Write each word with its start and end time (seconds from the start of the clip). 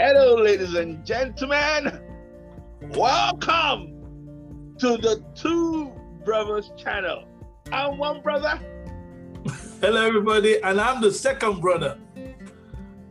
Hello, 0.00 0.36
ladies 0.36 0.74
and 0.74 1.04
gentlemen. 1.04 2.00
Welcome 2.90 4.76
to 4.78 4.96
the 4.96 5.24
Two 5.34 5.90
Brothers 6.24 6.70
channel. 6.76 7.24
I'm 7.72 7.98
one 7.98 8.20
brother. 8.20 8.60
Hello, 9.80 10.06
everybody, 10.06 10.62
and 10.62 10.80
I'm 10.80 11.02
the 11.02 11.10
second 11.10 11.60
brother. 11.60 11.98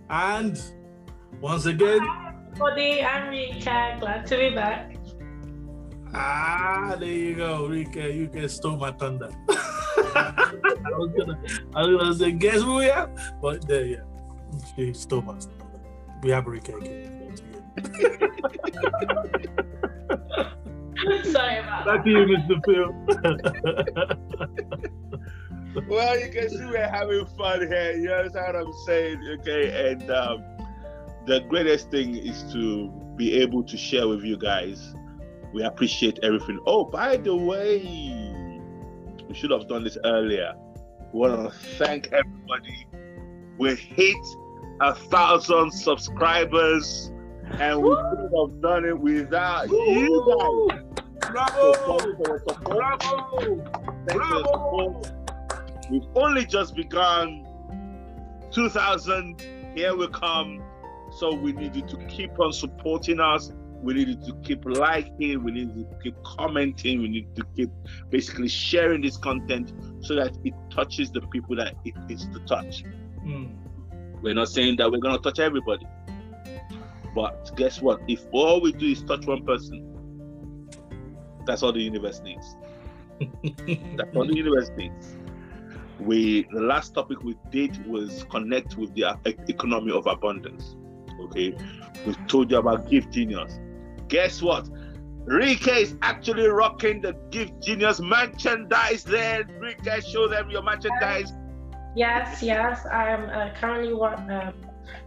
And 0.10 0.58
once 1.42 1.66
again, 1.66 2.00
Hi, 2.00 2.34
everybody. 2.54 3.04
I'm 3.04 3.30
Rika. 3.32 3.98
Glad 4.00 4.26
to 4.28 4.38
be 4.38 4.56
back. 4.56 4.96
ah, 6.14 6.96
there 6.98 7.10
you 7.10 7.36
go, 7.36 7.66
Rika. 7.68 8.14
You 8.14 8.30
can 8.30 8.48
stole 8.48 8.78
my 8.78 8.94
thunder. 8.94 9.30
I 9.50 10.54
was 10.92 11.12
gonna, 11.18 11.38
I 11.76 11.82
was 11.82 11.98
gonna 11.98 12.16
say, 12.16 12.32
guess 12.32 12.62
who 12.62 12.76
we 12.76 12.86
have? 12.86 13.10
But 13.42 13.68
there, 13.68 13.86
yeah, 13.86 14.04
she 14.74 14.94
stole 14.94 15.22
my 15.24 15.34
thunder. 15.34 15.57
We 16.24 16.32
have 16.32 16.46
Rika 16.48 16.76
again. 16.76 17.36
Sorry 21.24 21.60
about 21.60 21.86
Back 21.86 22.04
that. 22.04 22.06
to 22.06 22.10
you, 22.10 22.26
Mr. 22.26 22.60
Phil. 22.66 22.92
Well, 25.88 26.20
you 26.20 26.32
can 26.32 26.50
see 26.50 26.66
we're 26.66 26.88
having 26.90 27.24
fun 27.38 27.60
here. 27.68 27.92
You 27.94 28.12
understand 28.12 28.56
what 28.56 28.66
I'm 28.66 28.74
saying? 28.88 29.22
Okay, 29.40 29.92
and 29.92 30.10
um, 30.10 30.44
the 31.28 31.42
greatest 31.50 31.92
thing 31.92 32.16
is 32.16 32.52
to 32.54 32.90
be 33.16 33.36
able 33.42 33.64
to 33.64 33.78
share 33.78 34.08
with 34.08 34.24
you 34.24 34.38
guys. 34.38 34.96
We 35.54 35.62
appreciate 35.64 36.18
everything. 36.24 36.60
Oh, 36.66 36.84
by 36.86 37.18
the 37.18 37.36
way, 37.36 38.60
we 39.28 39.36
should 39.36 39.52
have 39.52 39.68
done 39.68 39.84
this 39.84 39.98
earlier. 40.04 40.56
We 41.14 41.20
want 41.20 41.52
to 41.54 41.58
thank 41.78 42.08
everybody. 42.12 42.88
We 43.60 43.76
hit 43.76 44.18
a 44.82 44.96
thousand 44.96 45.72
subscribers, 45.72 47.12
and 47.60 47.82
we 47.82 47.90
could 47.90 48.32
have 48.36 48.62
done 48.62 48.86
it 48.86 48.98
without 48.98 49.70
you 49.70 50.70
guys. 50.70 50.84
Bravo! 51.32 51.74
So 51.74 51.98
thank 51.98 52.04
you 52.04 52.16
for 52.16 52.28
your 52.28 52.40
support. 52.40 52.78
Bravo! 52.78 53.64
Thank 54.08 54.22
you 54.22 54.44
for 54.44 54.44
your 54.44 55.02
Bravo! 55.02 55.02
We've 55.90 56.08
only 56.16 56.46
just 56.46 56.76
begun 56.76 57.48
2000. 58.52 59.42
Here 59.76 59.96
we 59.96 60.08
come. 60.10 60.62
So 61.12 61.34
we 61.34 61.54
need 61.54 61.76
you 61.76 61.84
to 61.88 61.98
keep 62.08 62.40
on 62.40 62.52
supporting 62.52 63.20
us. 63.20 63.52
We 63.82 63.94
need 63.94 64.10
you 64.10 64.16
to 64.16 64.34
keep 64.44 64.66
liking. 64.66 65.44
We 65.44 65.52
need 65.52 65.74
to 65.76 65.98
keep 66.04 66.16
commenting. 66.24 67.02
We 67.02 67.10
need 67.10 67.36
to 67.36 67.46
keep 67.56 67.70
basically 68.10 68.50
sharing 68.50 69.02
this 69.02 69.18
content 69.18 69.72
so 70.02 70.16
that 70.16 70.38
it 70.44 70.54
touches 70.72 71.12
the 71.12 71.22
people 71.22 71.56
that 71.58 71.76
it 71.86 71.94
is 72.10 72.26
to 72.34 72.40
touch. 72.46 72.84
Mm. 73.24 73.57
We're 74.28 74.34
not 74.34 74.50
saying 74.50 74.76
that 74.76 74.92
we're 74.92 75.00
going 75.00 75.16
to 75.16 75.22
touch 75.22 75.40
everybody. 75.40 75.88
But 77.16 77.56
guess 77.56 77.82
what? 77.82 78.02
If 78.10 78.26
all 78.34 78.60
we 78.60 78.74
do 78.74 78.88
is 78.88 79.02
touch 79.02 79.26
one 79.26 79.46
person, 79.46 79.88
that's 81.46 81.64
all 81.64 81.72
the 81.72 81.80
universe 81.80 82.20
needs. 82.20 82.58
That's 83.96 84.14
all 84.18 84.28
the 84.28 84.36
universe 84.36 84.70
needs. 84.76 85.16
We 86.02 86.46
the 86.52 86.60
last 86.60 86.94
topic 86.94 87.24
we 87.24 87.38
did 87.52 87.88
was 87.88 88.26
connect 88.30 88.76
with 88.76 88.94
the 88.96 89.06
uh, 89.06 89.16
e- 89.26 89.36
economy 89.48 89.94
of 89.94 90.08
abundance. 90.08 90.76
Okay, 91.22 91.56
we 92.06 92.14
told 92.28 92.52
you 92.52 92.58
about 92.58 92.90
Gift 92.90 93.12
Genius. 93.14 93.62
Guess 94.10 94.42
what? 94.42 94.68
Rika 95.24 95.74
is 95.74 95.96
actually 96.02 96.48
rocking 96.48 97.00
the 97.00 97.14
Gift 97.32 97.64
Genius 97.64 98.02
merchandise. 98.02 99.06
There, 99.06 99.48
Rika, 99.58 100.02
show 100.02 100.28
them 100.28 100.50
your 100.50 100.64
merchandise. 100.64 101.32
Yes, 101.98 102.44
yes. 102.44 102.86
I'm 102.86 103.28
uh, 103.32 103.50
currently 103.60 103.92
wa- 103.92 104.14
um, 104.30 104.54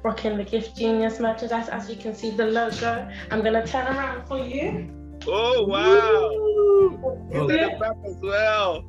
rocking 0.02 0.36
the 0.36 0.42
Gift 0.42 0.77
Genius 0.77 1.20
merchandise. 1.20 1.69
As 1.69 1.88
you 1.88 1.94
can 1.94 2.16
see, 2.16 2.30
the 2.32 2.47
logo. 2.47 3.08
I'm 3.31 3.44
gonna 3.44 3.64
turn 3.64 3.87
around 3.87 4.26
for 4.26 4.44
you. 4.44 4.91
Oh 5.28 5.66
wow! 5.69 5.84
Oh, 5.87 7.28
It's 7.31 7.38
in 7.38 7.47
the 7.47 7.76
back 7.78 7.94
as 8.04 8.16
well. 8.20 8.84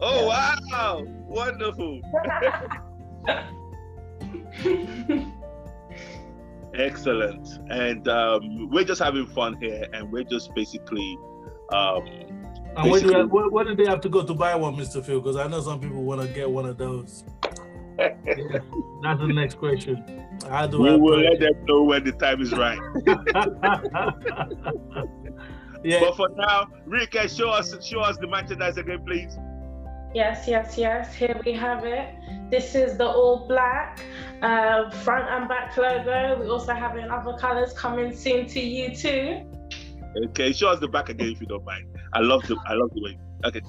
Oh 0.00 0.26
wow! 0.28 1.04
Wonderful. 1.28 2.00
Excellent. 6.74 7.46
And 7.68 8.08
um, 8.08 8.70
we're 8.70 8.84
just 8.84 9.02
having 9.02 9.26
fun 9.26 9.58
here, 9.60 9.86
and 9.92 10.10
we're 10.10 10.24
just 10.24 10.54
basically 10.54 11.18
um, 11.70 12.06
And 12.76 12.90
where, 12.90 13.00
do 13.00 13.14
I, 13.14 13.24
where, 13.24 13.48
where 13.50 13.64
do 13.64 13.74
they 13.76 13.84
have 13.86 14.00
to 14.02 14.08
go 14.08 14.24
to 14.24 14.34
buy 14.34 14.54
one, 14.54 14.76
Mr. 14.76 15.04
Phil? 15.04 15.20
Because 15.20 15.36
I 15.36 15.46
know 15.48 15.60
some 15.60 15.80
people 15.80 16.02
want 16.02 16.22
to 16.22 16.28
get 16.28 16.50
one 16.50 16.64
of 16.64 16.78
those. 16.78 17.24
Yeah, 18.02 18.14
that's 19.02 19.20
the 19.20 19.32
next 19.32 19.58
question. 19.58 20.24
How 20.48 20.66
do 20.66 20.80
we 20.80 20.90
I 20.90 20.96
will 20.96 21.20
let 21.20 21.40
them 21.40 21.64
know 21.66 21.84
when 21.84 22.04
the 22.04 22.12
time 22.12 22.40
is 22.40 22.52
right. 22.52 22.78
yeah, 25.84 26.00
But 26.00 26.16
for 26.16 26.28
now, 26.36 26.68
Rika, 26.86 27.28
show 27.28 27.50
us 27.50 27.74
show 27.84 28.00
us 28.00 28.16
the 28.18 28.26
merchandise 28.26 28.76
again, 28.76 29.04
please. 29.06 29.36
Yes, 30.14 30.46
yes, 30.46 30.76
yes. 30.76 31.14
Here 31.14 31.40
we 31.44 31.52
have 31.52 31.84
it. 31.84 32.14
This 32.50 32.74
is 32.74 32.98
the 32.98 33.06
all 33.06 33.46
black 33.48 34.00
uh, 34.42 34.90
front 34.90 35.28
and 35.28 35.48
back 35.48 35.76
logo. 35.76 36.40
We 36.40 36.48
also 36.48 36.74
have 36.74 36.96
it 36.96 37.04
in 37.04 37.10
other 37.10 37.36
colors 37.38 37.72
coming 37.72 38.14
soon 38.14 38.46
to 38.48 38.60
you 38.60 38.94
too. 38.94 39.42
Okay, 40.28 40.52
show 40.52 40.68
us 40.68 40.80
the 40.80 40.88
back 40.88 41.08
again 41.08 41.30
if 41.30 41.40
you 41.40 41.46
don't 41.46 41.64
mind. 41.64 41.86
I 42.12 42.20
love 42.20 42.46
the 42.46 42.56
I 42.66 42.74
love 42.74 42.90
the 42.94 43.02
way. 43.02 43.18
Okay. 43.44 43.62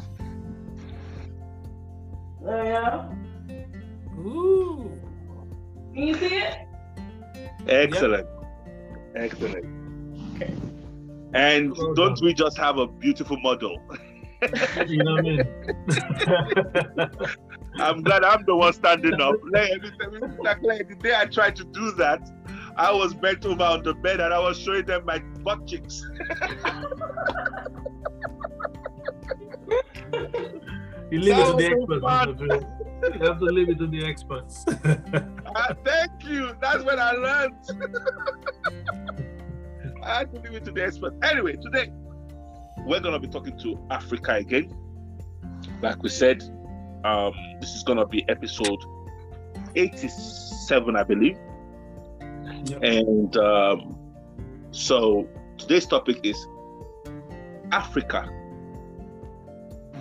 There 2.42 2.64
we 2.64 2.70
go. 2.72 3.23
Ooh. 4.20 4.92
Can 5.94 6.04
you 6.08 6.16
see 6.16 6.26
it? 6.36 6.58
Excellent. 7.68 8.28
Excellent. 9.16 9.66
Okay. 10.36 10.54
And 11.34 11.76
Well 11.78 11.94
don't 11.94 12.16
done. 12.16 12.26
we 12.26 12.34
just 12.34 12.58
have 12.58 12.78
a 12.78 12.88
beautiful 12.88 13.38
model? 13.42 13.78
you 14.88 15.04
know 15.04 15.14
what 15.14 15.20
I 15.20 15.22
mean? 15.22 15.42
I'm 17.80 18.02
glad 18.04 18.24
I'm 18.24 18.44
the 18.46 18.56
one 18.56 18.74
standing 18.74 19.20
up. 19.22 19.36
Like, 19.52 19.72
like, 20.40 20.62
like, 20.62 20.90
the 20.90 20.96
day 20.96 21.16
I 21.16 21.26
tried 21.26 21.56
to 21.58 21.64
do 21.64 21.92
that, 21.94 22.30
I 22.76 22.92
was 22.92 23.14
bent 23.14 23.46
over 23.46 23.64
on 23.64 23.84
the 23.84 23.94
bed 23.94 24.20
and 24.20 24.34
I 24.34 24.40
was 24.40 24.60
showing 24.60 24.86
them 24.86 25.06
my 25.06 25.20
butt 25.44 25.66
cheeks. 25.68 26.04
you 31.12 31.20
leave 31.20 31.38
it 31.38 31.46
to 31.46 31.54
the 31.54 31.70
That 31.70 31.72
experts, 31.72 32.04
Mr. 32.04 32.38
Phil. 32.38 32.83
You 33.20 33.28
have 33.28 33.40
to 33.40 33.46
leave 33.46 33.70
it 33.70 33.78
to 33.80 33.88
the 33.88 34.06
experts. 34.06 34.66
Ah, 35.56 35.72
thank 35.86 36.24
you. 36.24 36.56
That's 36.60 36.84
what 36.84 36.98
I 36.98 37.12
learned. 37.12 37.54
I 40.02 40.18
had 40.18 40.34
to 40.34 40.40
leave 40.40 40.56
it 40.56 40.66
to 40.66 40.72
the 40.72 40.84
experts. 40.84 41.16
Anyway, 41.22 41.58
today 41.58 41.92
we're 42.88 43.00
gonna 43.00 43.20
be 43.20 43.28
talking 43.28 43.56
to 43.60 43.78
Africa 43.92 44.34
again. 44.34 44.76
Like 45.80 46.02
we 46.02 46.10
said, 46.10 46.42
um, 47.04 47.34
this 47.62 47.76
is 47.76 47.84
gonna 47.84 48.08
be 48.08 48.28
episode 48.30 48.84
87, 49.76 50.96
I 50.96 51.04
believe. 51.04 51.38
Yep. 52.66 52.82
And 52.82 53.38
um, 53.38 53.96
so 54.72 55.30
today's 55.60 55.86
topic 55.86 56.20
is 56.24 56.48
Africa. 57.72 58.28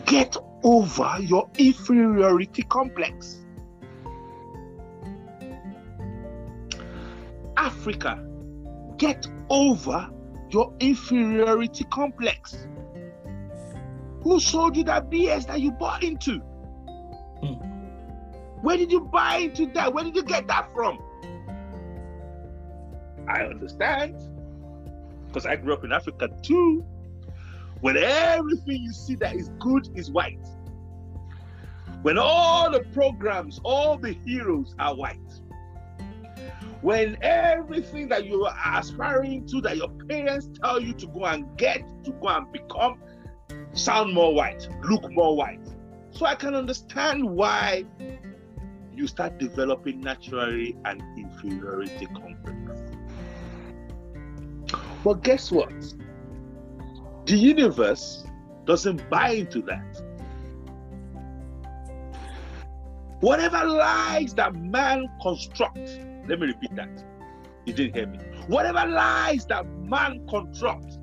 Get 0.07 0.35
over 0.63 1.17
your 1.21 1.49
inferiority 1.59 2.63
complex. 2.63 3.39
Africa, 7.57 8.25
get 8.97 9.27
over 9.51 10.11
your 10.51 10.73
inferiority 10.81 11.85
complex. 11.85 12.67
Who 14.23 14.39
sold 14.41 14.77
you 14.77 14.85
that 14.85 15.11
BS 15.11 15.47
that 15.47 15.61
you 15.61 15.73
bought 15.73 16.03
into? 16.03 16.39
Hmm. 17.43 17.55
Where 18.63 18.77
did 18.77 18.93
you 18.93 19.01
buy 19.01 19.37
into 19.39 19.67
that? 19.73 19.93
Where 19.93 20.05
did 20.05 20.15
you 20.15 20.23
get 20.23 20.47
that 20.47 20.73
from? 20.73 20.99
I 23.29 23.43
understand. 23.43 24.17
Because 25.27 25.47
I 25.47 25.57
grew 25.57 25.73
up 25.73 25.85
in 25.85 25.93
Africa 25.93 26.29
too. 26.43 26.85
When 27.83 27.97
everything 27.97 28.81
you 28.81 28.93
see 28.93 29.17
that 29.17 29.35
is 29.35 29.49
good 29.59 29.89
is 29.97 30.09
white. 30.09 30.39
When 32.03 32.17
all 32.17 32.71
the 32.71 32.85
programs, 32.95 33.61
all 33.65 33.99
the 33.99 34.13
heroes 34.25 34.77
are 34.79 34.95
white. 34.95 35.19
When 36.81 37.17
everything 37.23 38.09
that 38.11 38.25
you 38.25 38.45
are 38.45 38.79
aspiring 38.79 39.49
to, 39.49 39.61
that 39.63 39.79
your 39.79 39.89
parents 40.09 40.49
tell 40.63 40.81
you 40.81 40.93
to 40.93 41.07
go 41.09 41.25
and 41.25 41.45
get, 41.59 41.83
to 42.05 42.13
go 42.13 42.29
and 42.29 42.53
become, 42.53 43.01
sound 43.73 44.15
more 44.15 44.33
white, 44.33 44.69
look 44.85 45.11
more 45.11 45.37
white. 45.37 45.67
So 46.13 46.25
I 46.25 46.37
can 46.37 46.55
understand 46.55 47.29
why 47.29 47.85
you 48.95 49.09
start 49.09 49.39
developing 49.39 50.01
naturally 50.01 50.77
an 50.85 51.03
inferiority 51.17 52.07
complex. 52.07 52.81
But 55.03 55.25
guess 55.25 55.51
what? 55.51 55.73
The 57.25 57.37
universe 57.37 58.25
doesn't 58.65 59.09
buy 59.09 59.31
into 59.31 59.63
that. 59.63 60.03
Whatever 63.21 63.65
lies 63.65 64.35
that 64.35 64.55
man 64.57 65.07
constructs, 65.23 65.99
let 66.29 66.41
me 66.41 66.49
repeat 66.49 66.75
that. 66.75 67.05
You 67.65 67.73
didn't 67.73 67.95
hear 67.95 68.09
me. 68.09 68.19
Whatever 68.49 68.85
lies 68.87 69.47
that 69.47 69.65
man 69.67 70.27
constructs, 70.29 70.99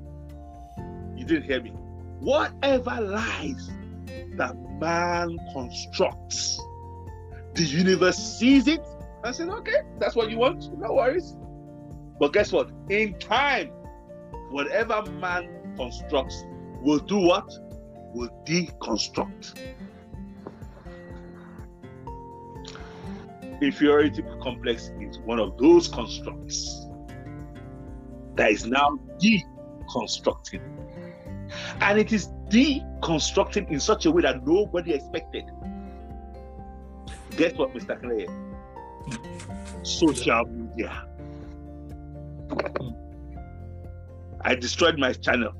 you 1.16 1.24
didn't 1.24 1.44
hear 1.44 1.62
me. 1.62 1.70
Whatever 2.18 3.00
lies 3.00 3.70
that 4.36 4.54
man 4.78 5.38
constructs, 5.54 6.60
the 7.54 7.64
universe 7.64 8.18
sees 8.18 8.68
it 8.68 8.86
and 9.24 9.34
says, 9.34 9.48
okay, 9.48 9.80
that's 9.98 10.14
what 10.14 10.30
you 10.30 10.36
want, 10.36 10.70
no 10.78 10.92
worries. 10.92 11.34
But 12.18 12.34
guess 12.34 12.52
what? 12.52 12.70
In 12.90 13.18
time, 13.18 13.68
whatever 14.50 15.02
man 15.12 15.59
constructs 15.76 16.44
will 16.82 16.98
do 16.98 17.18
what? 17.18 17.50
Will 18.14 18.30
deconstruct. 18.46 19.58
Inferiority 23.60 24.24
complex 24.42 24.90
is 25.00 25.18
one 25.18 25.38
of 25.38 25.58
those 25.58 25.86
constructs 25.88 26.86
that 28.36 28.50
is 28.50 28.66
now 28.66 28.98
deconstructing. 29.22 30.62
And 31.80 31.98
it 31.98 32.12
is 32.12 32.28
deconstructing 32.48 33.70
in 33.70 33.80
such 33.80 34.06
a 34.06 34.10
way 34.10 34.22
that 34.22 34.46
nobody 34.46 34.94
expected. 34.94 35.44
Guess 37.36 37.54
what, 37.54 37.74
Mr. 37.74 38.00
Clay? 38.00 38.26
Social 39.82 40.44
media. 40.46 41.06
Hmm. 42.50 42.99
I 44.42 44.54
destroyed 44.54 44.98
my 44.98 45.12
channel. 45.12 45.52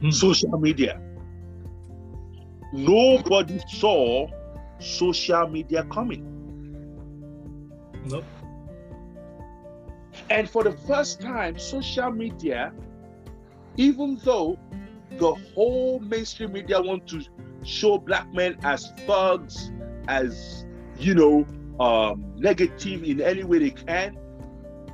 Hmm. 0.00 0.10
social 0.10 0.58
media. 0.58 1.00
Nobody 2.72 3.60
saw 3.68 4.28
social 4.78 5.48
media 5.48 5.84
coming. 5.84 6.24
Nope. 8.06 8.24
And 10.30 10.48
for 10.48 10.64
the 10.64 10.72
first 10.72 11.20
time, 11.20 11.58
social 11.58 12.10
media, 12.10 12.72
even 13.76 14.18
though 14.24 14.58
the 15.18 15.34
whole 15.54 15.98
mainstream 16.00 16.52
media 16.52 16.80
want 16.80 17.06
to 17.08 17.22
show 17.64 17.98
black 17.98 18.32
men 18.32 18.56
as 18.62 18.92
thugs, 19.06 19.70
as 20.08 20.64
you 20.98 21.14
know, 21.14 21.44
um, 21.80 22.34
negative 22.36 23.02
in 23.02 23.20
any 23.22 23.42
way 23.42 23.58
they 23.58 23.70
can, 23.70 24.18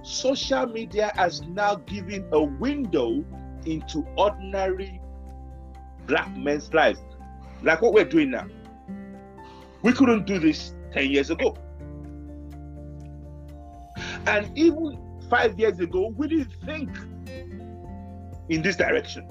social 0.02 0.66
media 0.66 1.12
has 1.16 1.42
now 1.42 1.74
given 1.74 2.26
a 2.32 2.40
window 2.40 3.24
into 3.66 4.06
ordinary 4.16 5.00
black 6.06 6.34
men's 6.36 6.72
lives, 6.72 7.00
like 7.62 7.82
what 7.82 7.92
we're 7.92 8.04
doing 8.04 8.30
now. 8.30 8.46
We 9.82 9.92
couldn't 9.92 10.26
do 10.26 10.38
this 10.38 10.74
10 10.92 11.10
years 11.10 11.30
ago. 11.30 11.56
And 14.28 14.56
even 14.56 14.98
five 15.28 15.58
years 15.58 15.80
ago, 15.80 16.12
we 16.16 16.28
didn't 16.28 16.52
think 16.64 16.90
in 18.48 18.62
this 18.62 18.76
direction. 18.76 19.28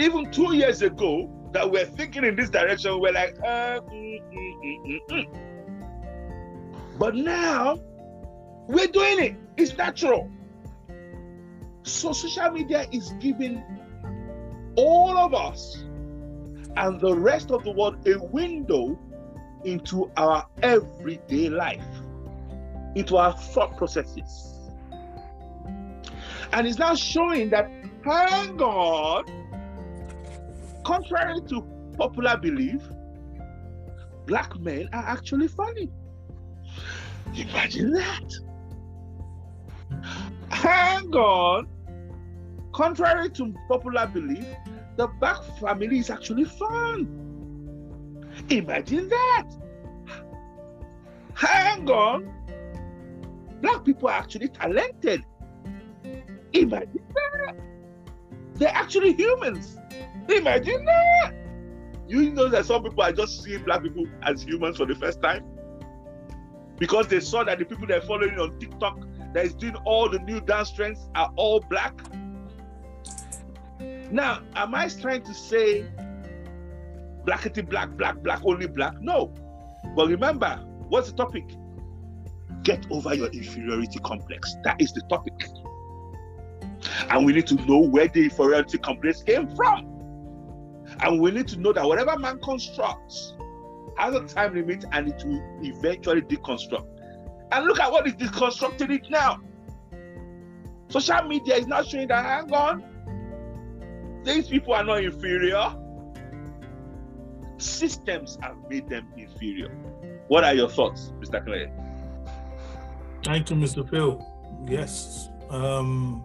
Even 0.00 0.30
two 0.32 0.54
years 0.54 0.82
ago, 0.82 1.30
that 1.52 1.70
we're 1.70 1.86
thinking 1.86 2.24
in 2.24 2.36
this 2.36 2.50
direction, 2.50 3.00
we're 3.00 3.12
like, 3.12 3.36
uh, 3.40 3.80
mm, 3.80 4.22
mm, 4.32 4.98
mm, 5.10 5.26
but 6.98 7.14
now 7.14 7.78
we're 8.68 8.86
doing 8.86 9.18
it. 9.20 9.36
It's 9.56 9.76
natural. 9.76 10.30
So 11.82 12.12
social 12.12 12.50
media 12.50 12.86
is 12.92 13.14
giving 13.20 13.62
all 14.76 15.16
of 15.16 15.34
us 15.34 15.82
and 16.76 17.00
the 17.00 17.14
rest 17.14 17.50
of 17.50 17.64
the 17.64 17.72
world 17.72 18.06
a 18.06 18.18
window 18.26 18.98
into 19.64 20.10
our 20.16 20.46
everyday 20.62 21.48
life, 21.48 21.84
into 22.94 23.16
our 23.16 23.32
thought 23.36 23.76
processes. 23.76 24.70
And 26.52 26.66
it's 26.66 26.78
now 26.78 26.94
showing 26.94 27.50
that, 27.50 27.70
hang 28.04 28.60
on, 28.60 29.39
contrary 30.90 31.40
to 31.46 31.62
popular 31.96 32.36
belief, 32.36 32.82
black 34.26 34.58
men 34.58 34.88
are 34.92 35.04
actually 35.04 35.46
funny. 35.46 35.88
Imagine 37.36 37.92
that. 37.92 38.28
Hang 40.48 41.14
on. 41.14 41.68
Contrary 42.72 43.30
to 43.30 43.54
popular 43.68 44.08
belief, 44.08 44.44
the 44.96 45.06
black 45.20 45.40
family 45.60 46.00
is 46.00 46.10
actually 46.10 46.44
fun. 46.44 47.06
Imagine 48.48 49.08
that. 49.08 49.48
Hang 51.34 51.88
on. 51.88 52.28
Black 53.62 53.84
people 53.84 54.08
are 54.08 54.18
actually 54.18 54.48
talented. 54.48 55.22
Imagine 56.52 57.04
that. 57.14 57.54
They're 58.54 58.74
actually 58.74 59.12
humans. 59.12 59.76
Imagine 60.36 60.84
that. 60.84 61.32
You 62.08 62.30
know 62.30 62.48
that 62.48 62.66
some 62.66 62.82
people 62.82 63.02
are 63.02 63.12
just 63.12 63.42
seeing 63.42 63.62
black 63.64 63.82
people 63.82 64.04
as 64.22 64.42
humans 64.42 64.76
for 64.76 64.86
the 64.86 64.94
first 64.96 65.22
time 65.22 65.44
because 66.78 67.06
they 67.06 67.20
saw 67.20 67.44
that 67.44 67.58
the 67.58 67.64
people 67.64 67.86
they're 67.86 68.00
following 68.00 68.38
on 68.40 68.58
TikTok 68.58 69.06
that 69.34 69.44
is 69.44 69.54
doing 69.54 69.76
all 69.84 70.08
the 70.08 70.18
new 70.20 70.40
dance 70.40 70.72
trends 70.72 71.08
are 71.14 71.30
all 71.36 71.60
black. 71.60 71.94
Now, 74.10 74.42
am 74.56 74.74
I 74.74 74.88
trying 74.88 75.22
to 75.22 75.34
say 75.34 75.86
blackity 77.24 77.68
black, 77.68 77.90
black, 77.90 78.16
black, 78.22 78.40
only 78.44 78.66
black? 78.66 79.00
No. 79.00 79.32
But 79.94 80.08
remember, 80.08 80.56
what's 80.88 81.10
the 81.10 81.16
topic? 81.16 81.44
Get 82.64 82.86
over 82.90 83.14
your 83.14 83.28
inferiority 83.28 84.00
complex. 84.00 84.56
That 84.64 84.80
is 84.80 84.92
the 84.92 85.02
topic. 85.02 85.34
And 87.08 87.24
we 87.24 87.32
need 87.32 87.46
to 87.48 87.54
know 87.66 87.78
where 87.78 88.08
the 88.08 88.24
inferiority 88.24 88.78
complex 88.78 89.22
came 89.22 89.54
from. 89.54 89.99
And 91.02 91.20
we 91.20 91.30
need 91.30 91.48
to 91.48 91.58
know 91.58 91.72
that 91.72 91.84
whatever 91.84 92.18
man 92.18 92.40
constructs 92.40 93.34
has 93.96 94.14
a 94.14 94.24
time 94.26 94.54
limit 94.54 94.84
and 94.92 95.08
it 95.08 95.22
will 95.24 95.42
eventually 95.62 96.22
deconstruct. 96.22 96.86
And 97.52 97.66
look 97.66 97.80
at 97.80 97.90
what 97.90 98.06
is 98.06 98.14
deconstructing 98.14 98.90
it 98.90 99.10
now. 99.10 99.40
Social 100.88 101.22
media 101.22 101.56
is 101.56 101.66
not 101.66 101.86
showing 101.86 102.08
that, 102.08 102.24
hang 102.24 102.52
on, 102.52 102.84
these 104.24 104.48
people 104.48 104.74
are 104.74 104.84
not 104.84 105.02
inferior. 105.02 105.74
Systems 107.58 108.38
have 108.42 108.56
made 108.68 108.88
them 108.88 109.06
inferior. 109.16 109.68
What 110.28 110.44
are 110.44 110.54
your 110.54 110.68
thoughts, 110.68 111.12
Mr. 111.20 111.44
Clay? 111.44 111.70
Thank 113.24 113.50
you, 113.50 113.56
Mr. 113.56 113.88
Phil. 113.88 114.24
Yes. 114.66 115.28
Um, 115.48 116.24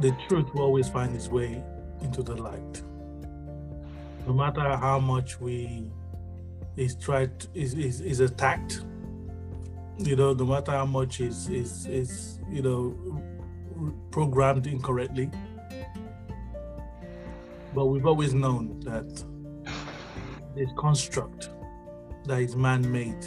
the 0.00 0.16
truth 0.28 0.52
will 0.54 0.62
always 0.62 0.88
find 0.88 1.14
its 1.14 1.28
way 1.28 1.62
into 2.00 2.22
the 2.22 2.34
light. 2.34 2.82
No 4.26 4.32
matter 4.32 4.76
how 4.76 4.98
much 4.98 5.40
we 5.40 5.88
is 6.76 6.96
tried 6.96 7.30
is, 7.54 7.74
is 7.74 8.00
is 8.00 8.18
attacked, 8.18 8.82
you 9.98 10.16
know, 10.16 10.32
no 10.32 10.44
matter 10.44 10.72
how 10.72 10.84
much 10.84 11.20
is 11.20 11.48
is 11.48 11.86
is 11.86 12.40
you 12.50 12.62
know 12.62 13.22
programmed 14.10 14.66
incorrectly. 14.66 15.30
But 17.72 17.86
we've 17.86 18.06
always 18.06 18.34
known 18.34 18.80
that 18.80 19.24
this 20.56 20.70
construct 20.76 21.50
that 22.24 22.40
is 22.40 22.56
man-made 22.56 23.24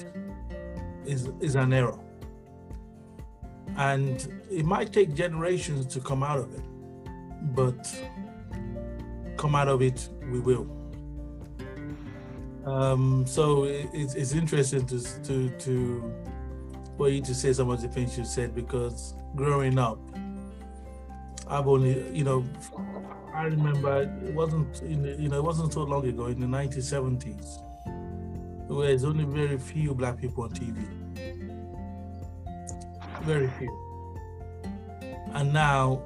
is 1.05 1.29
is 1.39 1.55
an 1.55 1.71
error 1.71 1.97
and 3.77 4.43
it 4.51 4.65
might 4.65 4.91
take 4.91 5.13
generations 5.13 5.85
to 5.85 6.01
come 6.01 6.23
out 6.23 6.39
of 6.39 6.53
it 6.53 6.63
but 7.55 7.87
come 9.37 9.55
out 9.55 9.67
of 9.67 9.81
it 9.81 10.09
we 10.31 10.39
will 10.39 10.78
um, 12.69 13.25
so 13.25 13.63
it, 13.63 13.89
it's, 13.93 14.15
it's 14.15 14.33
interesting 14.33 14.85
to, 14.87 14.99
to 15.23 15.49
to 15.57 16.13
for 16.97 17.09
you 17.09 17.21
to 17.21 17.33
say 17.33 17.53
some 17.53 17.69
of 17.69 17.81
the 17.81 17.87
things 17.87 18.17
you 18.17 18.25
said 18.25 18.53
because 18.53 19.15
growing 19.35 19.79
up 19.79 19.99
i've 21.47 21.67
only 21.67 22.09
you 22.15 22.23
know 22.23 22.43
i 23.33 23.43
remember 23.43 24.01
it 24.01 24.33
wasn't 24.33 24.73
the, 24.73 25.15
you 25.19 25.29
know 25.29 25.37
it 25.37 25.43
wasn't 25.43 25.71
so 25.71 25.83
long 25.83 26.05
ago 26.07 26.25
in 26.27 26.39
the 26.39 26.47
1970s 26.47 27.63
where 28.67 28.87
there's 28.87 29.03
only 29.03 29.23
very 29.23 29.57
few 29.57 29.93
black 29.93 30.19
people 30.19 30.43
on 30.43 30.49
tv 30.51 30.99
very 33.23 33.49
few. 33.59 33.71
And 35.33 35.53
now 35.53 36.01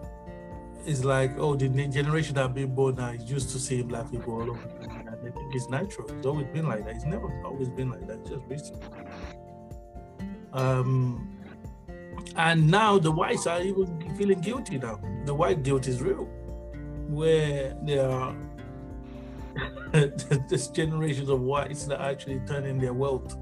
it's 0.85 1.03
like, 1.03 1.31
oh, 1.37 1.55
the 1.55 1.69
generation 1.87 2.35
that 2.35 2.53
been 2.53 2.75
born 2.75 2.95
now 2.95 3.09
is 3.09 3.29
used 3.29 3.49
to 3.51 3.59
seeing 3.59 3.87
black 3.87 4.11
people 4.11 4.33
all 4.33 4.49
over. 4.49 4.82
They 5.23 5.31
think 5.31 5.55
it's 5.55 5.69
natural. 5.69 6.09
It's 6.11 6.25
always 6.25 6.47
been 6.47 6.67
like 6.67 6.85
that. 6.85 6.95
It's 6.95 7.05
never 7.05 7.27
always 7.45 7.69
been 7.69 7.89
like 7.89 8.05
that. 8.07 8.25
Just 8.25 8.43
recently. 8.47 8.87
Um, 10.53 11.39
and 12.35 12.69
now 12.69 12.99
the 12.99 13.11
whites 13.11 13.47
are 13.47 13.61
even 13.61 14.15
feeling 14.17 14.41
guilty 14.41 14.77
now. 14.77 14.99
The 15.25 15.33
white 15.33 15.63
guilt 15.63 15.87
is 15.87 16.01
real, 16.01 16.25
where 17.07 17.75
there 17.83 18.09
are 18.09 18.35
this 20.49 20.67
generations 20.67 21.29
of 21.29 21.41
whites 21.41 21.85
that 21.85 21.99
are 21.99 22.09
actually 22.09 22.41
turning 22.47 22.79
their 22.79 22.93
wealth, 22.93 23.37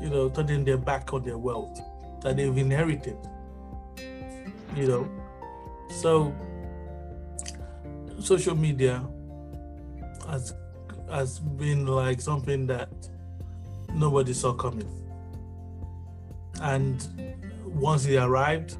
you 0.00 0.10
know, 0.10 0.28
turning 0.28 0.64
their 0.64 0.76
back 0.76 1.12
on 1.12 1.24
their 1.24 1.38
wealth 1.38 1.80
that 2.22 2.36
they've 2.36 2.56
inherited. 2.56 3.16
You 4.76 4.86
know, 4.86 5.08
so 5.88 6.34
social 8.20 8.54
media 8.54 9.06
has 10.28 10.54
has 11.10 11.38
been 11.38 11.86
like 11.86 12.20
something 12.20 12.66
that 12.66 12.88
nobody 13.92 14.32
saw 14.32 14.52
coming. 14.52 14.88
And 16.60 17.06
once 17.64 18.06
it 18.06 18.16
arrived, 18.16 18.76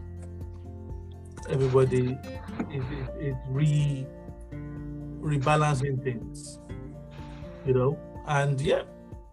everybody 1.49 2.19
is 2.71 3.35
re 3.49 4.07
rebalancing 5.21 6.03
things, 6.03 6.59
you 7.67 7.75
know. 7.75 7.99
And 8.27 8.61
yeah, 8.61 8.83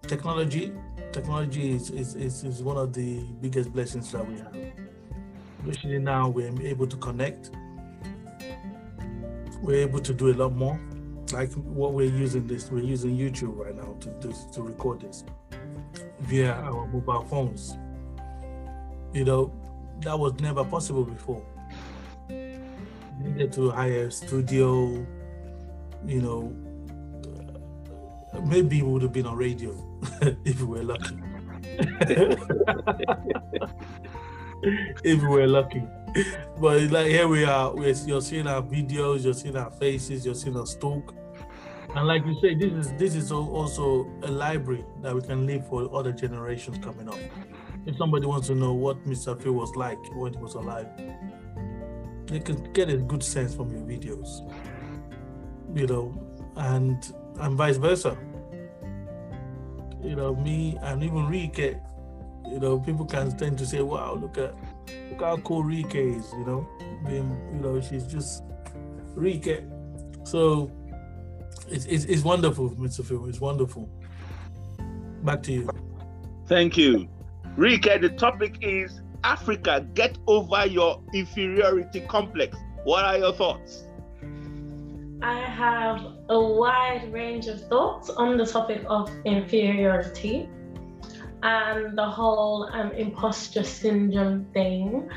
technology 0.08 0.74
technology 1.14 1.72
is, 1.72 1.92
is, 1.92 2.16
is, 2.16 2.44
is 2.44 2.64
one 2.64 2.76
of 2.76 2.92
the 2.92 3.20
biggest 3.40 3.72
blessings 3.72 4.12
that 4.12 4.28
we 4.28 4.38
have. 4.40 4.56
Especially 5.60 6.00
now 6.00 6.28
we're 6.28 6.52
able 6.62 6.88
to 6.88 6.98
connect. 6.98 7.52
We're 9.62 9.82
able 9.82 10.00
to 10.00 10.14
do 10.14 10.32
a 10.32 10.36
lot 10.36 10.54
more. 10.54 10.78
Like 11.34 11.52
what 11.54 11.94
we're 11.94 12.16
using 12.16 12.46
this, 12.46 12.70
we're 12.70 12.84
using 12.84 13.18
YouTube 13.18 13.58
right 13.58 13.76
now 13.76 13.96
to, 14.02 14.10
to, 14.22 14.52
to 14.52 14.62
record 14.62 15.02
this 15.02 15.24
via 16.20 16.54
our 16.54 16.86
mobile 16.88 17.26
phones. 17.26 17.76
You 19.14 19.26
know, 19.26 19.52
that 20.02 20.18
was 20.18 20.40
never 20.40 20.64
possible 20.64 21.04
before. 21.04 21.44
You 22.30 22.62
needed 23.20 23.52
to 23.54 23.72
hire 23.72 24.06
a 24.06 24.12
studio, 24.12 25.06
you 26.06 26.22
know, 26.22 26.56
uh, 28.32 28.42
maybe 28.42 28.84
we 28.84 28.92
would 28.92 29.02
have 29.02 29.14
been 29.14 29.26
on 29.26 29.36
radio 29.36 29.76
if 30.46 30.62
we 30.62 30.66
were 30.66 30.84
lucky. 30.84 31.18
if 35.04 35.22
we 35.22 35.28
were 35.28 35.48
lucky. 35.48 35.82
But 36.60 36.92
like 36.92 37.08
here 37.08 37.28
we 37.28 37.44
are, 37.44 37.74
we're, 37.74 37.96
you're 38.06 38.22
seeing 38.22 38.46
our 38.46 38.62
videos, 38.62 39.24
you're 39.24 39.34
seeing 39.34 39.58
our 39.58 39.72
faces, 39.72 40.26
you're 40.26 40.36
seeing 40.36 40.58
our 40.58 40.66
talk. 40.66 41.16
And 41.96 42.08
like 42.08 42.26
you 42.26 42.36
say, 42.42 42.56
this 42.56 42.72
is 42.74 42.94
this 42.94 43.16
is 43.16 43.32
also 43.32 44.10
a 44.24 44.32
library 44.32 44.84
that 45.04 45.14
we 45.14 45.22
can 45.22 45.46
leave 45.46 45.64
for 45.66 45.94
other 45.96 46.12
generations 46.12 46.80
coming 46.84 47.08
up. 47.08 47.20
If 47.86 47.98
somebody 47.98 48.26
wants 48.26 48.48
to 48.48 48.56
know 48.56 48.74
what 48.74 49.04
Mr. 49.06 49.40
Phil 49.40 49.54
was 49.54 49.76
like 49.76 50.00
when 50.16 50.34
he 50.34 50.40
was 50.40 50.56
alive, 50.56 50.88
they 52.26 52.40
can 52.40 52.72
get 52.74 52.90
a 52.90 52.98
good 52.98 53.22
sense 53.22 53.54
from 53.54 53.72
your 53.72 53.82
videos. 53.82 54.42
You 55.76 55.86
know, 55.86 56.14
and 56.56 57.14
and 57.40 57.56
vice 57.56 57.78
versa. 57.78 58.18
You 60.02 60.16
know, 60.16 60.36
me 60.36 60.78
and 60.82 61.04
even 61.04 61.28
Rike, 61.28 61.80
you 62.50 62.60
know, 62.60 62.80
people 62.80 63.06
can 63.06 63.38
tend 63.38 63.60
to 63.60 63.68
say, 63.68 63.82
wow, 63.82 64.16
look 64.16 64.40
at 64.40 64.56
look 65.12 65.22
how 65.22 65.38
cool 65.38 65.64
Rike 65.64 65.96
is, 65.96 66.32
you 66.34 66.46
know. 66.46 66.68
Being, 67.06 67.38
you 67.54 67.60
know, 67.60 67.80
she's 67.82 68.08
just 68.08 68.44
Rike. 69.16 69.64
So 70.24 70.72
it's, 71.74 71.86
it's, 71.86 72.06
it's 72.06 72.24
wonderful, 72.24 72.70
Mr. 72.72 73.04
Phil. 73.04 73.26
It's 73.26 73.42
wonderful. 73.42 73.90
Back 75.24 75.44
to 75.44 75.54
you. 75.54 75.70
Thank 76.48 76.78
you. 76.78 77.08
Rike, 77.58 78.02
the 78.02 78.10
topic 78.10 78.58
is 78.62 79.02
Africa, 79.24 79.86
get 79.94 80.18
over 80.28 80.66
your 80.66 81.02
inferiority 81.14 82.02
complex. 82.02 82.58
What 82.84 83.06
are 83.06 83.18
your 83.18 83.34
thoughts? 83.34 83.86
I 85.22 85.40
have 85.40 86.02
a 86.30 86.40
wide 86.40 87.12
range 87.14 87.48
of 87.48 87.62
thoughts 87.70 88.10
on 88.10 88.38
the 88.38 88.46
topic 88.46 88.84
of 88.88 89.10
inferiority 89.24 90.50
and 91.44 91.98
the 91.98 92.06
whole 92.06 92.70
um, 92.74 92.92
imposter 92.92 93.64
syndrome 93.64 94.46
thing. 94.54 95.10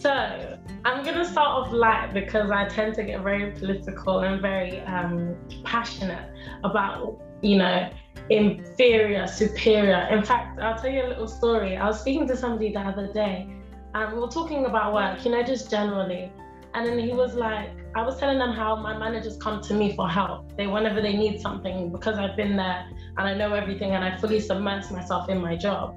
So 0.00 0.58
I'm 0.84 1.04
gonna 1.04 1.24
start 1.24 1.48
off 1.48 1.72
light 1.72 2.12
because 2.12 2.50
I 2.50 2.68
tend 2.68 2.94
to 2.96 3.04
get 3.04 3.22
very 3.22 3.52
political 3.52 4.20
and 4.20 4.40
very 4.40 4.80
um, 4.80 5.34
passionate 5.64 6.28
about, 6.62 7.20
you 7.40 7.56
know, 7.56 7.90
inferior, 8.30 9.26
superior. 9.26 10.06
In 10.10 10.22
fact, 10.22 10.60
I'll 10.60 10.78
tell 10.78 10.90
you 10.90 11.04
a 11.04 11.08
little 11.08 11.28
story. 11.28 11.76
I 11.76 11.86
was 11.86 12.00
speaking 12.00 12.28
to 12.28 12.36
somebody 12.36 12.72
the 12.72 12.80
other 12.80 13.12
day, 13.12 13.48
and 13.94 14.12
we 14.12 14.20
were 14.20 14.28
talking 14.28 14.66
about 14.66 14.92
work, 14.92 15.24
you 15.24 15.30
know, 15.30 15.42
just 15.42 15.70
generally. 15.70 16.30
And 16.74 16.86
then 16.86 16.98
he 16.98 17.12
was 17.12 17.34
like, 17.34 17.70
I 17.94 18.02
was 18.02 18.18
telling 18.18 18.38
them 18.38 18.52
how 18.52 18.74
my 18.74 18.98
managers 18.98 19.36
come 19.36 19.62
to 19.62 19.74
me 19.74 19.94
for 19.94 20.08
help. 20.08 20.56
They 20.56 20.66
whenever 20.66 21.00
they 21.00 21.16
need 21.16 21.40
something 21.40 21.92
because 21.92 22.18
I've 22.18 22.36
been 22.36 22.56
there 22.56 22.88
and 23.16 23.28
I 23.28 23.34
know 23.34 23.54
everything 23.54 23.92
and 23.92 24.04
I 24.04 24.16
fully 24.16 24.40
submerge 24.40 24.90
myself 24.90 25.28
in 25.28 25.40
my 25.40 25.54
job. 25.54 25.96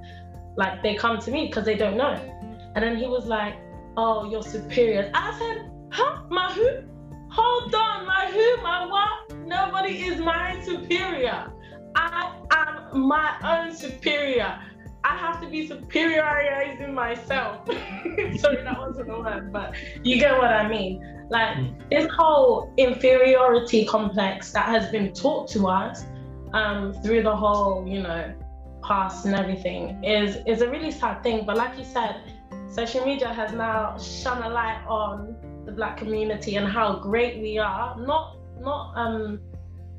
Like 0.56 0.82
they 0.82 0.94
come 0.94 1.18
to 1.20 1.30
me 1.32 1.48
because 1.48 1.64
they 1.64 1.76
don't 1.76 1.96
know. 1.96 2.14
And 2.78 2.86
then 2.86 2.96
he 2.96 3.08
was 3.08 3.26
like, 3.26 3.56
"Oh, 3.96 4.30
your 4.30 4.40
superior. 4.40 5.10
I 5.12 5.36
said, 5.36 5.68
"Huh? 5.90 6.22
My 6.30 6.52
who? 6.52 6.68
Hold 7.28 7.74
on, 7.74 8.06
my 8.06 8.30
who? 8.30 8.62
My 8.62 8.86
what? 8.86 9.36
Nobody 9.44 9.94
is 10.06 10.20
my 10.20 10.60
superior. 10.62 11.50
I 11.96 12.36
am 12.52 13.00
my 13.00 13.34
own 13.42 13.74
superior. 13.74 14.60
I 15.02 15.16
have 15.16 15.40
to 15.40 15.48
be 15.48 15.68
superiorizing 15.68 16.92
myself. 16.92 17.66
Sorry, 17.66 18.62
that 18.62 18.76
wasn't 18.78 19.10
a 19.10 19.18
word, 19.18 19.52
but 19.52 19.74
you 20.04 20.20
get 20.20 20.38
what 20.38 20.52
I 20.52 20.68
mean. 20.68 21.02
Like 21.30 21.56
mm. 21.56 21.90
this 21.90 22.08
whole 22.16 22.72
inferiority 22.76 23.86
complex 23.86 24.52
that 24.52 24.66
has 24.66 24.88
been 24.92 25.12
taught 25.12 25.48
to 25.48 25.66
us 25.66 26.04
um, 26.52 26.92
through 27.02 27.24
the 27.24 27.34
whole, 27.34 27.84
you 27.88 28.02
know, 28.02 28.32
past 28.84 29.26
and 29.26 29.34
everything 29.34 30.02
is 30.04 30.38
is 30.46 30.62
a 30.62 30.70
really 30.70 30.92
sad 30.92 31.24
thing. 31.24 31.44
But 31.44 31.56
like 31.56 31.76
you 31.76 31.84
said, 31.84 32.37
social 32.68 33.04
media 33.04 33.32
has 33.32 33.52
now 33.52 33.98
shone 33.98 34.42
a 34.42 34.48
light 34.48 34.84
on 34.86 35.36
the 35.64 35.72
black 35.72 35.96
community 35.96 36.56
and 36.56 36.66
how 36.66 36.98
great 36.98 37.40
we 37.40 37.58
are. 37.58 37.98
Not 38.00 38.36
not 38.60 38.96
um 38.96 39.40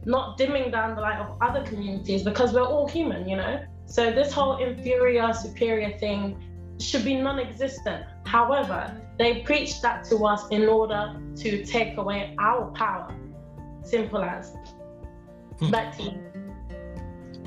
not 0.06 0.38
dimming 0.38 0.72
down 0.72 0.96
the 0.96 1.02
light 1.02 1.20
of 1.20 1.38
other 1.42 1.64
communities 1.64 2.24
because 2.24 2.54
we're 2.54 2.64
all 2.64 2.88
human, 2.88 3.28
you 3.28 3.36
know. 3.36 3.64
So 3.86 4.12
this 4.12 4.32
whole 4.32 4.58
inferior 4.58 5.34
superior 5.34 5.98
thing 5.98 6.42
should 6.80 7.04
be 7.04 7.16
non-existent. 7.16 8.06
However, 8.26 8.96
they 9.18 9.42
preach 9.42 9.82
that 9.82 10.06
to 10.06 10.26
us 10.26 10.48
in 10.50 10.70
order 10.70 11.20
to 11.38 11.66
take 11.66 11.98
away 11.98 12.36
our 12.40 12.72
power. 12.72 13.14
Simple 13.84 14.24
as. 14.24 14.56
Hmm. 15.60 15.72
Back 15.72 15.98
to 15.98 16.04
you. 16.04 16.30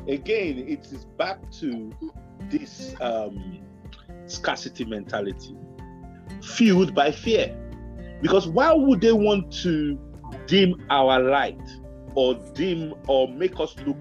Again, 0.09 0.59
it 0.59 0.87
is 0.93 1.05
back 1.17 1.39
to 1.53 1.91
this 2.51 2.95
um, 3.01 3.61
scarcity 4.27 4.85
mentality, 4.85 5.57
fueled 6.43 6.95
by 6.95 7.11
fear. 7.11 7.57
Because 8.21 8.47
why 8.49 8.73
would 8.73 9.01
they 9.01 9.13
want 9.13 9.53
to 9.63 9.99
dim 10.47 10.75
our 10.91 11.21
light 11.21 11.61
or 12.15 12.35
dim 12.55 12.95
or 13.09 13.29
make 13.29 13.59
us 13.59 13.75
look 13.87 13.97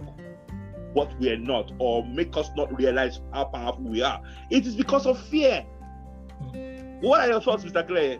what 0.93 1.17
we 1.19 1.29
are 1.29 1.37
not 1.37 1.71
or 1.79 2.05
make 2.05 2.35
us 2.35 2.49
not 2.55 2.75
realize 2.77 3.21
how 3.33 3.45
powerful 3.45 3.83
we 3.83 4.01
are. 4.01 4.21
It 4.49 4.65
is 4.65 4.75
because 4.75 5.05
of 5.05 5.19
fear. 5.27 5.65
What 6.99 7.21
are 7.21 7.27
your 7.27 7.41
thoughts, 7.41 7.63
Mr. 7.63 7.87
Clay? 7.87 8.19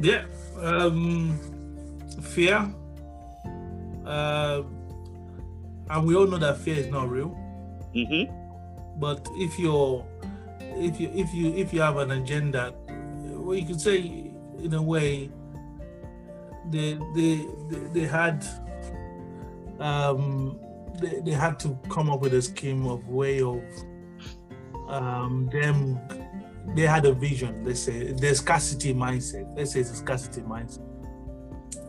Yeah, 0.00 0.24
um, 0.60 1.38
fear. 2.20 2.72
Uh, 4.04 4.62
and 5.90 6.06
we 6.06 6.14
all 6.14 6.26
know 6.26 6.38
that 6.38 6.58
fear 6.58 6.76
is 6.76 6.88
not 6.88 7.08
real. 7.08 7.28
Mm-hmm. 7.94 9.00
But 9.00 9.26
if 9.32 9.58
you're, 9.58 10.04
if 10.78 11.00
you 11.00 11.10
if 11.14 11.34
you 11.34 11.54
if 11.54 11.72
you 11.72 11.80
have 11.80 11.96
an 11.96 12.12
agenda, 12.12 12.74
well, 12.88 13.56
you 13.56 13.66
could 13.66 13.80
say 13.80 14.32
in 14.58 14.74
a 14.74 14.82
way, 14.82 15.30
they 16.70 16.98
they 17.14 17.46
they, 17.68 17.78
they 17.92 18.06
had 18.06 18.46
um, 19.80 20.58
they, 21.00 21.20
they 21.20 21.32
had 21.32 21.58
to 21.60 21.78
come 21.88 22.10
up 22.10 22.20
with 22.20 22.34
a 22.34 22.42
scheme 22.42 22.86
of 22.86 23.08
way 23.08 23.40
of 23.42 23.62
um, 24.88 25.48
them. 25.52 25.98
They 26.74 26.82
had 26.82 27.06
a 27.06 27.12
vision. 27.12 27.64
Let's 27.64 27.80
say 27.80 28.12
the 28.12 28.34
scarcity 28.34 28.92
mindset. 28.94 29.56
Let's 29.56 29.72
say 29.72 29.80
it's 29.80 29.90
a 29.90 29.96
scarcity 29.96 30.42
mindset, 30.42 30.86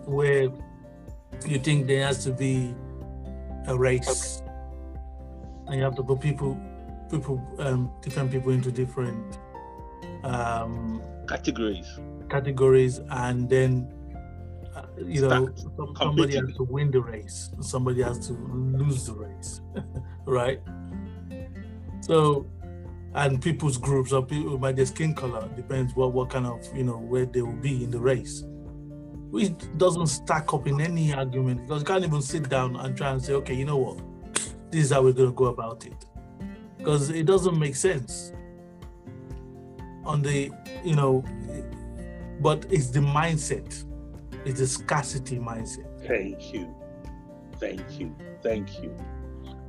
where 0.06 0.50
you 1.46 1.60
think 1.60 1.88
there 1.88 2.06
has 2.06 2.24
to 2.24 2.32
be 2.32 2.74
a 3.68 3.78
race, 3.78 4.42
and 5.68 5.76
you 5.76 5.84
have 5.84 5.96
to 5.96 6.04
put 6.04 6.22
people, 6.22 6.58
people, 7.10 7.42
um, 7.60 7.92
different 8.02 8.32
people 8.32 8.52
into 8.52 8.72
different 8.72 9.40
um, 10.24 11.02
categories. 11.28 11.88
Categories, 12.30 13.02
and 13.10 13.50
then 13.50 13.92
you 15.06 15.22
know, 15.22 15.50
some, 15.56 15.96
somebody 15.98 16.36
has 16.36 16.54
to 16.56 16.64
win 16.64 16.92
the 16.92 17.02
race, 17.02 17.52
somebody 17.62 18.02
has 18.02 18.28
to 18.28 18.34
lose 18.34 19.06
the 19.06 19.14
race, 19.14 19.62
right? 20.26 20.62
So, 22.02 22.46
and 23.16 23.42
people's 23.42 23.78
groups 23.78 24.12
or 24.14 24.26
people 24.26 24.58
by 24.58 24.72
their 24.72 24.86
skin 24.86 25.14
color 25.16 25.50
depends 25.56 25.96
what 25.96 26.14
what 26.14 26.30
kind 26.30 26.46
of 26.46 26.66
you 26.76 26.84
know 26.84 26.98
where 26.98 27.26
they 27.26 27.42
will 27.42 27.54
be 27.54 27.84
in 27.84 27.92
the 27.92 28.00
race. 28.00 28.44
which 29.32 29.54
doesn't 29.78 30.08
stack 30.08 30.54
up 30.54 30.68
in 30.68 30.82
any 30.82 31.14
argument 31.14 31.62
because 31.62 31.82
you 31.82 31.86
can't 31.86 32.04
even 32.04 32.22
sit 32.22 32.50
down 32.50 32.76
and 32.78 32.98
try 32.98 33.12
and 33.12 33.22
say, 33.22 33.34
okay, 33.34 33.54
you 33.54 33.66
know 33.66 33.78
what, 33.78 34.00
this 34.72 34.86
is 34.86 34.92
how 34.92 35.02
we're 35.04 35.14
going 35.14 35.30
to 35.30 35.36
go 35.36 35.46
about 35.46 35.86
it, 35.86 36.06
because 36.80 37.12
it 37.12 37.28
doesn't 37.28 37.60
make 37.60 37.76
sense. 37.76 38.34
On 40.06 40.24
the, 40.24 40.50
you 40.84 40.96
know, 40.96 41.24
but 42.40 42.66
it's 42.72 42.90
the 42.90 43.02
mindset, 43.02 43.86
it's 44.46 44.60
the 44.60 44.66
scarcity 44.66 45.38
mindset. 45.38 45.86
Thank 46.08 46.52
you, 46.52 46.74
thank 47.60 48.00
you, 48.00 48.16
thank 48.42 48.82
you, 48.82 48.98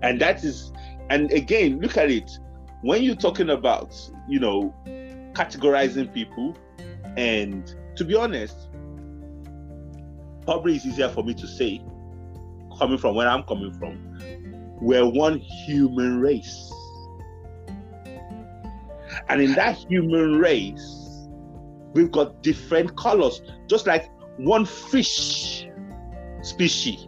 and 0.00 0.18
that 0.20 0.42
is, 0.42 0.72
and 1.10 1.30
again, 1.32 1.80
look 1.80 1.98
at 1.98 2.10
it. 2.10 2.30
When 2.82 3.02
you're 3.02 3.16
talking 3.16 3.50
about, 3.50 3.94
you 4.28 4.40
know, 4.40 4.74
categorizing 5.34 6.14
people, 6.14 6.56
and 7.18 7.74
to 7.96 8.04
be 8.04 8.14
honest, 8.14 8.56
probably 10.46 10.76
it's 10.76 10.86
easier 10.86 11.10
for 11.10 11.22
me 11.22 11.34
to 11.34 11.46
say, 11.46 11.82
coming 12.78 12.96
from 12.96 13.14
where 13.14 13.28
I'm 13.28 13.42
coming 13.42 13.72
from, 13.74 13.98
we're 14.80 15.06
one 15.06 15.38
human 15.38 16.20
race. 16.20 16.69
And 19.28 19.40
in 19.40 19.52
that 19.54 19.76
human 19.76 20.38
race, 20.38 21.28
we've 21.92 22.10
got 22.10 22.42
different 22.42 22.96
colors, 22.96 23.42
just 23.68 23.86
like 23.86 24.10
one 24.38 24.64
fish 24.64 25.68
species. 26.42 27.06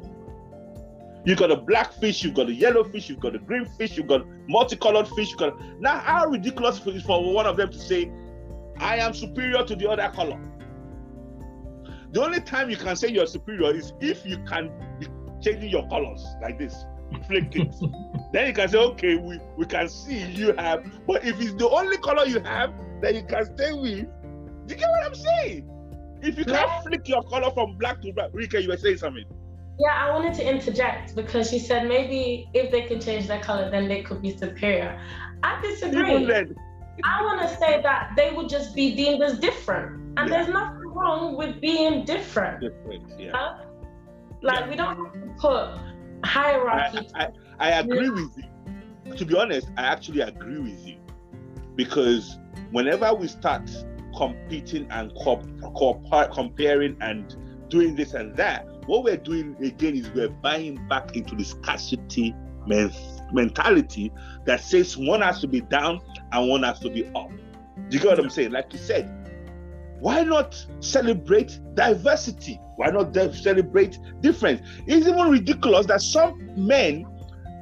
You've 1.25 1.39
got 1.39 1.53
a 1.53 1.57
black 1.57 1.93
fish, 1.93 2.25
you've 2.25 2.35
got 2.35 2.49
a 2.49 2.55
yellow 2.55 2.83
fish, 2.83 3.09
you've 3.09 3.21
got 3.21 3.37
a 3.37 3.39
green 3.39 3.65
fish, 3.65 3.97
you've 3.97 4.09
got 4.09 4.27
multicolored 4.49 5.07
fish. 5.09 5.33
Got 5.35 5.55
now 5.81 5.99
how 5.99 6.27
ridiculous 6.27 6.85
is 6.85 7.03
for 7.03 7.33
one 7.33 7.47
of 7.47 7.57
them 7.57 7.71
to 7.71 7.79
say, 7.79 8.11
I 8.79 8.97
am 8.97 9.15
superior 9.15 9.65
to 9.65 9.77
the 9.77 9.89
other 9.89 10.11
color. 10.15 10.41
The 12.11 12.23
only 12.23 12.41
time 12.41 12.71
you 12.71 12.77
can 12.77 12.97
say 12.97 13.09
you're 13.09 13.27
superior 13.27 13.75
is 13.75 13.93
if 14.01 14.27
you 14.27 14.39
can 14.45 14.71
be 14.99 15.07
changing 15.41 15.71
your 15.71 15.89
colors 15.89 16.25
like 16.43 16.59
this, 16.59 16.85
flick 17.25 17.55
it. 17.57 17.75
then 18.33 18.49
you 18.49 18.53
can 18.53 18.69
say, 18.69 18.79
okay, 18.79 19.17
we, 19.17 19.39
we 19.57 19.67
can 19.67 19.89
see 19.89 20.23
you 20.23 20.53
have. 20.55 20.85
But 21.07 21.25
if 21.25 21.41
it's 21.41 21.55
the 21.55 21.69
only 21.69 21.99
color 21.99 22.25
you 22.27 22.41
have 22.41 22.73
that 23.01 23.15
you 23.15 23.23
can 23.23 23.45
stay 23.57 23.73
with, 23.73 24.07
do 24.67 24.75
you 24.75 24.81
get 24.81 24.89
what 24.89 25.05
I'm 25.05 25.15
saying? 25.15 25.69
If 26.23 26.39
you 26.39 26.45
can't 26.45 26.69
yeah. 26.69 26.83
flick 26.83 27.09
your 27.09 27.23
color 27.25 27.51
from 27.51 27.77
black 27.77 28.01
to 28.03 28.13
black, 28.13 28.31
Rika, 28.33 28.63
you 28.63 28.69
were 28.69 28.77
saying 28.77 28.99
something. 28.99 29.25
Yeah, 29.81 29.95
I 29.95 30.11
wanted 30.11 30.35
to 30.35 30.49
interject 30.49 31.17
because 31.17 31.51
she 31.51 31.59
said 31.59 31.89
maybe 31.89 32.49
if 32.55 32.71
they 32.71 32.83
can 32.83 33.01
change 33.01 33.27
their 33.27 33.41
color, 33.41 33.71
then 33.71 33.89
they 33.89 34.03
could 34.03 34.23
be 34.23 34.37
superior. 34.37 35.01
I 35.43 35.61
disagree. 35.61 36.55
I 37.05 37.23
want 37.23 37.41
to 37.43 37.49
say 37.57 37.83
that 37.83 38.13
they 38.17 38.31
would 38.31 38.49
just 38.49 38.75
be 38.75 38.95
deemed 38.95 39.23
as 39.23 39.39
different, 39.39 39.97
and 40.17 40.29
yeah. 40.29 40.37
there's 40.37 40.49
nothing 40.49 40.87
wrong 40.87 41.37
with 41.37 41.61
being 41.61 42.05
different. 42.05 42.61
Different, 42.61 43.19
yeah. 43.19 43.37
Uh, 43.37 43.65
like 44.43 44.61
yeah. 44.61 44.71
we 44.71 44.77
don't 44.77 44.97
have 44.97 45.13
to 45.15 45.35
put 45.39 45.92
hierarchy. 46.25 47.09
I, 47.15 47.25
I, 47.25 47.29
I 47.59 47.71
agree 47.81 48.11
with 48.11 48.37
you. 48.37 49.15
To 49.17 49.25
be 49.25 49.37
honest, 49.37 49.69
I 49.77 49.83
actually 49.83 50.21
agree 50.21 50.59
with 50.59 50.87
you 50.87 50.99
because 51.75 52.39
whenever 52.71 53.13
we 53.15 53.29
start 53.29 53.71
competing 54.17 54.87
and 54.91 55.13
co- 55.23 55.43
co- 55.77 56.29
comparing 56.33 56.97
and 57.01 57.37
doing 57.69 57.95
this 57.95 58.15
and 58.15 58.37
that, 58.37 58.67
what 58.87 59.05
we're 59.05 59.17
doing 59.17 59.57
again 59.63 59.97
is 59.97 60.11
we're 60.11 60.29
buying 60.29 60.77
back 60.89 61.17
into 61.17 61.35
the 61.35 61.45
scarcity 61.45 62.35
men- 62.67 62.93
mentality 63.33 64.13
that 64.45 64.61
says 64.61 64.97
one 64.97 65.21
has 65.21 65.41
to 65.41 65.49
be 65.49 65.61
down 65.63 66.01
and 66.33 66.49
one 66.49 66.63
has 66.63 66.79
to 66.81 66.91
be 66.91 67.07
up. 67.15 67.31
Do 67.89 67.97
you 67.97 68.03
get 68.03 68.11
what 68.11 68.19
I'm 68.19 68.31
saying? 68.31 68.53
Like 68.53 68.73
you 68.73 68.79
said, 68.79 69.11
why 70.01 70.23
not 70.25 70.67
celebrate 70.81 71.61
diversity? 71.75 72.61
Why 72.83 72.91
not 72.91 73.15
celebrate 73.33 73.97
difference? 74.21 74.61
It's 74.89 75.07
even 75.07 75.31
ridiculous 75.31 75.87
that 75.87 76.03
some 76.03 76.51
men 76.57 77.07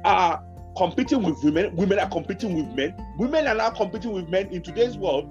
are 0.03 0.43
competing 0.75 1.21
with 1.21 1.43
women, 1.43 1.75
women 1.75 1.99
are 1.99 2.09
competing 2.09 2.55
with 2.55 2.75
men, 2.75 2.95
women 3.19 3.45
are 3.45 3.53
now 3.53 3.69
competing 3.69 4.13
with 4.13 4.29
men 4.29 4.47
in 4.47 4.63
today's 4.63 4.97
world 4.97 5.29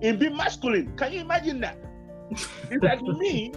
in 0.00 0.18
being 0.18 0.36
masculine. 0.36 0.96
Can 0.96 1.12
you 1.12 1.20
imagine 1.20 1.60
that? 1.60 1.78
It's 2.32 2.82
like 2.82 3.00
me 3.18 3.52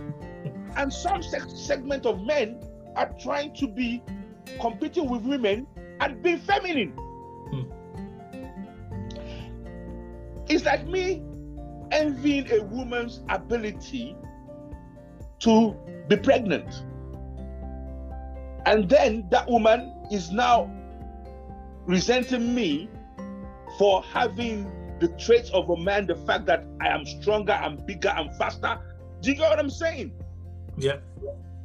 and 0.78 0.94
some 0.94 1.24
segment 1.24 2.06
of 2.06 2.22
men 2.22 2.60
are 2.96 3.12
trying 3.20 3.56
to 3.56 3.68
be 3.68 4.04
competing 4.62 5.10
with 5.10 5.24
women 5.24 5.66
and 6.00 6.22
being 6.22 6.38
feminine. 6.42 6.92
Hmm. 6.92 7.64
It's 10.48 10.64
like 10.64 10.86
me 10.88 11.24
envying 11.92 12.52
a 12.52 12.64
woman's 12.66 13.24
ability 13.30 14.16
to 15.46 15.76
be 16.08 16.18
pregnant. 16.18 16.84
And 18.66 18.90
then 18.90 19.28
that 19.30 19.48
woman 19.48 19.94
is 20.12 20.32
now 20.32 20.72
resenting 21.86 22.54
me 22.54 22.90
for 23.78 24.02
having 24.04 24.72
the 25.00 25.10
traits 25.20 25.52
of 25.52 25.70
a 25.70 25.78
man, 25.78 26.08
the 26.08 26.16
fact 26.16 26.48
that 26.48 26.66
I 26.82 26.88
am 26.88 27.06
stronger, 27.06 27.54
I'm 27.54 27.78
bigger, 27.86 28.10
I'm 28.10 28.32
faster. 28.40 28.80
Do 29.22 29.30
you 29.30 29.36
get 29.36 29.50
what 29.50 29.60
I'm 29.60 29.70
saying? 29.70 30.14
Yeah. 30.78 30.98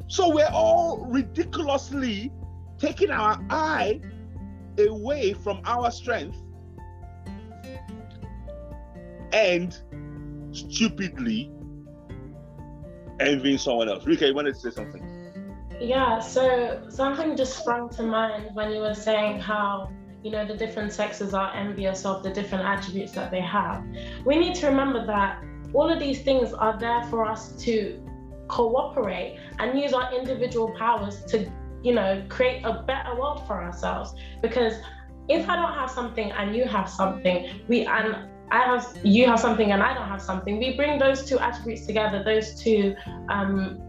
So 0.09 0.35
we're 0.35 0.51
all 0.53 1.07
ridiculously 1.09 2.31
taking 2.79 3.11
our 3.11 3.43
eye 3.49 4.01
away 4.79 5.33
from 5.33 5.63
our 5.65 5.91
strength 5.91 6.37
and 9.33 9.79
stupidly 10.53 11.51
envying 13.21 13.59
someone 13.59 13.89
else. 13.89 14.05
Rika, 14.05 14.27
you 14.27 14.35
wanted 14.35 14.55
to 14.55 14.61
say 14.61 14.71
something? 14.71 15.03
Yeah, 15.81 16.19
so 16.19 16.83
something 16.89 17.37
just 17.37 17.59
sprung 17.59 17.89
to 17.91 18.03
mind 18.03 18.55
when 18.55 18.71
you 18.71 18.81
were 18.81 18.95
saying 18.95 19.41
how, 19.41 19.91
you 20.23 20.31
know, 20.31 20.47
the 20.47 20.57
different 20.57 20.93
sexes 20.93 21.33
are 21.33 21.55
envious 21.55 22.05
of 22.05 22.23
the 22.23 22.31
different 22.31 22.65
attributes 22.65 23.13
that 23.13 23.31
they 23.31 23.41
have. 23.41 23.83
We 24.27 24.37
need 24.37 24.55
to 24.57 24.67
remember 24.67 25.07
that 25.07 25.43
all 25.73 25.91
of 25.91 25.99
these 25.99 26.23
things 26.23 26.53
are 26.53 26.79
there 26.79 27.03
for 27.05 27.25
us 27.25 27.53
to 27.65 28.03
cooperate 28.49 29.39
and 29.59 29.79
use 29.79 29.93
our 29.93 30.13
individual 30.15 30.75
powers 30.77 31.25
to, 31.27 31.51
you 31.83 31.95
know, 31.95 32.23
create 32.29 32.63
a 32.65 32.83
better 32.83 33.15
world 33.19 33.47
for 33.47 33.63
ourselves. 33.63 34.13
Because 34.43 34.75
if 35.29 35.49
I 35.49 35.57
don't 35.57 35.73
have 35.73 35.91
something 35.91 36.31
and 36.33 36.55
you 36.55 36.65
have 36.65 36.91
something, 36.91 37.49
we 37.69 37.87
and 37.87 38.30
I 38.53 38.59
have 38.59 38.99
you 39.05 39.27
have 39.27 39.39
something 39.39 39.73
and 39.73 39.83
I 39.83 39.95
don't 39.95 40.09
have 40.09 40.23
something. 40.23 40.59
We 40.59 40.77
bring 40.77 40.99
those 40.99 41.25
two 41.25 41.39
attributes 41.39 41.87
together, 41.87 42.23
those 42.25 42.61
two 42.61 42.95
um 43.29 43.81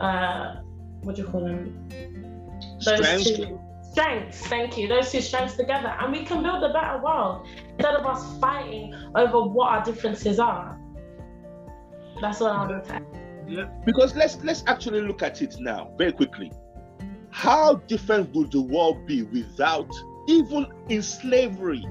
uh 0.00 0.56
what 1.02 1.16
do 1.16 1.22
you 1.22 1.28
call 1.28 1.44
them? 1.44 1.88
Those 2.84 2.98
strengths. 2.98 3.30
two 3.30 3.60
strengths, 3.82 4.46
thank 4.46 4.76
you. 4.76 4.88
Those 4.88 5.10
two 5.10 5.20
strengths 5.20 5.56
together. 5.56 5.94
And 6.00 6.12
we 6.12 6.24
can 6.24 6.42
build 6.42 6.62
a 6.64 6.72
better 6.72 7.00
world 7.02 7.46
instead 7.78 7.94
of 7.94 8.06
us 8.06 8.38
fighting 8.38 8.94
over 9.14 9.42
what 9.42 9.68
our 9.68 9.84
differences 9.84 10.38
are. 10.38 10.78
That's 12.20 12.40
what 12.40 12.52
I 12.52 12.66
would 12.66 12.86
say. 12.86 13.00
Yeah. 13.46 13.68
Because 13.84 14.14
let's 14.14 14.42
let's 14.42 14.64
actually 14.66 15.02
look 15.02 15.22
at 15.22 15.42
it 15.42 15.56
now 15.58 15.92
very 15.96 16.12
quickly. 16.12 16.52
How 17.30 17.76
different 17.88 18.34
would 18.34 18.52
the 18.52 18.60
world 18.60 19.06
be 19.06 19.22
without 19.22 19.90
even 20.28 20.66
in 20.88 21.02
slavery? 21.02 21.84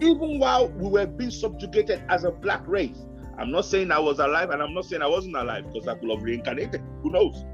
Even 0.00 0.38
while 0.38 0.68
we 0.68 0.88
were 0.88 1.06
being 1.06 1.30
subjugated 1.30 2.02
as 2.08 2.24
a 2.24 2.30
black 2.30 2.66
race. 2.66 3.06
I'm 3.38 3.50
not 3.50 3.64
saying 3.64 3.92
I 3.92 4.00
was 4.00 4.18
alive 4.18 4.50
and 4.50 4.62
I'm 4.62 4.74
not 4.74 4.84
saying 4.84 5.02
I 5.02 5.06
wasn't 5.06 5.36
alive 5.36 5.66
because 5.72 5.86
I 5.86 5.94
could 5.94 6.10
have 6.10 6.22
reincarnated. 6.22 6.82
Who 7.02 7.10
knows? 7.10 7.44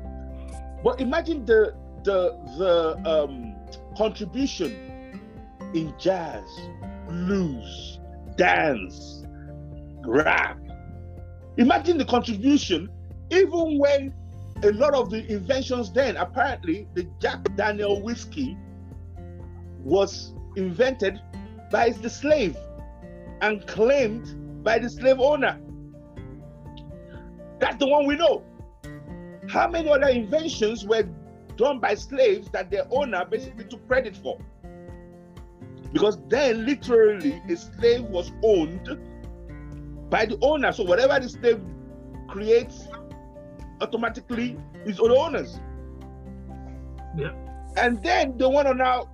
But 0.82 1.00
imagine 1.00 1.44
the 1.44 1.74
the 2.04 2.38
the 2.58 3.10
um, 3.10 3.54
contribution 3.96 5.20
in 5.74 5.92
jazz, 5.98 6.44
blues, 7.08 7.98
dance, 8.36 9.24
rap. 10.04 10.58
Imagine 11.56 11.98
the 11.98 12.04
contribution, 12.04 12.88
even 13.30 13.78
when 13.78 14.14
a 14.62 14.70
lot 14.72 14.94
of 14.94 15.10
the 15.10 15.26
inventions 15.30 15.92
then, 15.92 16.16
apparently, 16.16 16.86
the 16.94 17.06
Jack 17.20 17.54
Daniel 17.56 18.00
whiskey 18.02 18.56
was 19.82 20.32
invented 20.56 21.20
by 21.70 21.90
the 21.90 22.10
slave 22.10 22.56
and 23.40 23.66
claimed 23.66 24.62
by 24.64 24.78
the 24.78 24.88
slave 24.88 25.20
owner. 25.20 25.60
That's 27.60 27.76
the 27.76 27.86
one 27.86 28.06
we 28.06 28.16
know. 28.16 28.44
How 29.48 29.68
many 29.68 29.88
other 29.90 30.08
inventions 30.08 30.84
were 30.84 31.08
done 31.56 31.78
by 31.78 31.94
slaves 31.94 32.48
that 32.52 32.70
their 32.70 32.86
owner 32.90 33.24
basically 33.24 33.64
took 33.64 33.86
credit 33.86 34.16
for? 34.16 34.38
Because 35.92 36.18
then, 36.28 36.66
literally, 36.66 37.40
a 37.48 37.56
slave 37.56 38.02
was 38.04 38.32
owned 38.42 38.98
by 40.10 40.26
the 40.26 40.38
owner. 40.42 40.72
So, 40.72 40.82
whatever 40.82 41.20
the 41.20 41.28
slave 41.28 41.60
creates, 42.28 42.88
automatically 43.80 44.58
is 44.84 44.98
all 44.98 45.08
the 45.08 45.16
owners. 45.16 45.60
Yeah. 47.16 47.32
And 47.76 48.02
then 48.02 48.36
they 48.36 48.46
want 48.46 48.66
to 48.66 48.74
now 48.74 49.08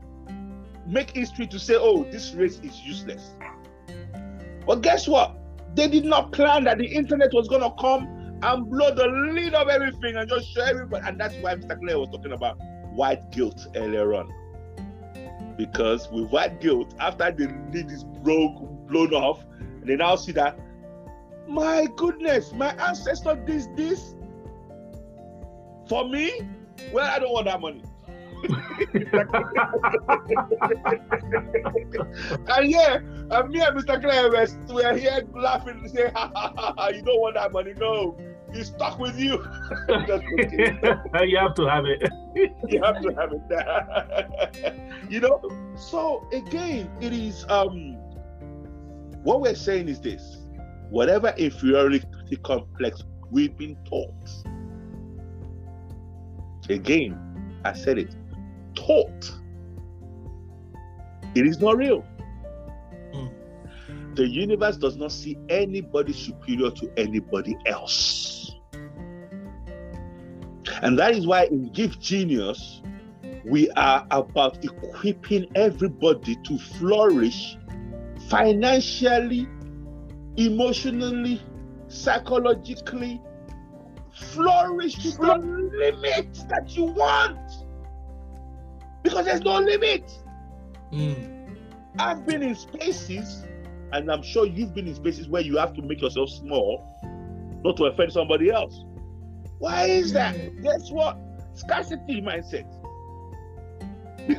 make 0.91 1.11
history 1.11 1.47
to 1.47 1.59
say, 1.59 1.75
oh, 1.79 2.05
this 2.05 2.33
race 2.35 2.59
is 2.61 2.81
useless. 2.81 3.31
But 4.67 4.83
guess 4.83 5.07
what? 5.07 5.37
They 5.75 5.89
did 5.89 6.05
not 6.05 6.33
plan 6.33 6.65
that 6.65 6.79
the 6.79 6.87
internet 6.87 7.33
was 7.33 7.49
going 7.49 7.63
to 7.63 7.73
come 7.81 8.07
and 8.43 8.69
blow 8.69 8.93
the 8.95 9.07
lid 9.07 9.55
of 9.55 9.69
everything 9.69 10.17
and 10.17 10.29
just 10.29 10.53
show 10.53 10.63
everybody. 10.63 11.07
And 11.07 11.21
that's 11.21 11.35
why 11.37 11.55
Mr. 11.55 11.79
Clay 11.79 11.95
was 11.95 12.09
talking 12.11 12.33
about 12.33 12.59
white 12.93 13.31
guilt 13.31 13.69
earlier 13.77 14.15
on. 14.15 14.33
Because 15.57 16.11
with 16.11 16.31
white 16.31 16.61
guilt, 16.61 16.95
after 16.99 17.31
the 17.31 17.55
lid 17.73 17.91
is 17.91 18.05
broke, 18.05 18.89
blown 18.89 19.13
off, 19.13 19.45
they 19.85 19.95
now 19.97 20.17
see 20.17 20.33
that, 20.33 20.59
my 21.47 21.87
goodness, 21.97 22.53
my 22.53 22.71
ancestor 22.87 23.37
did 23.47 23.77
this 23.77 24.15
for 25.89 26.09
me. 26.09 26.33
Well, 26.93 27.05
I 27.05 27.19
don't 27.19 27.33
want 27.33 27.47
that 27.47 27.61
money. 27.61 27.83
and 32.49 32.71
yeah, 32.71 32.97
and 33.31 33.51
me 33.51 33.61
and 33.61 33.77
Mr. 33.79 34.01
Clay 34.01 34.29
we 34.75 34.83
are 34.83 34.97
here 34.97 35.23
laughing 35.35 35.81
and 35.83 35.91
saying, 35.91 36.13
ha, 36.15 36.31
ha, 36.35 36.53
ha, 36.57 36.75
ha, 36.77 36.89
you 36.89 37.03
don't 37.03 37.21
want 37.21 37.35
that 37.35 37.53
money. 37.53 37.75
No, 37.77 38.17
he's 38.53 38.69
stuck 38.69 38.99
with 38.99 39.19
you. 39.19 39.33
you 39.89 41.39
have 41.39 41.55
to 41.55 41.67
have 41.67 41.85
it. 41.87 42.09
you 42.69 42.83
have 42.83 43.01
to 43.03 43.15
have 43.15 43.33
it. 43.33 44.75
you 45.11 45.21
know, 45.21 45.41
so 45.77 46.27
again, 46.33 46.91
it 47.01 47.13
is 47.13 47.45
um 47.49 47.97
what 49.23 49.41
we're 49.41 49.55
saying 49.55 49.89
is 49.89 50.01
this 50.01 50.39
whatever 50.89 51.35
inferiority 51.37 52.05
complex 52.43 53.05
we've 53.31 53.57
been 53.57 53.77
taught. 53.85 54.31
Again, 56.69 57.19
I 57.65 57.73
said 57.73 57.99
it, 57.99 58.15
taught. 58.87 59.33
It 61.35 61.47
is 61.47 61.61
not 61.61 61.77
real. 61.77 62.05
Mm. 63.15 63.31
The 64.17 64.27
universe 64.27 64.77
does 64.77 64.97
not 64.97 65.13
see 65.13 65.39
anybody 65.49 66.13
superior 66.13 66.71
to 66.71 66.93
anybody 66.97 67.57
else. 67.67 68.55
And 70.83 70.99
that 70.99 71.15
is 71.15 71.27
why 71.27 71.45
in 71.45 71.71
Gift 71.73 72.01
Genius, 72.01 72.83
we 73.45 73.71
are 73.73 74.07
about 74.11 74.65
equipping 74.65 75.51
everybody 75.55 76.37
to 76.45 76.59
flourish 76.59 77.57
financially, 78.29 79.49
emotionally, 80.37 81.43
psychologically, 81.89 83.21
flourish 84.13 84.95
to 84.95 85.11
the 85.13 85.71
limit 85.73 86.35
that 86.49 86.77
you 86.77 86.85
want. 86.85 87.39
Because 89.03 89.25
there's 89.25 89.43
no 89.43 89.59
limit. 89.59 90.11
Mm. 90.93 91.57
I've 91.99 92.27
been 92.27 92.43
in 92.43 92.55
spaces, 92.55 93.45
and 93.93 94.11
I'm 94.11 94.23
sure 94.23 94.47
you've 94.47 94.75
been 94.75 94.87
in 94.87 94.95
spaces 94.95 95.29
where 95.29 95.43
you 95.43 95.57
have 95.57 95.75
to 95.75 95.83
make 95.83 96.01
yourself 96.01 96.31
small, 96.31 96.87
not 97.65 97.77
to 97.79 97.85
offend 97.87 98.13
somebody 98.13 98.51
else. 98.51 98.85
Why 99.59 99.85
is 99.87 100.13
that? 100.13 100.35
Guess 100.63 100.91
what? 100.91 101.19
Scarcity 101.55 102.23
mindset. 102.23 102.67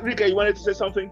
Rika, 0.02 0.28
you 0.28 0.34
wanted 0.34 0.56
to 0.56 0.62
say 0.62 0.72
something? 0.72 1.10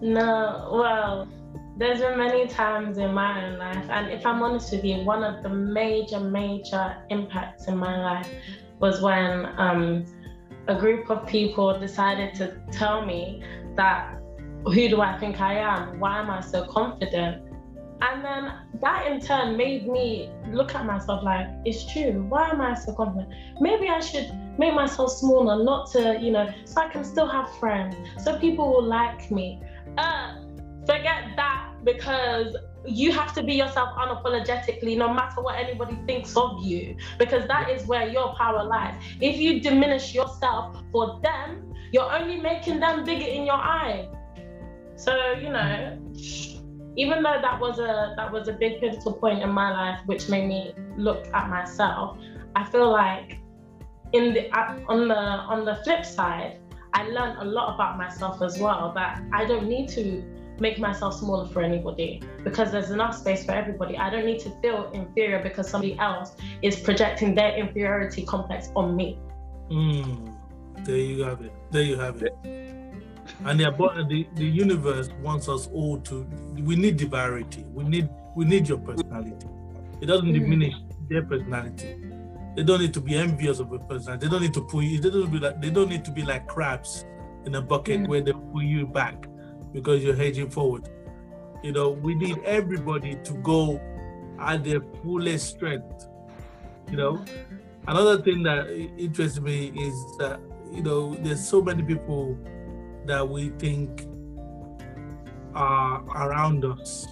No, 0.00 0.70
well, 0.72 1.28
there's 1.76 2.00
been 2.00 2.18
many 2.18 2.48
times 2.48 2.98
in 2.98 3.14
my 3.14 3.46
own 3.46 3.58
life, 3.58 3.88
and 3.88 4.10
if 4.10 4.26
I'm 4.26 4.42
honest 4.42 4.72
with 4.72 4.84
you, 4.84 5.04
one 5.04 5.22
of 5.22 5.42
the 5.42 5.48
major, 5.48 6.18
major 6.18 6.96
impacts 7.10 7.68
in 7.68 7.76
my 7.76 8.02
life 8.02 8.28
was 8.80 9.00
when 9.00 9.46
um, 9.58 10.04
a 10.68 10.74
group 10.74 11.10
of 11.10 11.26
people 11.26 11.78
decided 11.78 12.34
to 12.34 12.56
tell 12.70 13.04
me 13.04 13.42
that 13.76 14.18
who 14.64 14.88
do 14.88 15.00
I 15.00 15.18
think 15.18 15.40
I 15.40 15.54
am? 15.54 15.98
Why 15.98 16.20
am 16.20 16.30
I 16.30 16.40
so 16.40 16.66
confident? 16.66 17.42
And 18.00 18.24
then 18.24 18.52
that 18.80 19.06
in 19.10 19.20
turn 19.20 19.56
made 19.56 19.88
me 19.88 20.30
look 20.48 20.74
at 20.74 20.84
myself 20.86 21.22
like, 21.22 21.46
it's 21.64 21.84
true. 21.92 22.24
Why 22.28 22.50
am 22.50 22.60
I 22.60 22.74
so 22.74 22.92
confident? 22.94 23.32
Maybe 23.60 23.88
I 23.88 24.00
should 24.00 24.32
make 24.58 24.74
myself 24.74 25.12
smaller, 25.12 25.62
not 25.62 25.90
to, 25.92 26.18
you 26.20 26.32
know, 26.32 26.48
so 26.64 26.80
I 26.80 26.88
can 26.88 27.04
still 27.04 27.28
have 27.28 27.48
friends, 27.58 27.96
so 28.22 28.38
people 28.38 28.68
will 28.68 28.84
like 28.84 29.30
me. 29.30 29.60
Uh, 29.98 30.34
forget 30.80 31.30
that 31.36 31.72
because 31.84 32.56
you 32.86 33.12
have 33.12 33.32
to 33.34 33.42
be 33.42 33.54
yourself 33.54 33.90
unapologetically 33.96 34.96
no 34.96 35.12
matter 35.12 35.40
what 35.40 35.56
anybody 35.56 35.98
thinks 36.06 36.36
of 36.36 36.62
you 36.64 36.96
because 37.18 37.46
that 37.46 37.70
is 37.70 37.86
where 37.86 38.08
your 38.08 38.34
power 38.34 38.64
lies. 38.64 39.00
If 39.20 39.38
you 39.38 39.60
diminish 39.60 40.14
yourself 40.14 40.82
for 40.90 41.20
them 41.22 41.72
you're 41.92 42.10
only 42.10 42.40
making 42.40 42.80
them 42.80 43.04
bigger 43.04 43.26
in 43.26 43.44
your 43.44 43.60
eyes 43.60 44.08
so 44.96 45.32
you 45.32 45.50
know 45.50 45.98
even 46.96 47.22
though 47.22 47.38
that 47.40 47.60
was 47.60 47.78
a 47.78 48.14
that 48.16 48.30
was 48.30 48.48
a 48.48 48.52
big 48.52 48.80
pivotal 48.80 49.12
point 49.12 49.42
in 49.42 49.50
my 49.50 49.70
life 49.70 50.00
which 50.06 50.28
made 50.28 50.46
me 50.46 50.74
look 50.96 51.26
at 51.34 51.48
myself 51.48 52.18
i 52.56 52.64
feel 52.64 52.90
like 52.90 53.38
in 54.12 54.34
the 54.34 54.50
on 54.88 55.08
the 55.08 55.14
on 55.14 55.64
the 55.64 55.74
flip 55.84 56.04
side 56.04 56.58
i 56.94 57.04
learned 57.08 57.38
a 57.38 57.44
lot 57.44 57.74
about 57.74 57.96
myself 57.96 58.42
as 58.42 58.58
well 58.58 58.92
that 58.94 59.22
i 59.32 59.44
don't 59.44 59.68
need 59.68 59.88
to 59.88 60.22
make 60.62 60.78
myself 60.78 61.18
smaller 61.18 61.46
for 61.48 61.60
anybody 61.60 62.22
because 62.44 62.70
there's 62.70 62.90
enough 62.90 63.14
space 63.16 63.44
for 63.44 63.52
everybody. 63.52 63.98
I 63.98 64.08
don't 64.08 64.24
need 64.24 64.40
to 64.40 64.50
feel 64.62 64.90
inferior 64.92 65.42
because 65.42 65.68
somebody 65.68 65.98
else 65.98 66.36
is 66.62 66.78
projecting 66.78 67.34
their 67.34 67.54
inferiority 67.56 68.24
complex 68.24 68.70
on 68.76 68.96
me. 68.96 69.18
Mm, 69.68 70.32
there 70.84 70.96
you 70.96 71.22
have 71.24 71.42
it. 71.42 71.52
There 71.72 71.82
you 71.82 71.98
have 71.98 72.22
it. 72.22 72.34
And 73.44 73.60
the, 73.60 73.70
the 74.08 74.26
the 74.34 74.44
universe 74.44 75.10
wants 75.20 75.48
us 75.48 75.68
all 75.72 75.98
to. 76.08 76.22
We 76.70 76.76
need 76.76 76.96
diversity. 76.96 77.64
We 77.74 77.84
need 77.84 78.08
we 78.36 78.44
need 78.44 78.68
your 78.68 78.78
personality. 78.78 79.48
It 80.00 80.06
doesn't 80.06 80.28
mm. 80.28 80.40
diminish 80.40 80.74
their 81.08 81.22
personality. 81.22 81.96
They 82.56 82.62
don't 82.62 82.80
need 82.80 82.94
to 82.94 83.00
be 83.00 83.16
envious 83.16 83.58
of 83.60 83.72
a 83.72 83.78
person. 83.78 84.18
They 84.18 84.28
don't 84.28 84.42
need 84.42 84.54
to 84.54 84.60
pull 84.60 84.82
you. 84.82 85.00
They 85.00 85.10
don't 85.10 85.30
be 85.30 85.38
like. 85.38 85.60
They 85.60 85.70
don't 85.70 85.88
need 85.88 86.04
to 86.04 86.10
be 86.10 86.22
like 86.22 86.46
crabs 86.46 87.04
in 87.46 87.54
a 87.56 87.62
bucket 87.62 88.00
mm. 88.00 88.08
where 88.08 88.20
they 88.20 88.32
pull 88.32 88.62
you 88.62 88.86
back 88.86 89.26
because 89.72 90.02
you're 90.02 90.16
hedging 90.16 90.50
forward. 90.50 90.88
You 91.62 91.72
know, 91.72 91.90
we 91.90 92.14
need 92.14 92.38
everybody 92.44 93.16
to 93.24 93.32
go 93.34 93.80
at 94.38 94.64
their 94.64 94.80
fullest 95.02 95.48
strength. 95.48 96.08
You 96.90 96.96
know, 96.96 97.24
another 97.86 98.20
thing 98.22 98.42
that 98.42 98.68
interests 98.98 99.40
me 99.40 99.68
is 99.68 99.94
that 100.18 100.40
you 100.72 100.82
know 100.82 101.14
there's 101.14 101.46
so 101.46 101.62
many 101.62 101.82
people 101.82 102.36
that 103.06 103.26
we 103.26 103.50
think 103.50 104.06
are 105.54 106.02
around 106.16 106.64
us. 106.64 107.06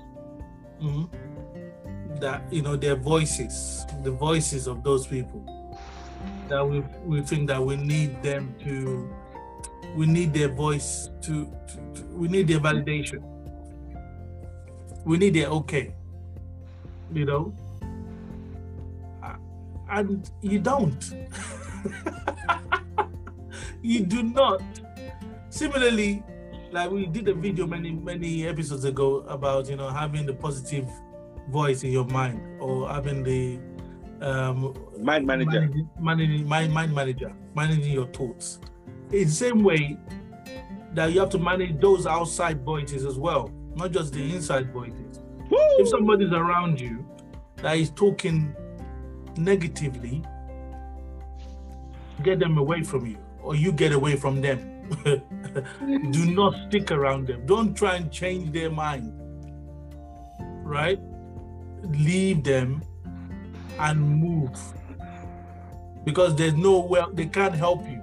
Mm-hmm. 0.82 2.18
That 2.20 2.52
you 2.52 2.62
know 2.62 2.76
their 2.76 2.96
voices, 2.96 3.86
the 4.02 4.10
voices 4.10 4.66
of 4.66 4.82
those 4.82 5.06
people. 5.06 5.44
That 6.48 6.66
we 6.66 6.80
we 7.04 7.22
think 7.22 7.48
that 7.48 7.64
we 7.64 7.76
need 7.76 8.22
them 8.22 8.54
to 8.64 9.08
we 9.96 10.06
need 10.06 10.32
their 10.32 10.48
voice 10.48 11.10
to, 11.22 11.46
to, 11.66 11.76
to, 11.94 12.06
we 12.12 12.28
need 12.28 12.48
their 12.48 12.60
validation. 12.60 13.22
We 15.04 15.18
need 15.18 15.34
their 15.34 15.48
okay. 15.48 15.94
You 17.12 17.24
know? 17.24 17.54
And 19.90 20.30
you 20.40 20.60
don't. 20.60 21.14
You 23.82 24.04
do 24.04 24.22
not. 24.22 24.62
Similarly 25.48 26.22
like 26.70 26.90
we 26.90 27.06
did 27.06 27.26
a 27.28 27.34
video 27.34 27.66
many 27.66 27.90
many 27.90 28.46
episodes 28.46 28.84
ago 28.84 29.24
about 29.26 29.68
you 29.68 29.76
know 29.76 29.88
having 29.88 30.26
the 30.26 30.32
positive 30.32 30.88
voice 31.48 31.82
in 31.82 31.90
your 31.90 32.04
mind 32.04 32.40
or 32.60 32.88
having 32.88 33.24
the 33.24 33.58
um, 34.20 34.74
mind 35.00 35.26
manager. 35.26 35.50
managing, 35.50 35.90
managing 35.98 36.48
mind, 36.48 36.72
mind 36.72 36.94
manager 36.94 37.32
managing 37.56 37.92
your 37.92 38.06
thoughts 38.08 38.60
in 39.12 39.24
the 39.24 39.30
same 39.30 39.62
way 39.62 39.96
that 40.94 41.12
you 41.12 41.20
have 41.20 41.30
to 41.30 41.38
manage 41.38 41.80
those 41.80 42.06
outside 42.06 42.64
voices 42.64 43.04
as 43.04 43.18
well, 43.18 43.50
not 43.74 43.92
just 43.92 44.12
the 44.12 44.34
inside 44.34 44.72
voices. 44.72 45.20
Woo! 45.50 45.58
If 45.78 45.88
somebody's 45.88 46.32
around 46.32 46.80
you 46.80 47.04
that 47.56 47.76
is 47.76 47.90
talking 47.90 48.54
negatively, 49.36 50.22
get 52.22 52.38
them 52.38 52.58
away 52.58 52.82
from 52.82 53.06
you, 53.06 53.18
or 53.42 53.54
you 53.54 53.72
get 53.72 53.92
away 53.92 54.16
from 54.16 54.40
them. 54.40 54.66
Do 55.04 56.26
not 56.26 56.54
stick 56.68 56.90
around 56.90 57.28
them. 57.28 57.46
Don't 57.46 57.74
try 57.74 57.96
and 57.96 58.10
change 58.10 58.52
their 58.52 58.70
mind. 58.70 59.12
Right? 60.64 61.00
Leave 61.82 62.42
them 62.42 62.82
and 63.78 64.00
move. 64.00 64.58
Because 66.04 66.34
there's 66.34 66.54
no 66.54 66.80
well, 66.80 67.10
they 67.12 67.26
can't 67.26 67.54
help 67.54 67.86
you. 67.88 68.00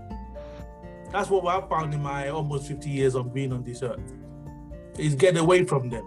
That's 1.11 1.29
what 1.29 1.45
I've 1.45 1.69
found 1.69 1.93
in 1.93 2.01
my 2.01 2.29
almost 2.29 2.67
50 2.67 2.89
years 2.89 3.15
of 3.15 3.33
being 3.33 3.53
on 3.53 3.63
this 3.63 3.81
earth. 3.81 3.99
Is 4.97 5.15
get 5.15 5.37
away 5.37 5.63
from 5.63 5.89
them. 5.89 6.05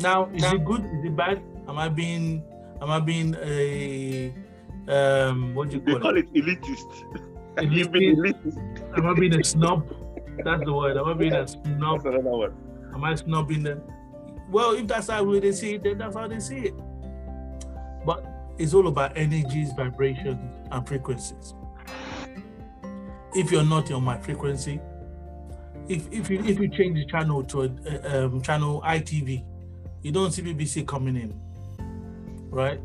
Now, 0.00 0.28
is 0.34 0.42
now, 0.42 0.54
it 0.54 0.64
good? 0.64 0.84
Is 0.84 1.04
it 1.04 1.16
bad? 1.16 1.42
Am 1.68 1.78
I 1.78 1.88
being 1.88 2.42
am 2.82 2.90
I 2.90 3.00
being 3.00 3.36
a 3.42 4.34
um 4.88 5.54
what 5.54 5.70
do 5.70 5.76
you 5.76 5.80
call, 5.80 5.94
it? 5.94 5.98
they 5.98 6.00
call 6.00 6.16
it? 6.16 6.28
it 6.34 6.62
elitist. 6.62 7.72
You've 7.72 7.92
been 7.92 8.16
elitist. 8.16 8.98
Am 8.98 9.06
I 9.06 9.14
being 9.14 9.34
a 9.34 9.44
snob? 9.44 9.88
That's 10.44 10.64
the 10.64 10.72
word. 10.72 10.96
Am 10.96 11.06
I 11.06 11.14
being 11.14 11.32
a 11.32 11.46
snob? 11.46 12.02
That's 12.02 12.16
another 12.16 12.36
word. 12.36 12.54
Am 12.92 13.04
I 13.04 13.14
snobbing 13.14 13.62
them? 13.62 13.82
Well, 14.50 14.72
if 14.72 14.86
that's 14.86 15.08
how 15.08 15.24
they 15.24 15.52
see 15.52 15.74
it, 15.74 15.84
then 15.84 15.98
that's 15.98 16.16
how 16.16 16.28
they 16.28 16.40
see 16.40 16.58
it. 16.58 16.74
But 18.04 18.24
it's 18.58 18.74
all 18.74 18.88
about 18.88 19.16
energies, 19.16 19.72
vibrations, 19.72 20.38
and 20.70 20.86
frequencies. 20.86 21.54
If 23.34 23.50
you're 23.50 23.64
not 23.64 23.90
on 23.90 24.04
my 24.04 24.18
frequency, 24.18 24.80
if 25.88 26.10
if 26.12 26.30
you 26.30 26.42
if 26.44 26.58
you 26.58 26.68
change 26.68 26.96
the 26.96 27.06
channel 27.06 27.42
to 27.44 27.62
a, 27.62 28.24
um, 28.24 28.42
channel 28.42 28.82
ITV, 28.82 29.44
you 30.02 30.12
don't 30.12 30.32
see 30.32 30.42
BBC 30.42 30.86
coming 30.86 31.16
in, 31.16 31.34
right? 32.50 32.80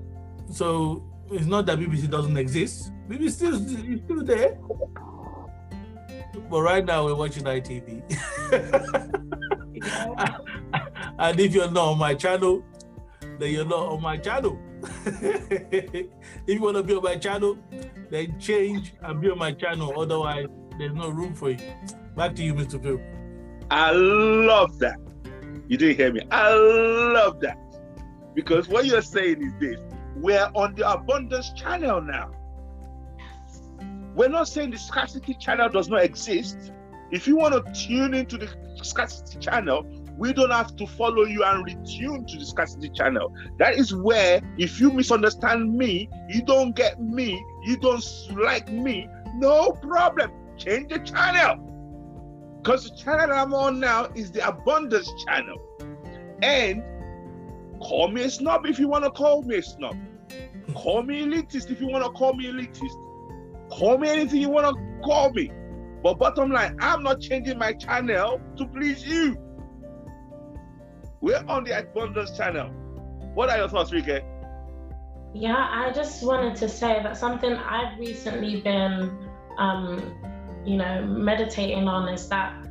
So 0.52 1.04
it's 1.32 1.46
not 1.46 1.66
that 1.68 1.80
BBC 1.80 2.10
doesn't 2.10 2.38
exist. 2.38 2.92
BBC 3.08 3.32
still 3.32 3.56
is 3.56 4.02
still 4.04 4.24
there, 4.24 4.58
but 6.50 6.62
right 6.62 6.84
now 6.84 7.06
we're 7.06 7.16
watching 7.16 7.44
ITV. 7.44 8.02
and 11.20 11.40
if 11.40 11.54
you're 11.54 11.72
not 11.72 11.90
on 11.90 11.98
my 11.98 12.16
channel, 12.16 12.64
then 13.40 13.52
you're 13.52 13.66
not 13.66 13.88
on 13.88 14.02
my 14.02 14.18
channel. 14.18 14.60
if 15.06 16.08
you 16.48 16.62
want 16.62 16.78
to 16.78 16.84
be 16.84 16.94
on 16.94 17.04
my 17.04 17.16
channel, 17.16 17.58
then 18.10 18.40
change 18.40 18.94
and 19.02 19.22
be 19.22 19.30
on 19.30 19.38
my 19.38 19.52
channel. 19.52 20.00
Otherwise, 20.00 20.48
there's 20.78 20.94
no 20.94 21.10
room 21.10 21.34
for 21.34 21.52
you. 21.52 21.58
Back 22.16 22.36
to 22.36 22.44
you, 22.44 22.54
Mr. 22.54 22.82
Phil. 22.82 23.00
I 23.72 23.92
love 23.92 24.80
that. 24.80 24.98
You 25.68 25.78
didn't 25.78 25.98
hear 25.98 26.12
me. 26.12 26.22
I 26.32 26.54
love 26.54 27.40
that. 27.42 27.58
Because 28.34 28.68
what 28.68 28.86
you're 28.86 29.02
saying 29.02 29.44
is 29.44 29.54
this 29.60 29.80
we're 30.16 30.50
on 30.56 30.76
the 30.76 30.90
abundance 30.90 31.54
channel 31.54 32.02
now. 32.02 32.32
We're 34.16 34.30
not 34.30 34.48
saying 34.48 34.72
the 34.72 34.78
scarcity 34.78 35.34
channel 35.36 35.70
does 35.70 35.88
not 35.88 36.04
exist. 36.04 36.74
If 37.12 37.28
you 37.28 37.38
want 37.38 37.54
to 37.54 37.88
tune 37.88 38.14
into 38.14 38.38
the 38.38 38.50
scarcity 38.84 39.40
channel, 39.40 39.86
we 40.20 40.34
don't 40.34 40.52
have 40.52 40.76
to 40.76 40.86
follow 40.86 41.24
you 41.24 41.44
and 41.46 41.66
retune 41.66 42.28
to 42.28 42.38
discuss 42.38 42.76
the 42.76 42.82
scarcity 42.82 42.90
channel. 42.90 43.34
That 43.58 43.76
is 43.76 43.96
where, 43.96 44.42
if 44.58 44.80
you 44.80 44.92
misunderstand 44.92 45.74
me, 45.74 46.10
you 46.28 46.44
don't 46.44 46.76
get 46.76 47.02
me, 47.02 47.42
you 47.64 47.78
don't 47.78 48.04
like 48.32 48.70
me, 48.70 49.08
no 49.36 49.72
problem. 49.72 50.32
Change 50.58 50.90
the 50.92 51.00
channel. 51.00 51.66
Because 52.62 52.90
the 52.90 52.96
channel 52.98 53.32
I'm 53.32 53.54
on 53.54 53.80
now 53.80 54.10
is 54.14 54.30
the 54.32 54.46
abundance 54.46 55.10
channel. 55.26 55.58
And 56.42 56.84
call 57.82 58.10
me 58.10 58.24
a 58.24 58.30
snob 58.30 58.66
if 58.66 58.78
you 58.78 58.90
want 58.90 59.06
to 59.06 59.12
call 59.12 59.42
me 59.44 59.56
a 59.56 59.64
snob. 59.64 59.96
Call 60.76 61.04
me 61.04 61.24
elitist 61.24 61.72
if 61.72 61.80
you 61.80 61.88
want 61.88 62.04
to 62.04 62.12
call 62.12 62.34
me 62.34 62.48
elitist. 62.48 62.92
Call 63.72 63.98
me 63.98 64.10
anything 64.10 64.42
you 64.42 64.50
want 64.50 64.68
to 64.68 65.02
call 65.02 65.32
me. 65.32 65.50
But 66.04 66.20
bottom 66.20 66.52
line, 66.52 66.76
I'm 66.82 67.04
not 67.04 67.22
changing 67.22 67.58
my 67.58 67.72
channel 67.72 68.42
to 68.58 68.66
please 68.68 69.06
you. 69.06 69.38
We're 71.22 71.44
on 71.48 71.64
the 71.64 71.80
abundance 71.80 72.36
channel. 72.38 72.70
What 73.34 73.50
are 73.50 73.58
your 73.58 73.70
thoughts, 73.70 73.92
Rike? 73.92 74.24
Yeah, 75.34 75.68
I 75.70 75.92
just 75.94 76.26
wanted 76.26 76.56
to 76.58 76.70
say 76.70 77.02
that 77.04 77.18
something 77.18 77.54
I've 77.54 78.00
recently 78.00 78.62
been, 78.62 79.12
um, 79.58 80.16
you 80.66 80.78
know, 80.78 81.06
meditating 81.06 81.88
on 81.88 82.10
is 82.10 82.28
that 82.30 82.66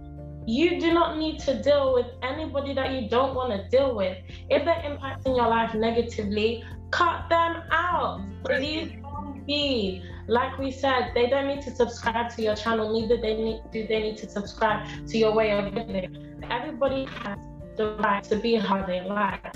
you 0.46 0.80
do 0.80 0.94
not 0.94 1.18
need 1.18 1.38
to 1.40 1.62
deal 1.62 1.92
with 1.92 2.06
anybody 2.22 2.72
that 2.72 2.92
you 2.92 3.08
don't 3.08 3.34
want 3.34 3.52
to 3.52 3.68
deal 3.68 3.94
with. 3.94 4.16
If 4.48 4.64
they're 4.64 4.82
impacting 4.82 5.37
your 5.37 5.46
life 5.46 5.74
negatively, 5.74 6.64
cut 6.90 7.28
them 7.28 7.62
out. 7.70 8.24
Please 8.44 8.92
don't 9.02 9.46
be. 9.46 10.02
Like 10.26 10.58
we 10.58 10.70
said, 10.70 11.12
they 11.14 11.28
don't 11.28 11.46
need 11.48 11.62
to 11.62 11.74
subscribe 11.74 12.34
to 12.37 12.42
your 12.42 12.54
channel, 12.54 12.92
neither 12.92 13.20
they 13.20 13.34
need, 13.34 13.62
do 13.72 13.87
they 13.87 14.00
need 14.00 14.16
to 14.18 14.28
subscribe 14.28 14.87
to 15.06 15.18
your 15.18 15.34
way 15.34 15.50
of 15.52 15.72
living. 15.74 16.38
Everybody 16.50 17.06
has 17.22 17.38
the 17.78 17.96
right 18.02 18.24
to 18.24 18.36
be 18.36 18.56
how 18.56 18.84
they 18.84 19.00
like. 19.00 19.52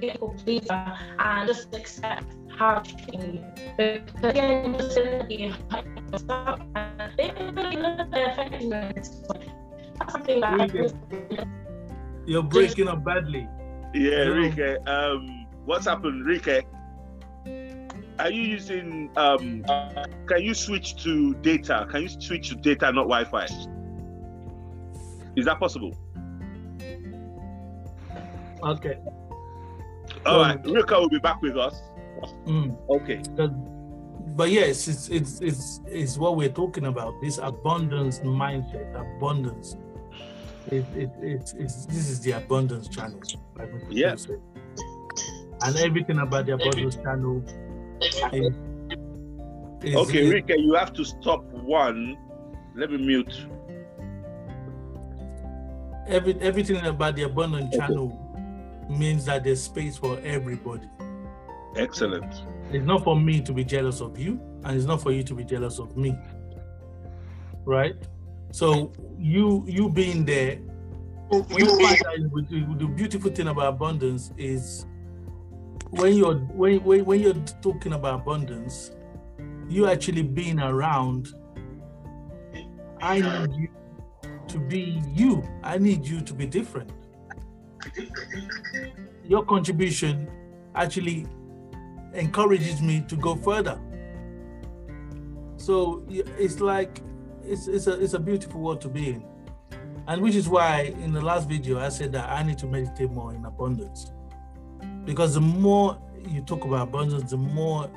People 0.00 0.34
pleaser 0.42 0.98
and 1.18 1.46
just 1.48 1.74
accept 1.74 2.24
how 2.56 2.78
to 2.78 2.96
treat 2.96 3.20
you. 3.20 3.44
Because 3.76 4.24
again, 4.24 4.72
you're 4.72 4.80
just 4.80 4.96
in 4.96 5.28
the 5.28 5.34
yourself 6.12 6.60
and 6.74 7.12
they 7.18 7.30
really 7.38 7.76
look 7.76 8.00
at 8.14 8.32
affecting 8.32 8.62
you. 8.62 8.70
That's 8.70 10.12
something 10.12 10.40
that 10.40 11.46
You're 12.26 12.42
breaking 12.42 12.88
up 12.88 13.04
badly. 13.04 13.46
Yeah, 13.92 14.24
No. 14.24 14.34
Rike. 14.36 14.88
Um, 14.88 15.46
what's 15.66 15.84
happened, 15.86 16.26
Rike? 16.26 16.64
Are 18.18 18.30
you 18.30 18.42
using 18.42 19.10
um 19.16 19.64
can 20.28 20.42
you 20.42 20.54
switch 20.54 21.02
to 21.04 21.34
data? 21.34 21.86
Can 21.90 22.02
you 22.02 22.08
switch 22.08 22.48
to 22.50 22.54
data, 22.56 22.92
not 22.92 23.08
Wi-Fi? 23.08 23.46
Is 25.36 25.44
that 25.46 25.58
possible? 25.58 25.96
Okay. 28.62 28.98
All 30.26 30.40
Um, 30.40 30.42
right, 30.42 30.64
Rika 30.64 30.98
will 30.98 31.08
be 31.08 31.18
back 31.18 31.42
with 31.42 31.56
us. 31.56 31.80
Mm. 32.46 32.76
Okay. 32.88 33.20
But 34.36 34.50
yes, 34.50 34.88
it's 34.88 35.08
it's 35.08 35.40
it's 35.40 35.80
it's 35.86 36.16
what 36.18 36.36
we're 36.36 36.48
talking 36.48 36.86
about. 36.86 37.14
This 37.20 37.38
abundance 37.38 38.20
mindset, 38.20 38.94
abundance. 38.94 39.76
It, 40.70 40.84
it, 40.96 41.10
it's 41.20 41.52
it's 41.52 41.86
this 41.86 42.08
is 42.08 42.20
the 42.20 42.32
abundance 42.32 42.88
channel. 42.88 43.20
Like 43.56 43.70
Yeah. 43.90 44.16
And 45.62 45.76
everything 45.76 46.18
about 46.18 46.46
the 46.46 46.54
abundance 46.54 46.96
channel 46.96 47.42
is, 48.00 48.54
is 49.82 49.96
Okay, 49.96 50.24
is- 50.26 50.32
Rika, 50.32 50.58
you 50.58 50.74
have 50.74 50.92
to 50.94 51.04
stop 51.04 51.44
one. 51.52 52.16
Let 52.74 52.90
me 52.90 52.98
mute. 52.98 53.46
every 56.06 56.34
everything 56.40 56.76
about 56.84 57.16
the 57.16 57.22
abundant 57.22 57.72
channel 57.72 58.20
means 58.90 59.24
that 59.24 59.44
there's 59.44 59.62
space 59.62 59.96
for 59.96 60.18
everybody. 60.24 60.88
Excellent. 61.76 62.42
It's 62.72 62.84
not 62.84 63.02
for 63.04 63.18
me 63.18 63.40
to 63.40 63.52
be 63.52 63.64
jealous 63.64 64.00
of 64.00 64.18
you, 64.18 64.40
and 64.64 64.76
it's 64.76 64.86
not 64.86 65.00
for 65.02 65.12
you 65.12 65.22
to 65.22 65.34
be 65.34 65.44
jealous 65.44 65.78
of 65.78 65.96
me. 65.96 66.16
Right? 67.64 67.94
So 68.52 68.92
you 69.18 69.64
you 69.66 69.88
being 69.88 70.24
there, 70.24 70.58
you 71.32 71.42
find 71.44 71.78
that 71.80 72.28
with- 72.32 72.50
with 72.50 72.78
the 72.78 72.86
beautiful 72.86 73.30
thing 73.30 73.48
about 73.48 73.74
abundance 73.74 74.30
is 74.36 74.86
when 75.96 76.16
you're 76.16 76.36
when, 76.36 76.82
when, 76.84 77.20
you're 77.20 77.34
talking 77.62 77.92
about 77.92 78.20
abundance, 78.20 78.90
you 79.68 79.86
actually 79.88 80.22
being 80.22 80.60
around. 80.60 81.28
I 83.00 83.20
need 83.20 83.54
you 83.54 83.68
to 84.48 84.58
be 84.58 85.02
you. 85.12 85.42
I 85.62 85.78
need 85.78 86.06
you 86.06 86.20
to 86.22 86.34
be 86.34 86.46
different. 86.46 86.90
Your 89.24 89.44
contribution 89.44 90.28
actually 90.74 91.26
encourages 92.12 92.80
me 92.80 93.04
to 93.08 93.16
go 93.16 93.36
further. 93.36 93.78
So 95.56 96.04
it's 96.08 96.60
like 96.60 97.00
it's 97.44 97.68
it's 97.68 97.86
a 97.86 98.02
it's 98.02 98.14
a 98.14 98.18
beautiful 98.18 98.60
world 98.60 98.80
to 98.82 98.88
be 98.88 99.10
in, 99.10 99.24
and 100.08 100.22
which 100.22 100.34
is 100.34 100.48
why 100.48 100.94
in 101.02 101.12
the 101.12 101.20
last 101.20 101.48
video 101.48 101.78
I 101.78 101.88
said 101.88 102.12
that 102.12 102.28
I 102.28 102.42
need 102.42 102.58
to 102.58 102.66
meditate 102.66 103.10
more 103.10 103.34
in 103.34 103.44
abundance, 103.44 104.10
because 105.04 105.34
the 105.34 105.40
more 105.40 105.98
you 106.28 106.42
talk 106.42 106.64
about 106.64 106.88
abundance, 106.88 107.30
the 107.30 107.36
more 107.36 107.90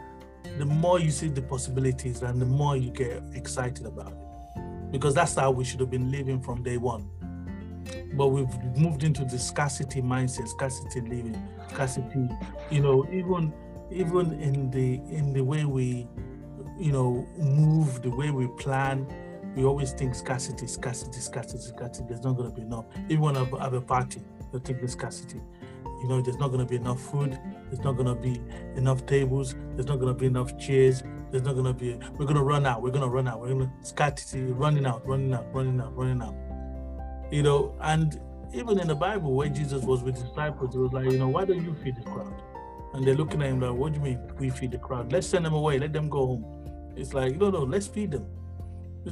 the 0.58 0.65
more 0.65 1.00
you 1.00 1.12
see 1.12 1.28
the 1.28 1.41
possibilities, 1.41 2.22
and 2.22 2.41
the 2.41 2.46
more 2.46 2.78
you 2.78 2.89
get 2.89 3.22
excited 3.34 3.86
about 3.86 4.12
it, 4.13 4.91
because 4.91 5.13
that's 5.13 5.36
how 5.36 5.52
we 5.52 5.63
should 5.63 5.80
have 5.80 5.91
been 5.91 6.10
living 6.12 6.41
from 6.41 6.63
day 6.63 6.78
one. 6.78 7.10
But 8.13 8.28
we've 8.28 8.76
moved 8.76 9.04
into 9.04 9.26
the 9.26 9.38
scarcity 9.38 10.02
mindset, 10.02 10.48
scarcity 10.48 11.02
living, 11.02 11.41
scarcity. 11.70 12.30
You 12.72 12.82
know, 12.82 13.06
even 13.12 13.54
even 13.91 14.34
in 14.41 14.70
the 14.72 14.96
in 15.15 15.34
the 15.34 15.41
way 15.41 15.65
we 15.65 16.08
you 16.78 16.91
know 16.91 17.28
move 17.38 18.02
the 18.02 18.10
way 18.10 18.32
we 18.32 18.48
plan 18.60 19.08
we 19.56 19.63
always 19.63 19.93
think 19.93 20.13
scarcity 20.13 20.67
scarcity 20.67 21.20
scarcity 21.20 21.63
scarcity 21.63 22.06
there's 22.08 22.24
not 22.24 22.34
going 22.34 22.50
to 22.50 22.56
be 22.56 22.62
enough 22.62 22.86
even 23.10 23.22
when 23.22 23.38
I 23.38 23.43
have, 23.43 23.74
a 23.74 23.82
party 23.82 24.22
you 24.54 24.60
think 24.60 24.88
scarcity 24.89 25.41
you 26.01 26.07
know 26.07 26.21
there's 26.21 26.38
not 26.38 26.47
going 26.49 26.60
to 26.60 26.65
be 26.65 26.75
enough 26.75 27.01
food 27.01 27.38
there's 27.69 27.83
not 27.83 27.93
going 27.93 28.07
to 28.07 28.15
be 28.15 28.41
enough 28.75 29.05
tables 29.05 29.55
there's 29.73 29.88
not 29.88 29.99
going 29.99 30.13
to 30.13 30.19
be 30.19 30.25
enough 30.25 30.57
chairs 30.60 31.03
there's 31.31 31.43
not 31.43 31.53
going 31.53 31.65
to 31.65 31.73
be 31.73 31.93
we're 32.17 32.25
going 32.25 32.36
to 32.36 32.43
run 32.43 32.65
out 32.65 32.81
we're 32.81 32.91
going 32.91 33.01
to 33.01 33.10
run 33.10 33.27
out 33.27 33.39
we're 33.39 33.47
going 33.47 33.60
to 33.62 33.71
scarcity 33.81 34.41
running 34.51 34.86
out 34.86 35.05
running 35.07 35.33
out 35.33 35.45
running 35.53 35.79
out 35.79 35.95
running 35.95 36.21
out 36.21 36.36
you 37.31 37.43
know 37.43 37.75
and 37.81 38.21
even 38.53 38.79
in 38.79 38.88
the 38.88 38.95
bible 38.95 39.33
where 39.33 39.49
jesus 39.49 39.83
was 39.83 40.03
with 40.03 40.15
disciples 40.15 40.73
he 40.73 40.79
was 40.79 40.93
like 40.93 41.05
you 41.12 41.17
know 41.17 41.27
why 41.27 41.43
don't 41.43 41.63
you 41.63 41.75
feed 41.83 41.95
the 41.95 42.03
crowd 42.03 42.41
and 42.93 43.05
they're 43.05 43.15
looking 43.15 43.41
at 43.41 43.49
him 43.49 43.60
like, 43.60 43.73
what 43.73 43.93
do 43.93 43.99
you 43.99 44.03
mean 44.03 44.19
we 44.39 44.49
feed 44.49 44.71
the 44.71 44.77
crowd? 44.77 45.12
Let's 45.12 45.27
send 45.27 45.45
them 45.45 45.53
away. 45.53 45.77
Let 45.77 45.93
them 45.93 46.10
go 46.10 46.25
home. 46.25 46.93
It's 46.95 47.13
like, 47.13 47.38
no, 47.38 47.51
no, 47.51 47.60
let's 47.60 47.88
feed 47.88 48.12
them. 48.12 48.25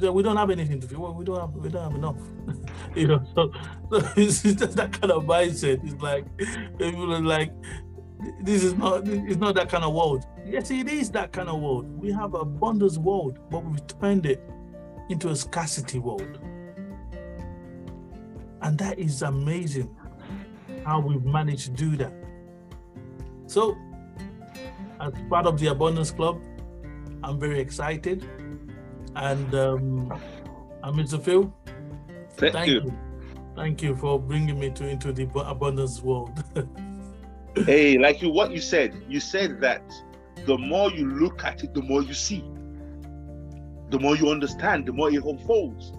We 0.00 0.22
don't 0.22 0.36
have 0.36 0.50
anything 0.50 0.80
to 0.80 0.86
feed. 0.86 0.98
Well, 0.98 1.14
we 1.14 1.24
don't 1.24 1.40
have, 1.40 1.52
we 1.52 1.68
don't 1.68 1.84
have 1.84 1.94
enough. 1.94 2.16
you 2.94 3.08
know, 3.08 3.24
so, 3.34 3.50
so 3.90 4.08
it's 4.16 4.42
just 4.42 4.76
that 4.76 4.92
kind 4.92 5.12
of 5.12 5.24
mindset. 5.24 5.80
It's 5.84 6.02
like, 6.02 6.24
people 6.78 7.14
are 7.14 7.20
like, 7.20 7.52
this 8.42 8.62
is 8.62 8.74
not, 8.74 9.06
it's 9.08 9.36
not 9.36 9.54
that 9.54 9.68
kind 9.68 9.84
of 9.84 9.94
world. 9.94 10.24
Yes, 10.44 10.70
it 10.70 10.88
is 10.88 11.10
that 11.12 11.32
kind 11.32 11.48
of 11.48 11.60
world. 11.60 11.86
We 11.98 12.12
have 12.12 12.34
abundance 12.34 12.98
world, 12.98 13.38
but 13.50 13.64
we've 13.64 13.86
turned 14.00 14.26
it 14.26 14.42
into 15.08 15.30
a 15.30 15.36
scarcity 15.36 15.98
world. 15.98 16.38
And 18.62 18.78
that 18.78 18.98
is 18.98 19.22
amazing. 19.22 19.94
how 20.84 21.00
we've 21.00 21.24
managed 21.24 21.64
to 21.64 21.70
do 21.72 21.96
that. 21.96 22.12
So, 23.46 23.76
as 25.00 25.12
part 25.28 25.46
of 25.46 25.58
the 25.58 25.68
Abundance 25.68 26.10
Club, 26.10 26.40
I'm 27.22 27.40
very 27.40 27.60
excited. 27.60 28.28
And 29.16 29.54
um, 29.54 30.12
I'm 30.82 30.94
Mr. 30.94 31.22
Phil. 31.22 31.52
Thank, 32.36 32.52
Thank 32.52 32.68
you. 32.68 32.80
you. 32.82 32.98
Thank 33.56 33.82
you 33.82 33.96
for 33.96 34.20
bringing 34.20 34.60
me 34.60 34.70
to 34.70 34.86
into 34.86 35.12
the 35.12 35.24
abundance 35.40 36.02
world. 36.02 36.44
Hey, 37.64 37.96
like 37.96 38.20
you, 38.20 38.28
what 38.28 38.50
you 38.50 38.60
said, 38.60 39.02
you 39.08 39.18
said 39.18 39.62
that 39.62 39.82
the 40.44 40.58
more 40.58 40.90
you 40.90 41.08
look 41.08 41.42
at 41.42 41.64
it, 41.64 41.72
the 41.72 41.80
more 41.80 42.02
you 42.02 42.12
see, 42.12 42.44
the 43.88 43.98
more 43.98 44.14
you 44.14 44.28
understand, 44.28 44.84
the 44.84 44.92
more 44.92 45.10
it 45.10 45.24
unfolds. 45.24 45.94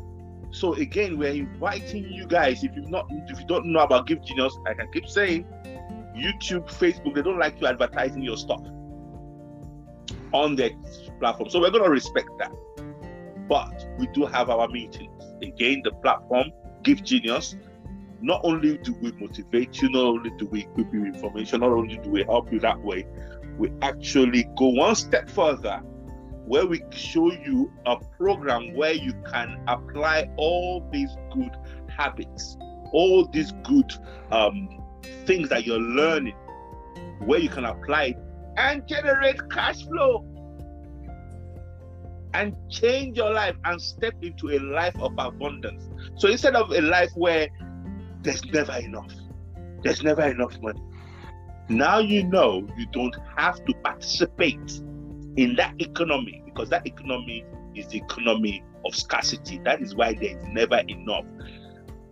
So 0.52 0.76
again, 0.76 1.18
we're 1.18 1.34
inviting 1.34 2.14
you 2.14 2.28
guys. 2.28 2.64
If 2.64 2.76
you've 2.76 2.92
not, 2.92 3.08
if 3.10 3.40
you 3.40 3.46
don't 3.48 3.66
know 3.66 3.80
about 3.80 4.06
Give 4.06 4.24
Genius, 4.24 4.56
like 4.66 4.80
I 4.80 4.86
keep 4.94 5.10
saying, 5.10 5.46
YouTube, 6.16 6.70
Facebook, 6.70 7.16
they 7.16 7.24
don't 7.24 7.40
like 7.40 7.60
you 7.60 7.66
advertising 7.66 8.22
your 8.22 8.38
stuff 8.38 8.62
on 10.34 10.56
their 10.56 10.70
platform. 11.20 11.50
So 11.50 11.60
we're 11.60 11.72
gonna 11.72 11.90
respect 11.90 12.30
that. 12.38 12.52
But 13.48 13.88
we 13.98 14.08
do 14.08 14.26
have 14.26 14.50
our 14.50 14.68
meetings. 14.68 15.24
Again, 15.42 15.82
the 15.84 15.92
platform, 15.92 16.52
Give 16.84 17.04
Genius, 17.04 17.56
not 18.22 18.42
only 18.44 18.78
do 18.80 18.94
we 19.02 19.12
motivate 19.14 19.82
you, 19.82 19.90
not 19.90 20.04
only 20.04 20.32
do 20.38 20.48
we 20.48 20.68
give 20.76 20.94
you 20.94 21.06
information, 21.06 21.60
not 21.60 21.72
only 21.72 21.98
do 21.98 22.10
we 22.10 22.24
help 22.24 22.52
you 22.52 22.60
that 22.60 22.80
way, 22.80 23.06
we 23.58 23.72
actually 23.82 24.44
go 24.58 24.68
one 24.70 24.96
step 24.96 25.30
further 25.30 25.82
where 26.46 26.66
we 26.66 26.82
show 26.92 27.32
you 27.32 27.72
a 27.86 27.98
program 28.18 28.74
where 28.74 28.94
you 28.94 29.14
can 29.32 29.62
apply 29.68 30.30
all 30.38 30.88
these 30.92 31.10
good 31.34 31.52
habits, 31.90 32.58
all 32.94 33.28
these 33.28 33.52
good 33.64 33.92
um, 34.32 34.82
things 35.26 35.50
that 35.50 35.66
you're 35.66 35.80
learning, 35.80 36.36
where 37.26 37.40
you 37.40 37.50
can 37.50 37.66
apply 37.66 38.04
it 38.04 38.18
and 38.56 38.88
generate 38.88 39.38
cash 39.52 39.84
flow 39.84 40.26
and 42.34 42.56
change 42.70 43.18
your 43.18 43.32
life 43.32 43.56
and 43.66 43.82
step 43.82 44.13
into 44.22 44.50
a 44.52 44.60
life 44.60 44.96
of 45.00 45.13
abundance. 45.18 45.90
So 46.18 46.28
instead 46.28 46.56
of 46.56 46.72
a 46.72 46.82
life 46.82 47.12
where 47.16 47.48
there's 48.22 48.44
never 48.46 48.74
enough. 48.74 49.12
There's 49.84 50.04
never 50.04 50.24
enough 50.24 50.60
money. 50.62 50.82
Now 51.70 52.00
you 52.00 52.24
know 52.24 52.68
you 52.78 52.86
don't 52.92 53.16
have 53.38 53.63
to 53.66 53.74
participate 53.84 54.82
in 55.38 55.56
that 55.58 55.76
economy 55.80 56.42
because 56.46 56.70
that 56.70 56.86
economy 56.88 57.46
is 57.76 57.88
the 57.88 57.98
economy 57.98 58.63
of 58.86 58.96
scarcity. 58.96 59.60
That 59.63 59.82
is 59.82 59.96
why 59.96 60.13
there 60.13 60.38
is 60.38 60.44
never 60.48 60.82
enough. 60.88 61.26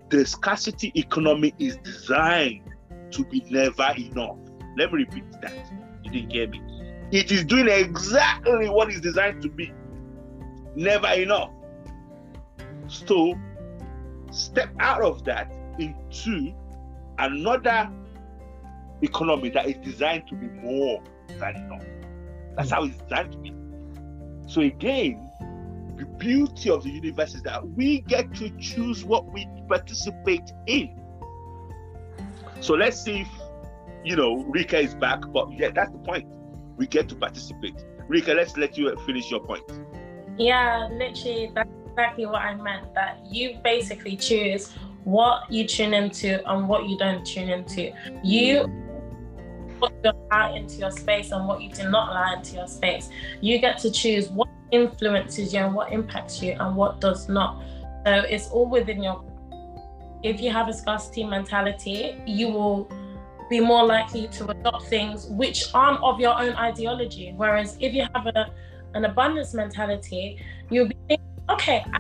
The 0.10 0.26
scarcity 0.26 0.92
economy 0.96 1.54
is 1.58 1.78
designed 1.78 2.62
to 3.12 3.26
be 3.26 3.44
never 3.50 3.94
enough. 3.98 4.38
Let 4.78 4.94
me 4.94 5.06
repeat 5.06 5.24
that. 5.42 5.72
You 6.04 6.12
didn't 6.12 6.32
hear 6.32 6.48
me. 6.48 6.62
It 7.12 7.32
is 7.32 7.46
doing 7.46 7.68
exactly 7.68 8.70
what 8.70 8.90
it's 8.90 9.00
designed 9.00 9.42
to 9.42 9.50
be. 9.50 9.72
Never 10.76 11.08
enough. 11.14 11.52
So 12.88 13.36
step 14.32 14.70
out 14.80 15.02
of 15.02 15.24
that 15.26 15.52
into 15.80 16.54
another 17.18 17.90
economy 19.02 19.50
that 19.50 19.68
is 19.68 19.78
designed 19.78 20.28
to 20.28 20.36
be 20.36 20.48
more 20.48 21.02
than 21.40 21.56
enough. 21.56 21.84
That's 22.56 22.72
how 22.72 22.84
it's 22.84 22.98
designed 22.98 23.32
to 23.34 23.38
be. 23.38 23.54
So 24.48 24.62
again, 24.62 25.30
the 25.98 26.06
beauty 26.06 26.70
of 26.70 26.84
the 26.84 26.90
universe 26.90 27.36
is 27.36 27.42
that 27.44 27.66
we 27.70 28.02
get 28.02 28.34
to 28.36 28.50
choose 28.58 29.04
what 29.04 29.32
we 29.32 29.48
participate 29.68 30.52
in. 30.68 31.00
So 32.60 32.74
let's 32.74 33.02
see 33.02 33.22
if 33.22 33.28
you 34.04 34.16
know 34.16 34.44
Rika 34.44 34.80
is 34.80 34.96
back, 34.96 35.22
but 35.34 35.52
yeah, 35.54 35.72
that's 35.72 35.92
the 35.92 36.00
point. 36.00 36.28
We 36.78 36.88
get 36.88 37.10
to 37.10 37.16
participate. 37.16 37.76
Rika, 38.08 38.34
let's 38.34 38.58
let 38.58 38.78
you 38.78 38.96
finish 39.06 39.32
your 39.32 39.40
point. 39.40 39.64
Yeah, 40.38 40.90
literally, 40.92 41.52
that's 41.54 41.70
exactly 41.88 42.26
what 42.26 42.42
I 42.42 42.56
meant. 42.56 42.94
That 42.94 43.26
you 43.26 43.58
basically 43.64 44.18
choose 44.18 44.74
what 45.04 45.50
you 45.52 45.66
tune 45.68 45.94
into 45.94 46.46
and 46.50 46.68
what 46.68 46.90
you 46.90 46.98
don't 46.98 47.26
tune 47.26 47.50
into. 47.50 47.94
You 48.24 48.72
put 49.80 49.94
your 50.04 50.14
out 50.32 50.58
into 50.58 50.76
your 50.76 50.92
space 50.92 51.32
and 51.32 51.48
what 51.48 51.62
you 51.62 51.70
do 51.70 51.90
not 51.90 52.10
allow 52.10 52.34
into 52.34 52.56
your 52.56 52.68
space. 52.68 53.10
You 53.42 53.60
get 53.60 53.78
to 53.80 53.92
choose 53.92 54.30
what 54.30 54.50
influences 54.72 55.54
you 55.54 55.60
and 55.60 55.74
what 55.74 55.92
impacts 55.92 56.42
you 56.42 56.56
and 56.60 56.76
what 56.76 57.00
does 57.00 57.30
not. 57.30 57.62
So 58.06 58.14
it's 58.30 58.50
all 58.50 58.70
within 58.70 59.02
your. 59.04 59.24
If 60.24 60.42
you 60.42 60.52
have 60.52 60.68
a 60.68 60.74
scarcity 60.74 61.24
mentality, 61.24 62.18
you 62.26 62.50
will 62.50 62.90
be 63.50 63.60
more 63.60 63.86
likely 63.86 64.28
to 64.30 64.48
adopt 64.50 64.88
things 64.88 65.28
which 65.28 65.66
aren't 65.74 66.02
of 66.02 66.20
your 66.20 66.40
own 66.40 66.54
ideology. 66.56 67.34
Whereas 67.36 67.78
if 67.80 67.94
you 67.94 68.08
have 68.14 68.26
a, 68.28 68.52
an 68.96 69.06
abundance 69.06 69.54
mentality, 69.54 70.42
you'll 70.70 70.88
be 70.88 70.98
thinking, 71.08 71.28
okay, 71.50 71.86
I 71.94 72.00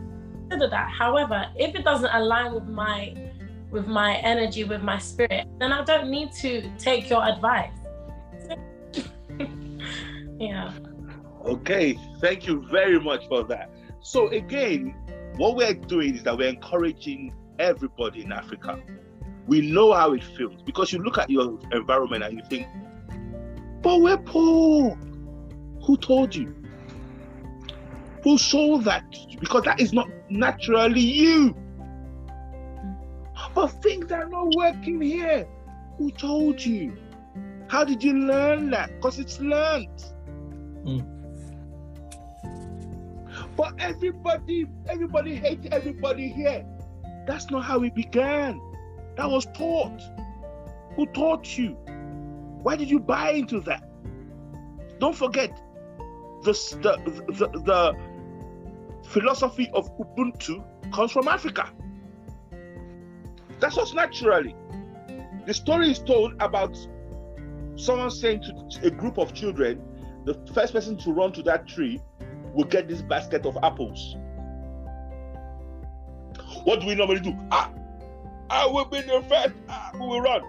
consider 0.49 0.69
that. 0.69 0.89
However, 0.89 1.45
if 1.55 1.75
it 1.75 1.84
doesn't 1.84 2.10
align 2.13 2.53
with 2.53 2.67
my 2.67 3.13
with 3.71 3.88
my 3.88 4.15
energy, 4.17 4.63
with 4.63 4.81
my 4.81 4.97
spirit, 4.97 5.47
then 5.60 5.73
I 5.73 5.84
don't 5.84 6.10
need 6.10 6.31
to 6.34 6.69
take 6.77 7.10
your 7.10 7.23
advice. 7.23 7.71
yeah. 10.39 10.71
Okay, 11.43 11.99
thank 12.21 12.47
you 12.47 12.65
very 12.71 12.99
much 12.99 13.27
for 13.27 13.43
that. 13.43 13.69
So 14.01 14.29
again, 14.29 14.95
what 15.36 15.58
we're 15.58 15.73
doing 15.73 16.15
is 16.15 16.23
that 16.23 16.38
we're 16.38 16.49
encouraging 16.49 17.34
everybody 17.60 18.23
in 18.23 18.31
Africa. 18.31 18.79
We 19.45 19.69
know 19.69 19.91
how 19.91 20.13
it 20.13 20.23
feels 20.23 20.62
because 20.62 20.93
you 20.93 20.99
look 20.99 21.17
at 21.17 21.29
your 21.29 21.60
environment 21.73 22.23
and 22.23 22.38
you 22.38 22.43
think, 22.49 22.67
but 23.81 23.99
we're 23.99 24.17
poor. 24.17 24.95
Who 25.84 25.97
told 25.97 26.34
you? 26.34 26.55
Who 28.25 28.39
sold 28.39 28.85
that? 28.85 29.05
Because 29.39 29.63
that 29.65 29.79
is 29.79 29.93
not 29.93 30.09
naturally 30.29 30.99
you. 30.99 31.55
But 33.53 33.67
things 33.83 34.11
are 34.11 34.27
not 34.27 34.55
working 34.55 34.99
here. 34.99 35.47
Who 35.99 36.09
told 36.09 36.59
you? 36.59 36.97
How 37.67 37.83
did 37.83 38.03
you 38.03 38.13
learn 38.13 38.71
that? 38.71 38.95
Because 38.95 39.19
it's 39.19 39.39
learned. 39.39 40.03
Mm. 40.83 41.05
But 43.55 43.75
everybody, 43.77 44.65
everybody 44.88 45.35
hates 45.35 45.67
everybody 45.71 46.27
here. 46.27 46.65
That's 47.27 47.51
not 47.51 47.63
how 47.63 47.83
it 47.83 47.93
began. 47.93 48.59
That 49.17 49.29
was 49.29 49.45
taught. 49.53 50.01
Who 50.95 51.05
taught 51.05 51.55
you? 51.59 51.73
Why 52.63 52.75
did 52.75 52.89
you 52.89 52.99
buy 52.99 53.33
into 53.33 53.59
that? 53.61 53.88
Don't 54.99 55.15
forget, 55.15 55.55
the, 56.41 56.53
the, 56.81 57.33
the, 57.33 57.59
the 57.59 58.14
philosophy 59.08 59.70
of 59.74 59.89
Ubuntu 59.98 60.63
comes 60.94 61.12
from 61.12 61.28
Africa. 61.28 61.72
That's 63.60 63.78
us 63.78 63.94
naturally. 63.94 64.56
The 65.46 65.54
story 65.54 65.91
is 65.91 66.00
told 66.00 66.34
about 66.39 66.76
someone 67.76 68.12
saying 68.12 68.41
to 68.41 68.88
a 68.88 68.89
group 68.89 69.18
of 69.18 69.34
children, 69.34 69.82
the 70.26 70.34
first 70.54 70.74
person 70.74 70.98
to 70.98 71.12
run 71.12 71.32
to 71.34 71.44
that 71.44 71.68
tree 71.68 72.02
will 72.54 72.65
get 72.65 72.88
this 72.88 73.02
basket 73.02 73.46
of 73.46 73.58
apples. 73.63 74.15
What 76.63 76.82
do 76.82 76.88
we 76.88 76.96
normally 76.96 77.20
do? 77.20 77.36
Ah, 77.52 77.72
I 78.50 78.65
will 78.65 78.86
be 78.86 79.02
the 79.02 79.24
first. 79.30 79.54
Ah, 79.70 79.91
we 79.94 80.00
will 80.00 80.22
run. 80.22 80.41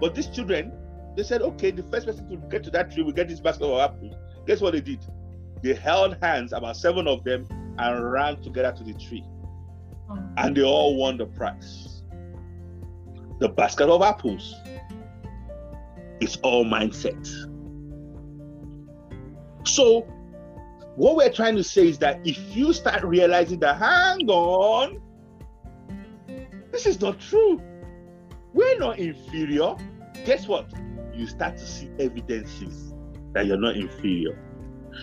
But 0.00 0.14
these 0.14 0.28
children, 0.28 0.72
they 1.16 1.22
said, 1.22 1.42
okay, 1.42 1.70
the 1.70 1.82
first 1.84 2.06
person 2.06 2.28
to 2.28 2.36
get 2.48 2.62
to 2.64 2.70
that 2.70 2.92
tree 2.92 3.02
will 3.02 3.12
get 3.12 3.28
this 3.28 3.40
basket 3.40 3.64
of 3.64 3.80
apples. 3.80 4.14
Guess 4.46 4.60
what 4.60 4.74
they 4.74 4.80
did? 4.80 5.04
They 5.66 5.74
held 5.74 6.16
hands, 6.22 6.52
about 6.52 6.76
seven 6.76 7.08
of 7.08 7.24
them, 7.24 7.44
and 7.76 8.12
ran 8.12 8.40
together 8.40 8.70
to 8.78 8.84
the 8.84 8.94
tree. 8.94 9.24
Hmm. 10.08 10.20
And 10.36 10.56
they 10.56 10.62
all 10.62 10.96
won 10.96 11.18
the 11.18 11.26
prize. 11.26 12.04
The 13.40 13.48
basket 13.48 13.88
of 13.88 14.00
apples. 14.00 14.54
It's 16.20 16.36
all 16.44 16.64
mindset. 16.64 17.26
So, 19.64 20.02
what 20.94 21.16
we're 21.16 21.32
trying 21.32 21.56
to 21.56 21.64
say 21.64 21.88
is 21.88 21.98
that 21.98 22.24
if 22.24 22.38
you 22.56 22.72
start 22.72 23.02
realizing 23.02 23.58
that, 23.58 23.78
hang 23.78 24.20
on, 24.28 25.02
this 26.70 26.86
is 26.86 27.00
not 27.00 27.18
true. 27.18 27.60
We're 28.54 28.78
not 28.78 29.00
inferior. 29.00 29.74
Guess 30.24 30.46
what? 30.46 30.70
You 31.12 31.26
start 31.26 31.56
to 31.56 31.66
see 31.66 31.90
evidences 31.98 32.94
that 33.32 33.46
you're 33.46 33.58
not 33.58 33.76
inferior. 33.76 34.45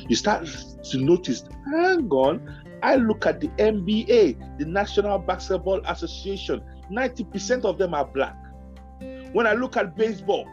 You 0.07 0.15
start 0.15 0.47
to 0.83 0.97
notice, 0.97 1.43
hang 1.65 2.09
on, 2.09 2.63
I 2.81 2.95
look 2.95 3.25
at 3.25 3.39
the 3.39 3.47
NBA, 3.49 4.59
the 4.59 4.65
National 4.65 5.17
Basketball 5.17 5.81
Association, 5.87 6.61
90% 6.91 7.65
of 7.65 7.77
them 7.77 7.93
are 7.93 8.05
black. 8.05 8.35
When 9.31 9.47
I 9.47 9.53
look 9.53 9.77
at 9.77 9.95
baseball, 9.95 10.47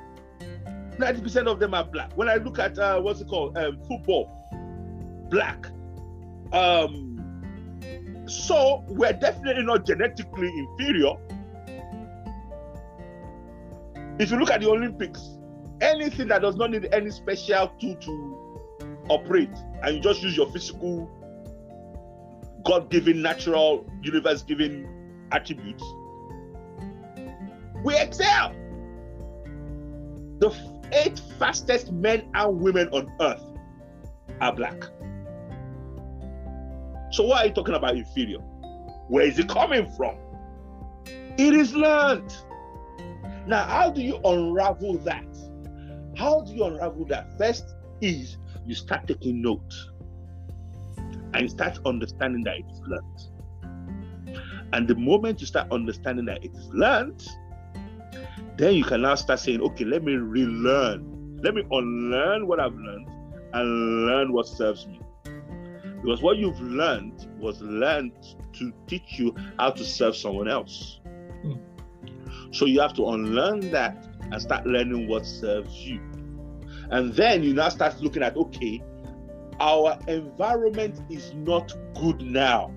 90% 0.97 1.47
of 1.47 1.59
them 1.59 1.75
are 1.75 1.85
black. 1.85 2.13
When 2.17 2.29
I 2.29 2.37
look 2.37 2.59
at 2.59 2.79
uh, 2.79 3.01
what's 3.01 3.21
it 3.21 3.29
called, 3.29 3.57
um, 3.59 3.79
football, 3.89 4.31
black. 5.29 5.67
Um, 6.53 7.21
so 8.27 8.85
we're 8.89 9.13
definitely 9.13 9.65
not 9.65 9.87
genetically 9.87 10.49
inferior. 10.49 11.15
If 14.19 14.31
you 14.31 14.39
look 14.39 14.51
at 14.51 14.61
the 14.61 14.69
Olympics, 14.69 15.39
anything 15.81 16.29
that 16.29 16.43
does 16.43 16.57
not 16.57 16.71
need 16.71 16.89
any 16.93 17.11
special 17.11 17.69
tool 17.81 17.97
to 17.97 18.40
operate, 19.11 19.51
and 19.83 19.97
you 19.97 20.01
just 20.01 20.23
use 20.23 20.37
your 20.37 20.51
physical, 20.53 21.11
God 22.65 22.91
given, 22.91 23.21
natural, 23.21 23.85
universe 24.03 24.43
given 24.43 24.89
attributes, 25.33 25.85
we 27.85 27.97
excel. 27.99 28.55
The 30.39 30.55
eight 30.93 31.21
fastest 31.39 31.93
men 31.93 32.29
and 32.35 32.61
women 32.61 32.89
on 32.89 33.13
earth 33.21 33.43
are 34.41 34.55
black. 34.55 34.83
So, 37.11 37.25
why 37.25 37.43
are 37.43 37.47
you 37.47 37.53
talking 37.53 37.75
about 37.75 37.97
inferior? 37.97 38.39
Where 39.09 39.27
is 39.27 39.39
it 39.39 39.49
coming 39.49 39.91
from? 39.91 40.17
It 41.07 41.55
is 41.55 41.75
learned. 41.75 42.33
Now, 43.47 43.65
how 43.65 43.91
do 43.91 44.03
you 44.03 44.21
unravel 44.25 44.99
that? 44.99 45.27
How 46.17 46.43
do 46.43 46.53
you 46.53 46.65
unravel 46.65 47.07
that? 47.07 47.37
First 47.39 47.75
is 48.01 48.37
you 48.67 48.75
start 48.75 49.07
taking 49.07 49.43
notes 49.43 49.91
and 51.35 51.43
you 51.43 51.49
start 51.49 51.79
understanding 51.85 52.43
that 52.45 52.59
it 52.59 52.65
is 52.71 52.81
learned. 52.87 54.41
And 54.73 54.87
the 54.87 54.95
moment 54.95 55.41
you 55.41 55.47
start 55.47 55.71
understanding 55.73 56.27
that 56.27 56.45
it 56.45 56.53
is 56.55 56.69
learned, 56.73 57.27
then 58.57 58.75
you 58.75 58.85
can 58.85 59.03
now 59.03 59.15
start 59.15 59.41
saying, 59.41 59.61
okay, 59.63 59.85
let 59.85 60.05
me 60.05 60.13
relearn. 60.15 61.41
Let 61.43 61.55
me 61.55 61.65
unlearn 61.71 62.47
what 62.47 62.61
I've 62.61 62.75
learned 62.75 63.09
and 63.53 64.07
learn 64.07 64.33
what 64.33 64.47
serves 64.47 64.87
me. 64.87 65.01
Because 66.03 66.23
what 66.23 66.39
you've 66.39 66.61
learned 66.61 67.29
was 67.39 67.61
learned 67.61 68.13
to 68.55 68.73
teach 68.87 69.19
you 69.19 69.35
how 69.59 69.71
to 69.71 69.85
serve 69.85 70.17
someone 70.17 70.49
else. 70.49 71.01
Hmm. 71.43 71.55
So 72.53 72.67
you 72.67 72.81
have 72.81 72.95
to 72.95 73.09
unlearn 73.09 73.71
that 73.71 74.07
and 74.21 74.41
start 74.41 74.67
learning 74.67 75.09
what 75.09 75.27
serves 75.27 75.75
you. 75.87 76.01
And 76.91 77.15
then 77.15 77.43
you 77.43 77.55
now 77.55 77.69
start 77.69 78.01
looking 78.01 78.23
at 78.23 78.37
okay, 78.37 78.83
our 79.61 79.99
environment 80.09 81.01
is 81.11 81.33
not 81.35 81.73
good 81.95 82.21
now. 82.23 82.73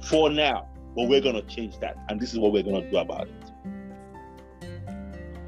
For 0.00 0.30
now, 0.30 0.68
but 0.96 1.08
we're 1.08 1.20
to 1.20 1.42
change 1.42 1.78
that. 1.80 1.96
And 2.08 2.18
this 2.18 2.32
is 2.32 2.38
what 2.38 2.52
we're 2.52 2.62
to 2.62 2.90
do 2.90 2.96
about 2.96 3.28
it. 3.28 4.72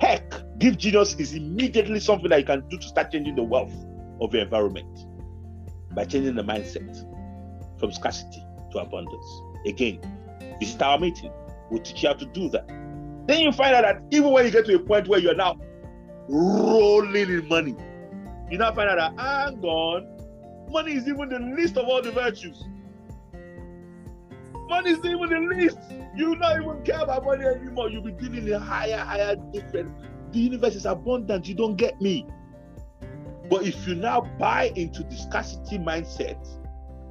Heck, 0.01 0.35
Give 0.61 0.77
genius 0.77 1.15
is 1.15 1.33
immediately 1.33 1.99
something 2.01 2.29
that 2.29 2.41
you 2.41 2.45
can 2.45 2.61
do 2.69 2.77
to 2.77 2.87
start 2.87 3.11
changing 3.11 3.35
the 3.35 3.43
wealth 3.43 3.73
of 4.21 4.35
your 4.35 4.43
environment 4.43 5.07
by 5.95 6.05
changing 6.05 6.35
the 6.35 6.43
mindset 6.45 6.95
from 7.81 7.91
scarcity 7.91 8.45
to 8.73 8.79
abundance. 8.79 9.43
Again, 9.65 10.01
this 10.61 10.75
is 10.75 10.83
our 10.83 10.99
meeting. 10.99 11.33
We'll 11.71 11.81
teach 11.81 12.03
you 12.03 12.11
how 12.11 12.15
to 12.17 12.27
do 12.27 12.51
that. 12.51 12.69
Then 13.27 13.41
you 13.41 13.53
find 13.53 13.75
out 13.75 13.83
that 13.83 14.03
even 14.11 14.33
when 14.33 14.45
you 14.45 14.51
get 14.51 14.67
to 14.67 14.75
a 14.75 14.79
point 14.79 15.09
where 15.09 15.19
you're 15.19 15.35
now 15.35 15.59
rolling 16.31 17.31
in 17.31 17.49
money, 17.49 17.77
you 18.51 18.59
now 18.59 18.73
find 18.73 18.91
out 18.91 19.17
that 19.17 19.21
hang 19.21 19.63
on, 19.63 20.71
money 20.71 20.93
is 20.93 21.09
even 21.09 21.29
the 21.29 21.39
least 21.39 21.77
of 21.77 21.89
all 21.89 22.03
the 22.03 22.13
virtues. 22.13 22.65
Money 24.69 24.91
is 24.91 25.05
even 25.05 25.29
the 25.29 25.55
least. 25.57 25.79
You 26.15 26.37
not 26.37 26.63
even 26.63 26.83
care 26.85 27.01
about 27.01 27.25
money 27.25 27.45
anymore. 27.45 27.91
You'll 27.91 28.03
be 28.03 28.13
dealing 28.13 28.47
in 28.47 28.61
higher, 28.61 28.99
higher, 28.99 29.35
different. 29.53 29.93
The 30.33 30.39
universe 30.39 30.77
is 30.77 30.87
abundant. 30.87 31.49
You 31.49 31.55
don't 31.57 31.75
get 31.75 32.01
me. 32.01 32.27
But 33.49 33.65
if 33.65 33.87
you 33.87 33.97
now 33.97 34.21
buy 34.39 34.73
into 34.77 35.03
the 35.03 35.17
scarcity 35.17 35.79
mindset, 35.79 36.39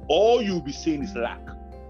all 0.08 0.40
you'll 0.40 0.62
be 0.62 0.72
saying 0.72 1.02
is 1.02 1.14
lack. 1.14 1.40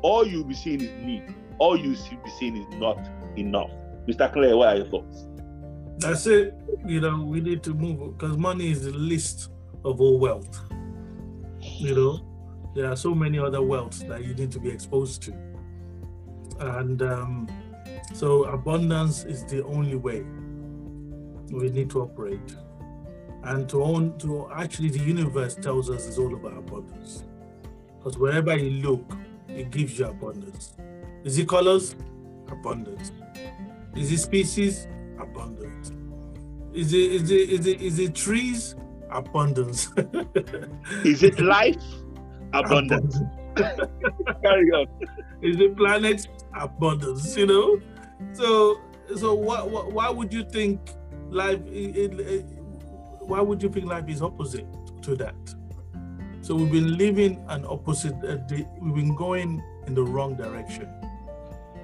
All 0.03 0.27
you'll 0.27 0.45
be 0.45 0.55
saying 0.55 0.81
is 0.81 0.91
need. 1.05 1.35
All 1.59 1.77
you'll 1.77 1.93
be 1.93 2.31
saying 2.41 2.57
is 2.57 2.67
not 2.81 2.99
enough. 3.37 3.71
Mr. 4.09 4.33
Clay, 4.33 4.53
what 4.53 4.69
are 4.69 4.77
your 4.77 4.89
thoughts? 4.89 5.27
That's 6.01 6.27
it. 6.27 6.55
You 6.87 7.01
know, 7.01 7.23
we 7.23 7.41
need 7.41 7.63
to 7.65 7.75
move 7.75 8.19
because 8.19 8.37
money 8.37 8.71
is 8.71 8.85
the 8.85 8.93
least 8.93 9.51
of 9.85 10.01
all 10.01 10.19
wealth. 10.19 10.61
You 11.61 11.95
know, 11.95 12.21
there 12.75 12.91
are 12.91 12.97
so 12.97 13.15
many 13.15 13.39
other 13.39 13.59
wealths 13.59 14.07
that 14.09 14.25
you 14.25 14.35
need 14.35 14.51
to 14.53 14.61
be 14.61 14.71
exposed 14.71 15.23
to. 15.25 15.35
And 16.59 17.03
um, 17.03 17.49
so 18.15 18.45
abundance 18.45 19.25
is 19.25 19.45
the 19.45 19.65
only 19.65 19.97
way 19.97 20.25
we 21.51 21.69
need 21.69 21.91
to 21.91 22.03
operate 22.03 22.57
and 23.45 23.69
to 23.69 23.83
own 23.83 24.17
to 24.19 24.49
actually 24.55 24.91
the 24.91 25.01
universe 25.01 25.55
tells 25.55 25.91
us 25.91 26.07
it's 26.07 26.19
all 26.19 26.35
about 26.35 26.57
abundance 26.57 27.25
because 27.99 28.19
wherever 28.19 28.57
you 28.57 28.83
look 28.83 29.17
it 29.49 29.71
gives 29.71 29.99
you 29.99 30.05
abundance 30.07 30.75
is 31.25 31.39
it 31.39 31.49
colors 31.49 31.97
abundance 32.49 33.13
is 33.97 34.13
it 34.13 34.19
species 34.19 34.87
abundance. 35.41 35.93
Is 36.73 36.93
it 36.93 37.13
is 37.13 37.31
it 37.31 37.51
is 37.51 37.67
it, 37.67 37.81
is 37.81 37.99
it 37.99 38.15
trees? 38.15 38.75
Abundance. 39.11 39.89
Is 41.05 41.25
it 41.25 41.41
life? 41.41 41.83
Abundance, 42.53 43.19
carry 43.57 44.71
on 44.77 44.87
is 45.43 45.59
it 45.61 45.77
planets 45.77 46.29
abundance 46.55 47.37
you 47.37 47.47
know? 47.47 47.81
So 48.33 48.79
so 49.17 49.35
what 49.35 49.93
why 49.93 50.11
would 50.11 50.33
you 50.33 50.45
think 50.45 50.81
life 51.29 51.61
it, 51.67 52.21
it, 52.21 52.45
why 53.21 53.41
would 53.41 53.63
you 53.63 53.69
think 53.69 53.87
life 53.87 54.09
is 54.09 54.23
opposite 54.23 54.67
to 55.03 55.17
that? 55.17 55.35
So 56.43 56.55
we've 56.55 56.73
been 56.73 56.97
living 56.97 57.45
an 57.49 57.65
opposite, 57.67 58.15
uh, 58.25 58.39
we've 58.81 58.95
been 58.95 59.15
going 59.15 59.63
in 59.87 59.95
the 59.95 60.03
wrong 60.03 60.37
direction. 60.37 60.89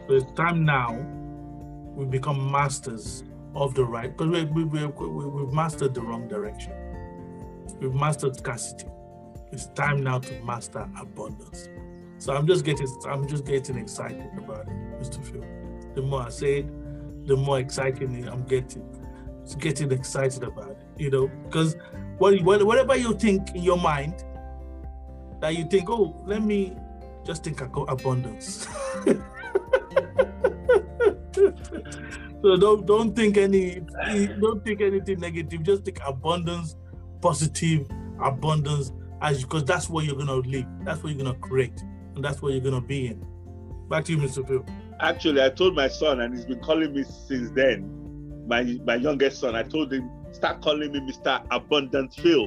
So 0.08 0.14
it's 0.14 0.32
time 0.32 0.64
now 0.64 0.94
we 1.94 2.04
become 2.04 2.50
masters 2.50 3.22
of 3.56 3.74
the 3.74 3.84
right, 3.84 4.16
because 4.16 4.30
we, 4.30 4.44
we, 4.44 4.64
we, 4.64 4.86
we, 4.86 5.26
we've 5.26 5.52
mastered 5.52 5.94
the 5.94 6.00
wrong 6.00 6.28
direction. 6.28 6.72
We've 7.80 7.94
mastered 7.94 8.36
scarcity. 8.36 8.86
It's 9.52 9.66
time 9.68 10.02
now 10.02 10.18
to 10.18 10.44
master 10.44 10.88
abundance. 11.00 11.68
So 12.18 12.34
I'm 12.34 12.46
just 12.46 12.64
getting, 12.64 12.86
I'm 13.08 13.26
just 13.26 13.44
getting 13.44 13.78
excited 13.78 14.30
about 14.36 14.68
it, 14.68 15.00
Mr. 15.00 15.24
Phil. 15.24 15.44
The 15.94 16.02
more 16.02 16.22
I 16.22 16.30
say 16.30 16.60
it, 16.60 17.26
the 17.26 17.36
more 17.36 17.58
exciting 17.58 18.28
I'm 18.28 18.44
getting 18.44 18.84
It's 19.42 19.54
getting 19.54 19.92
excited 19.92 20.42
about 20.42 20.70
it, 20.70 20.78
you 20.96 21.10
know, 21.10 21.28
because 21.44 21.76
whatever 22.18 22.96
you 22.96 23.14
think 23.14 23.54
in 23.54 23.62
your 23.62 23.78
mind, 23.78 24.24
that 25.40 25.56
you 25.56 25.64
think, 25.64 25.90
oh, 25.90 26.22
let 26.26 26.42
me 26.42 26.74
just 27.24 27.44
think 27.44 27.60
about 27.60 27.90
abundance. 27.90 28.66
so 32.42 32.56
don't 32.56 32.86
don't 32.86 33.14
think 33.14 33.36
any 33.36 33.80
don't 34.40 34.64
think 34.64 34.80
anything 34.80 35.20
negative. 35.20 35.62
Just 35.62 35.84
think 35.84 36.00
abundance, 36.06 36.76
positive 37.20 37.88
abundance, 38.22 38.92
as 39.22 39.42
because 39.42 39.64
that's 39.64 39.88
what 39.88 40.04
you're 40.04 40.16
gonna 40.16 40.34
live. 40.34 40.66
That's 40.84 41.02
what 41.02 41.12
you're 41.12 41.24
gonna 41.24 41.38
create, 41.38 41.80
and 42.14 42.24
that's 42.24 42.42
what 42.42 42.52
you're 42.52 42.60
gonna 42.60 42.80
be 42.80 43.08
in. 43.08 43.26
Back 43.88 44.04
to 44.06 44.12
you, 44.12 44.18
Mr. 44.18 44.46
Phil. 44.46 44.64
Actually, 45.00 45.42
I 45.42 45.50
told 45.50 45.74
my 45.74 45.88
son, 45.88 46.20
and 46.20 46.34
he's 46.34 46.46
been 46.46 46.60
calling 46.60 46.92
me 46.92 47.04
since 47.04 47.50
then 47.50 47.96
my 48.46 48.78
my 48.84 48.94
youngest 48.96 49.40
son, 49.40 49.54
I 49.54 49.62
told 49.62 49.92
him, 49.92 50.10
start 50.32 50.62
calling 50.62 50.92
me 50.92 51.00
Mr. 51.00 51.44
Abundance 51.50 52.16
Phil. 52.16 52.46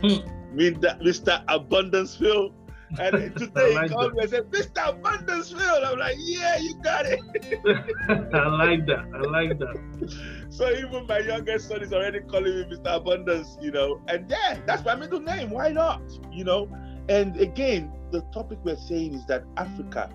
Hmm. 0.00 0.56
Mean 0.56 0.80
that 0.80 1.00
Mr. 1.00 1.42
Abundance 1.48 2.16
Phil. 2.16 2.52
And 2.98 3.36
today 3.36 3.74
like 3.74 3.90
he 3.90 3.94
called 3.94 4.12
that. 4.12 4.16
me 4.16 4.22
and 4.22 4.30
said, 4.30 4.50
Mr. 4.50 4.90
Abundance 4.90 5.52
Phil. 5.52 5.84
I'm 5.84 5.98
like, 5.98 6.16
yeah, 6.18 6.58
you 6.58 6.80
got 6.82 7.06
it. 7.06 7.20
I 8.34 8.48
like 8.48 8.86
that. 8.86 9.04
I 9.14 9.20
like 9.20 9.58
that. 9.58 10.40
So 10.50 10.70
even 10.70 11.08
my 11.08 11.18
youngest 11.18 11.66
son 11.66 11.82
is 11.82 11.92
already 11.92 12.20
calling 12.20 12.54
me 12.54 12.76
Mr. 12.76 12.94
Abundance, 12.94 13.58
you 13.60 13.72
know. 13.72 14.00
And 14.06 14.30
yeah, 14.30 14.60
that's 14.66 14.84
my 14.84 14.94
middle 14.94 15.18
name. 15.18 15.50
Why 15.50 15.70
not? 15.72 16.00
You 16.30 16.44
know? 16.44 16.68
And 17.08 17.36
again, 17.40 17.92
the 18.12 18.20
topic 18.32 18.58
we're 18.62 18.76
saying 18.76 19.14
is 19.14 19.26
that 19.26 19.42
Africa, 19.56 20.10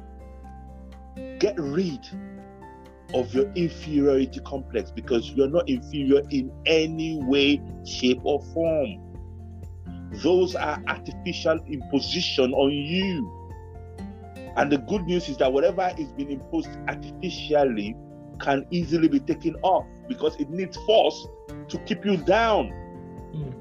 get 1.40 1.60
rid 1.60 2.08
of 3.14 3.34
your 3.34 3.52
inferiority 3.54 4.40
complex 4.46 4.92
because 4.92 5.32
you're 5.32 5.50
not 5.50 5.68
inferior 5.68 6.22
in 6.30 6.52
any 6.66 7.22
way, 7.24 7.62
shape, 7.86 8.22
or 8.24 8.42
form. 8.54 9.09
Those 10.12 10.56
are 10.56 10.82
artificial 10.88 11.60
imposition 11.68 12.54
on 12.54 12.72
you. 12.72 13.36
And 14.58 14.72
the 14.72 14.78
good 14.78 15.04
news 15.04 15.30
is 15.30 15.38
that 15.38 15.52
whatever 15.54 15.92
is 15.98 16.12
being 16.14 16.32
imposed 16.32 16.70
artificially 16.88 17.96
can 18.40 18.66
easily 18.72 19.08
be 19.08 19.20
taken 19.20 19.56
off 19.62 19.86
because 20.08 20.36
it 20.38 20.50
needs 20.50 20.78
force 20.86 21.28
to 21.68 21.78
keep 21.80 22.06
you 22.06 22.18
down. 22.18 22.70
Mm. 23.34 23.54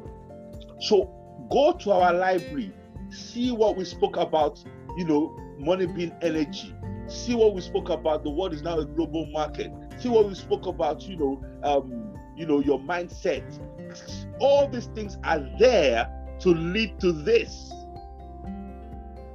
So 0.80 1.10
go 1.50 1.72
to 1.72 1.92
our 1.92 2.14
library, 2.14 2.72
see 3.10 3.50
what 3.50 3.76
we 3.76 3.84
spoke 3.84 4.16
about, 4.16 4.62
you 4.96 5.04
know, 5.04 5.36
money 5.58 5.86
being 5.86 6.12
energy 6.22 6.74
See 7.08 7.34
what 7.34 7.54
we 7.54 7.62
spoke 7.62 7.88
about. 7.88 8.22
The 8.22 8.30
world 8.30 8.52
is 8.52 8.62
now 8.62 8.78
a 8.78 8.84
global 8.84 9.26
market. 9.26 9.72
See 9.98 10.10
what 10.10 10.28
we 10.28 10.34
spoke 10.34 10.66
about. 10.66 11.02
You 11.02 11.16
know, 11.16 11.44
um, 11.62 12.14
you 12.36 12.46
know, 12.46 12.60
your 12.60 12.78
mindset. 12.80 13.42
All 14.40 14.68
these 14.68 14.86
things 14.88 15.16
are 15.24 15.40
there 15.58 16.06
to 16.40 16.50
lead 16.50 16.98
to 17.00 17.12
this. 17.12 17.72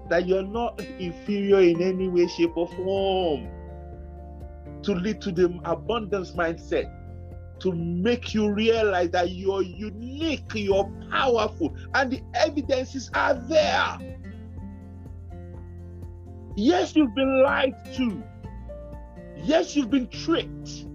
That 0.10 0.28
you're 0.28 0.44
not 0.44 0.82
inferior 1.00 1.62
in 1.62 1.82
any 1.82 2.08
way, 2.10 2.28
shape, 2.28 2.58
or 2.58 2.68
form. 2.70 3.50
to 4.84 4.94
lead 4.94 5.22
to 5.22 5.32
the 5.32 5.60
abundance 5.66 6.32
mindset, 6.34 6.92
to 7.60 7.72
make 7.74 8.34
you 8.34 8.52
realize 8.54 9.10
that 9.12 9.32
you're 9.32 9.62
unique, 9.64 10.52
you're 10.54 10.92
powerful, 11.12 11.76
and 11.94 12.12
the 12.12 12.22
evidences 12.36 13.10
are 13.14 13.34
there. 13.36 13.98
Yes, 16.56 16.96
you've 16.96 17.16
been 17.16 17.44
lied 17.44 17.74
to. 17.96 18.24
Yes, 19.38 19.76
you've 19.76 19.90
been 19.90 20.08
tricked. 20.10 20.86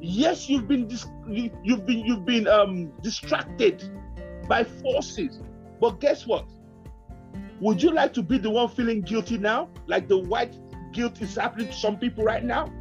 Yes, 0.00 0.48
you've 0.48 0.68
been 0.68 0.86
dis- 0.88 1.06
you've 1.28 1.86
been 1.86 2.00
you've 2.06 2.24
been 2.24 2.46
um, 2.46 2.92
distracted 3.02 3.82
by 4.48 4.64
forces. 4.64 5.40
But 5.80 6.00
guess 6.00 6.26
what? 6.26 6.46
Would 7.60 7.82
you 7.82 7.90
like 7.90 8.12
to 8.14 8.22
be 8.22 8.38
the 8.38 8.50
one 8.50 8.68
feeling 8.68 9.02
guilty 9.02 9.38
now, 9.38 9.68
like 9.86 10.08
the 10.08 10.18
white 10.18 10.56
guilt 10.92 11.20
is 11.20 11.34
happening 11.34 11.68
to 11.68 11.72
some 11.72 11.98
people 11.98 12.24
right 12.24 12.44
now? 12.44 12.72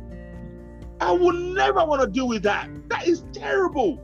I 1.00 1.12
would 1.12 1.36
never 1.36 1.86
want 1.86 2.02
to 2.02 2.08
deal 2.08 2.28
with 2.28 2.44
that. 2.44 2.70
That 2.90 3.08
is 3.08 3.24
terrible. 3.34 4.02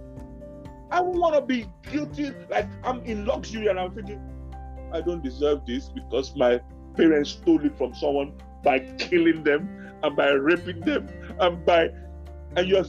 I 0.91 1.01
would 1.01 1.17
want 1.17 1.35
to 1.35 1.41
be 1.41 1.65
guilty, 1.91 2.31
like 2.49 2.67
I'm 2.83 3.01
in 3.01 3.25
luxury 3.25 3.67
and 3.67 3.79
I'm 3.79 3.95
thinking, 3.95 4.21
I 4.91 5.01
don't 5.01 5.23
deserve 5.23 5.65
this 5.65 5.89
because 5.89 6.35
my 6.35 6.61
parents 6.95 7.31
stole 7.31 7.63
it 7.65 7.75
from 7.77 7.95
someone 7.95 8.33
by 8.63 8.79
killing 8.99 9.43
them 9.43 9.91
and 10.03 10.15
by 10.15 10.29
raping 10.29 10.81
them 10.81 11.07
and 11.39 11.65
by 11.65 11.89
and 12.55 12.67
you're 12.67 12.85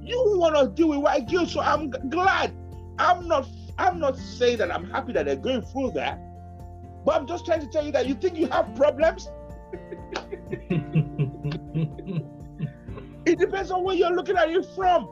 you 0.00 0.38
want 0.38 0.56
to 0.56 0.68
deal 0.74 0.88
with 0.88 1.00
white 1.00 1.28
guilt. 1.28 1.50
So 1.50 1.60
I'm 1.60 1.90
glad. 2.08 2.54
I'm 2.98 3.28
not 3.28 3.46
I'm 3.78 3.98
not 3.98 4.16
saying 4.16 4.58
that 4.58 4.72
I'm 4.72 4.88
happy 4.90 5.12
that 5.12 5.26
they're 5.26 5.36
going 5.36 5.62
through 5.62 5.92
that, 5.92 6.20
but 7.04 7.16
I'm 7.16 7.26
just 7.26 7.44
trying 7.44 7.60
to 7.60 7.66
tell 7.68 7.84
you 7.84 7.92
that 7.92 8.06
you 8.06 8.14
think 8.14 8.36
you 8.36 8.46
have 8.48 8.74
problems. 8.74 9.28
it 13.26 13.38
depends 13.38 13.70
on 13.70 13.84
where 13.84 13.96
you're 13.96 14.14
looking 14.14 14.36
at 14.36 14.50
it 14.50 14.66
from. 14.74 15.08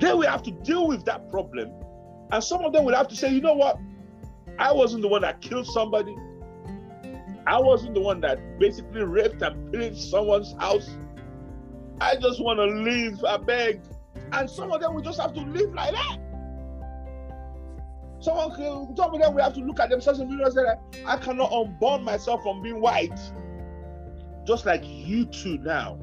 Then 0.00 0.18
we 0.18 0.26
have 0.26 0.42
to 0.42 0.50
deal 0.50 0.86
with 0.86 1.04
that 1.06 1.30
problem. 1.30 1.70
And 2.30 2.42
some 2.42 2.64
of 2.64 2.72
them 2.72 2.84
will 2.84 2.94
have 2.94 3.08
to 3.08 3.16
say, 3.16 3.30
you 3.32 3.40
know 3.40 3.54
what? 3.54 3.78
I 4.58 4.72
wasn't 4.72 5.02
the 5.02 5.08
one 5.08 5.22
that 5.22 5.40
killed 5.40 5.66
somebody. 5.66 6.16
I 7.46 7.58
wasn't 7.60 7.94
the 7.94 8.00
one 8.00 8.20
that 8.22 8.58
basically 8.58 9.02
raped 9.04 9.42
and 9.42 9.72
pillaged 9.72 10.00
someone's 10.00 10.54
house. 10.58 10.96
I 12.00 12.16
just 12.16 12.42
want 12.42 12.58
to 12.58 12.64
live, 12.64 13.24
I 13.24 13.36
beg. 13.36 13.82
And 14.32 14.48
some 14.48 14.72
of 14.72 14.80
them 14.80 14.94
will 14.94 15.02
just 15.02 15.20
have 15.20 15.32
to 15.34 15.40
live 15.40 15.72
like 15.74 15.92
that. 15.92 16.18
Someone, 18.24 18.96
some 18.96 19.14
of 19.14 19.20
them 19.20 19.34
will 19.34 19.42
have 19.42 19.54
to 19.54 19.60
look 19.60 19.80
at 19.80 19.90
themselves 19.90 20.18
and 20.20 20.30
realize 20.30 20.54
that 20.54 20.80
I 21.06 21.16
cannot 21.18 21.52
unborn 21.52 22.02
myself 22.04 22.42
from 22.42 22.62
being 22.62 22.80
white. 22.80 23.18
Just 24.46 24.64
like 24.64 24.82
you 24.84 25.26
two 25.26 25.58
now. 25.58 25.98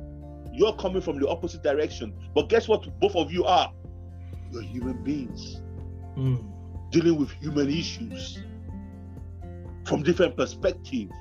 You're 0.53 0.75
coming 0.75 1.01
from 1.01 1.19
the 1.19 1.27
opposite 1.27 1.63
direction. 1.63 2.13
But 2.35 2.49
guess 2.49 2.67
what? 2.67 2.87
Both 2.99 3.15
of 3.15 3.31
you 3.31 3.45
are. 3.45 3.73
You're 4.51 4.61
human 4.61 5.01
beings 5.03 5.61
mm. 6.17 6.43
dealing 6.91 7.17
with 7.17 7.31
human 7.31 7.69
issues 7.69 8.43
from 9.85 10.03
different 10.03 10.35
perspectives 10.35 11.13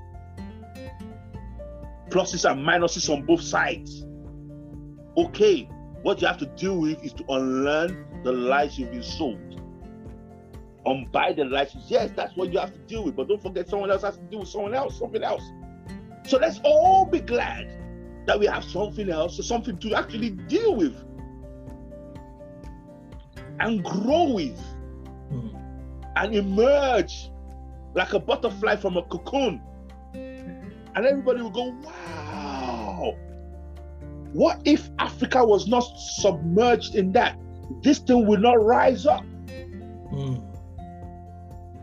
pluses 2.11 2.51
and 2.51 2.67
minuses 2.67 3.09
on 3.09 3.25
both 3.25 3.41
sides. 3.41 4.05
Okay, 5.17 5.69
what 6.03 6.21
you 6.21 6.27
have 6.27 6.39
to 6.39 6.47
deal 6.47 6.79
with 6.81 7.03
is 7.05 7.13
to 7.15 7.25
unlearn 7.29 8.23
the 8.25 8.33
lies 8.33 8.79
you've 8.79 8.91
been 8.91 9.03
sold. 9.03 9.50
Unbuy 10.87 11.37
the 11.37 11.45
lies. 11.45 11.77
Yes, 11.89 12.11
that's 12.17 12.37
what 12.37 12.53
you 12.53 12.59
have 12.59 12.73
to 12.73 12.79
deal 12.81 13.05
with. 13.05 13.17
But 13.17 13.29
don't 13.29 13.43
forget, 13.43 13.69
someone 13.69 13.91
else 13.91 14.03
has 14.03 14.17
to 14.17 14.23
deal 14.25 14.41
with 14.41 14.49
someone 14.49 14.75
else, 14.75 14.99
something 14.99 15.23
else. 15.23 15.43
So 16.27 16.39
let's 16.39 16.61
all 16.65 17.05
be 17.05 17.21
glad 17.21 17.77
that 18.27 18.39
we 18.39 18.47
have 18.47 18.65
something 18.65 19.11
else, 19.11 19.45
something 19.47 19.79
to 19.79 19.95
actually 19.95 20.31
deal 20.31 20.77
with 20.77 20.97
and 23.59 23.85
grow 23.85 24.25
with 24.25 24.59
mm. 25.33 25.93
and 26.17 26.35
emerge 26.35 27.31
like 27.95 28.13
a 28.13 28.19
butterfly 28.19 28.77
from 28.77 28.97
a 28.97 29.03
cocoon 29.03 29.61
and 30.95 31.07
everybody 31.07 31.43
will 31.43 31.51
go, 31.51 31.75
wow. 31.83 33.17
What 34.33 34.61
if 34.65 34.89
Africa 34.99 35.45
was 35.45 35.67
not 35.67 35.81
submerged 35.81 36.95
in 36.95 37.13
that? 37.13 37.39
This 37.83 37.99
thing 37.99 38.27
will 38.27 38.39
not 38.39 38.65
rise 38.65 39.07
up. 39.07 39.25
Mm. 40.13 40.50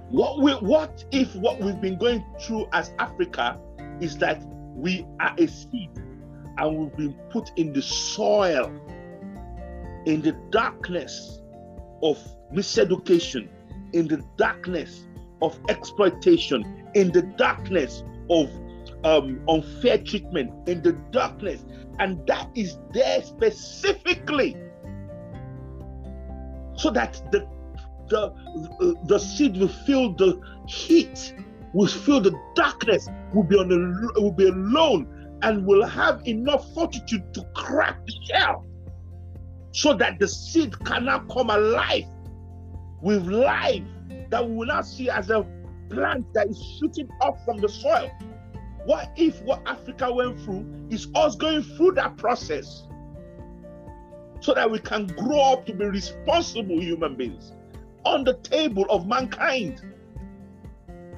What 0.10 0.40
we, 0.40 0.52
what 0.54 1.04
if 1.12 1.36
what 1.36 1.60
we've 1.60 1.82
been 1.82 1.98
going 1.98 2.24
through 2.40 2.68
as 2.72 2.94
Africa 2.98 3.60
is 4.00 4.18
that 4.20 4.42
we 4.74 5.06
are 5.20 5.36
a 5.38 5.48
seed 5.48 5.90
and 6.58 6.78
we've 6.78 6.96
been 6.96 7.14
put 7.30 7.52
in 7.58 7.74
the 7.74 7.82
soil, 7.82 8.72
in 10.06 10.22
the 10.22 10.32
darkness 10.50 11.42
of 12.02 12.18
miseducation, 12.54 13.50
in 13.94 14.08
the 14.08 14.24
darkness 14.38 15.06
of 15.42 15.60
exploitation, 15.68 16.90
in 16.96 17.12
the 17.12 17.22
darkness 17.22 18.04
of 18.30 18.50
um, 19.04 19.42
unfair 19.50 19.98
treatment 19.98 20.52
in 20.70 20.82
the 20.82 20.94
darkness, 21.12 21.66
and 22.00 22.26
that 22.28 22.50
is 22.56 22.78
there 22.94 23.22
specifically 23.22 24.56
so 26.78 26.92
that 26.92 27.22
the 27.32 27.48
the 28.10 28.34
the 29.06 29.18
seed 29.20 29.58
will 29.58 29.68
feel 29.68 30.14
the 30.14 30.40
heat, 30.68 31.34
will 31.74 31.88
feel 31.88 32.22
the 32.22 32.38
darkness, 32.56 33.08
will 33.34 33.44
be 33.44 33.56
on 33.56 33.70
will 34.16 34.32
be 34.32 34.48
alone, 34.48 35.38
and 35.42 35.66
will 35.66 35.86
have 35.86 36.26
enough 36.28 36.74
fortitude 36.74 37.34
to 37.34 37.44
crack 37.56 38.06
the 38.06 38.14
shell, 38.26 38.66
so 39.72 39.94
that 39.94 40.20
the 40.20 40.28
seed 40.28 40.78
cannot 40.86 41.28
come 41.30 41.50
alive 41.50 42.06
with 43.02 43.28
life 43.28 43.84
that 44.30 44.48
we 44.48 44.56
will 44.56 44.66
not 44.66 44.86
see 44.86 45.10
as 45.10 45.30
a 45.30 45.46
plant 45.90 46.26
that 46.34 46.48
is 46.48 46.78
shooting 46.80 47.08
up 47.22 47.38
from 47.46 47.58
the 47.58 47.70
soil. 47.70 48.10
What 48.86 49.12
if 49.18 49.42
what 49.42 49.62
Africa 49.66 50.12
went 50.12 50.40
through 50.42 50.88
is 50.90 51.08
us 51.16 51.36
going 51.36 51.64
through 51.64 51.94
that 51.94 52.18
process 52.18 52.84
so 54.40 54.54
that 54.54 54.70
we 54.70 54.80
can 54.80 55.08
grow 55.08 55.54
up 55.54 55.66
to 55.66 55.74
be 55.74 55.86
responsible 55.86 56.80
human 56.80 57.16
beings 57.16 57.54
on 58.08 58.24
the 58.24 58.36
table 58.36 58.86
of 58.90 59.06
mankind? 59.08 59.82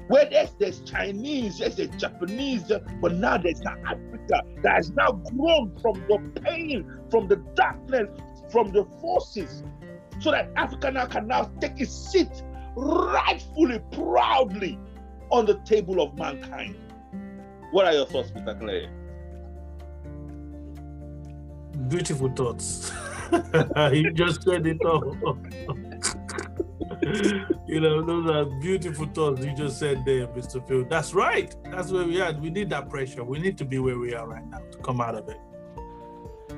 Where 0.08 0.28
there's, 0.28 0.50
there's 0.58 0.80
Chinese, 0.80 1.58
there's, 1.58 1.78
a 1.78 1.86
Japanese, 1.86 2.72
but 3.00 3.14
now 3.14 3.38
there's 3.38 3.60
an 3.60 3.80
Africa 3.86 4.42
that 4.62 4.74
has 4.74 4.90
now 4.90 5.12
grown 5.12 5.78
from 5.80 6.02
the 6.08 6.40
pain, 6.40 6.84
from 7.10 7.28
the 7.28 7.36
darkness, 7.54 8.08
from 8.50 8.72
the 8.72 8.84
forces, 9.00 9.62
so 10.18 10.32
that 10.32 10.50
Africa 10.56 10.90
now 10.90 11.06
can 11.06 11.28
now 11.28 11.44
take 11.60 11.80
its 11.80 11.92
seat 11.92 12.42
rightfully, 12.76 13.80
proudly 13.92 14.78
on 15.30 15.46
the 15.46 15.54
table 15.60 16.02
of 16.02 16.18
mankind. 16.18 16.76
What 17.70 17.86
are 17.86 17.92
your 17.92 18.06
thoughts, 18.06 18.32
Mr. 18.32 18.58
Clay? 18.58 18.88
Beautiful 21.88 22.30
thoughts. 22.30 22.92
you 23.92 24.10
just 24.12 24.42
said 24.42 24.66
it 24.66 24.84
all. 24.84 25.16
you 27.66 27.80
know, 27.80 28.02
those 28.02 28.30
are 28.30 28.44
beautiful 28.44 29.06
thoughts 29.06 29.44
you 29.44 29.54
just 29.54 29.78
said 29.78 30.04
there, 30.04 30.26
Mr. 30.28 30.66
Phil. 30.66 30.84
That's 30.84 31.14
right. 31.14 31.54
That's 31.64 31.90
where 31.90 32.04
we 32.04 32.20
are. 32.20 32.32
We 32.32 32.50
need 32.50 32.70
that 32.70 32.90
pressure. 32.90 33.24
We 33.24 33.38
need 33.38 33.56
to 33.58 33.64
be 33.64 33.78
where 33.78 33.98
we 33.98 34.14
are 34.14 34.26
right 34.26 34.46
now 34.46 34.58
to 34.58 34.78
come 34.78 35.00
out 35.00 35.14
of 35.14 35.28
it. 35.28 35.38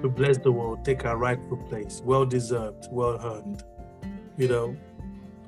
To 0.03 0.09
bless 0.09 0.39
the 0.39 0.51
world, 0.51 0.85
take 0.85 1.05
our 1.05 1.17
rightful 1.17 1.59
place, 1.59 2.03
well 2.05 2.25
deserved, 2.25 2.89
well 2.91 3.21
earned. 3.23 3.63
You 4.37 4.49
know, 4.49 4.77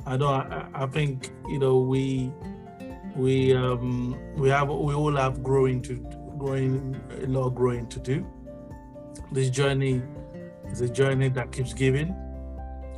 I 0.07 0.17
know. 0.17 0.29
I, 0.29 0.67
I 0.75 0.87
think 0.87 1.31
you 1.49 1.59
know 1.59 1.79
we 1.79 2.31
we 3.17 3.55
um, 3.55 4.17
we 4.37 4.49
have 4.51 4.69
we 4.69 4.95
all 4.95 5.17
have 5.17 5.43
growing 5.43 5.83
to 5.83 5.97
growing 6.39 7.01
a 7.23 7.27
lot 7.27 7.47
of 7.47 7.55
growing 7.55 7.89
to 7.89 7.99
do. 7.99 8.27
This 9.33 9.51
journey 9.51 10.03
is 10.71 10.83
a 10.83 10.89
journey 10.89 11.29
that 11.31 11.51
keeps 11.51 11.73
giving. 11.73 12.15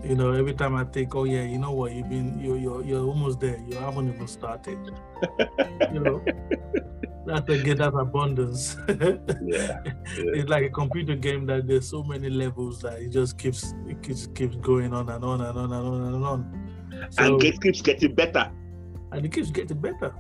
You 0.05 0.15
know, 0.15 0.33
every 0.33 0.55
time 0.55 0.75
I 0.75 0.85
think, 0.85 1.15
oh 1.15 1.25
yeah, 1.25 1.43
you 1.43 1.59
know 1.59 1.73
what, 1.73 1.93
you've 1.93 2.09
been 2.09 2.39
you're 2.39 2.57
you're, 2.57 2.85
you're 2.85 3.05
almost 3.05 3.41
there. 3.41 3.59
You 3.69 3.77
haven't 3.77 4.13
even 4.13 4.29
started. 4.29 4.79
you 5.93 6.01
know, 6.01 6.25
that's 7.27 7.49
again 7.49 7.79
that's 7.79 7.97
abundance. 7.99 8.77
yeah, 8.89 8.95
yeah, 9.43 9.81
It's 10.17 10.49
like 10.49 10.65
a 10.65 10.71
computer 10.71 11.17
game 11.17 11.47
that 11.47 11.67
there's 11.67 11.89
so 11.89 12.05
many 12.05 12.31
levels 12.31 12.81
that 12.83 13.01
it 13.01 13.09
just 13.09 13.39
keeps 13.39 13.75
it 13.87 14.03
keeps 14.03 14.29
keeps 14.29 14.57
going 14.57 14.93
on 14.93 15.09
and 15.09 15.25
on 15.25 15.41
and 15.41 15.59
on 15.59 15.73
and 15.73 15.87
on 15.89 16.15
and 16.15 16.25
on. 16.25 16.73
So, 17.11 17.25
and 17.25 17.43
it 17.43 17.61
keeps 17.61 17.83
getting 17.83 18.15
better 18.15 18.51
and 19.13 19.25
it 19.25 19.33
keeps 19.33 19.51
getting 19.51 19.79
better 19.81 20.15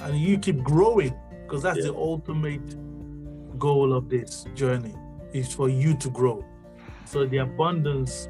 and 0.00 0.18
you 0.18 0.38
keep 0.38 0.62
growing 0.62 1.14
because 1.42 1.62
that's 1.62 1.78
yeah. 1.78 1.86
the 1.86 1.94
ultimate 1.94 3.58
goal 3.58 3.92
of 3.92 4.08
this 4.08 4.44
journey 4.54 4.94
is 5.32 5.52
for 5.52 5.68
you 5.68 5.96
to 5.96 6.10
grow 6.10 6.44
so 7.04 7.26
the 7.26 7.38
abundance 7.38 8.28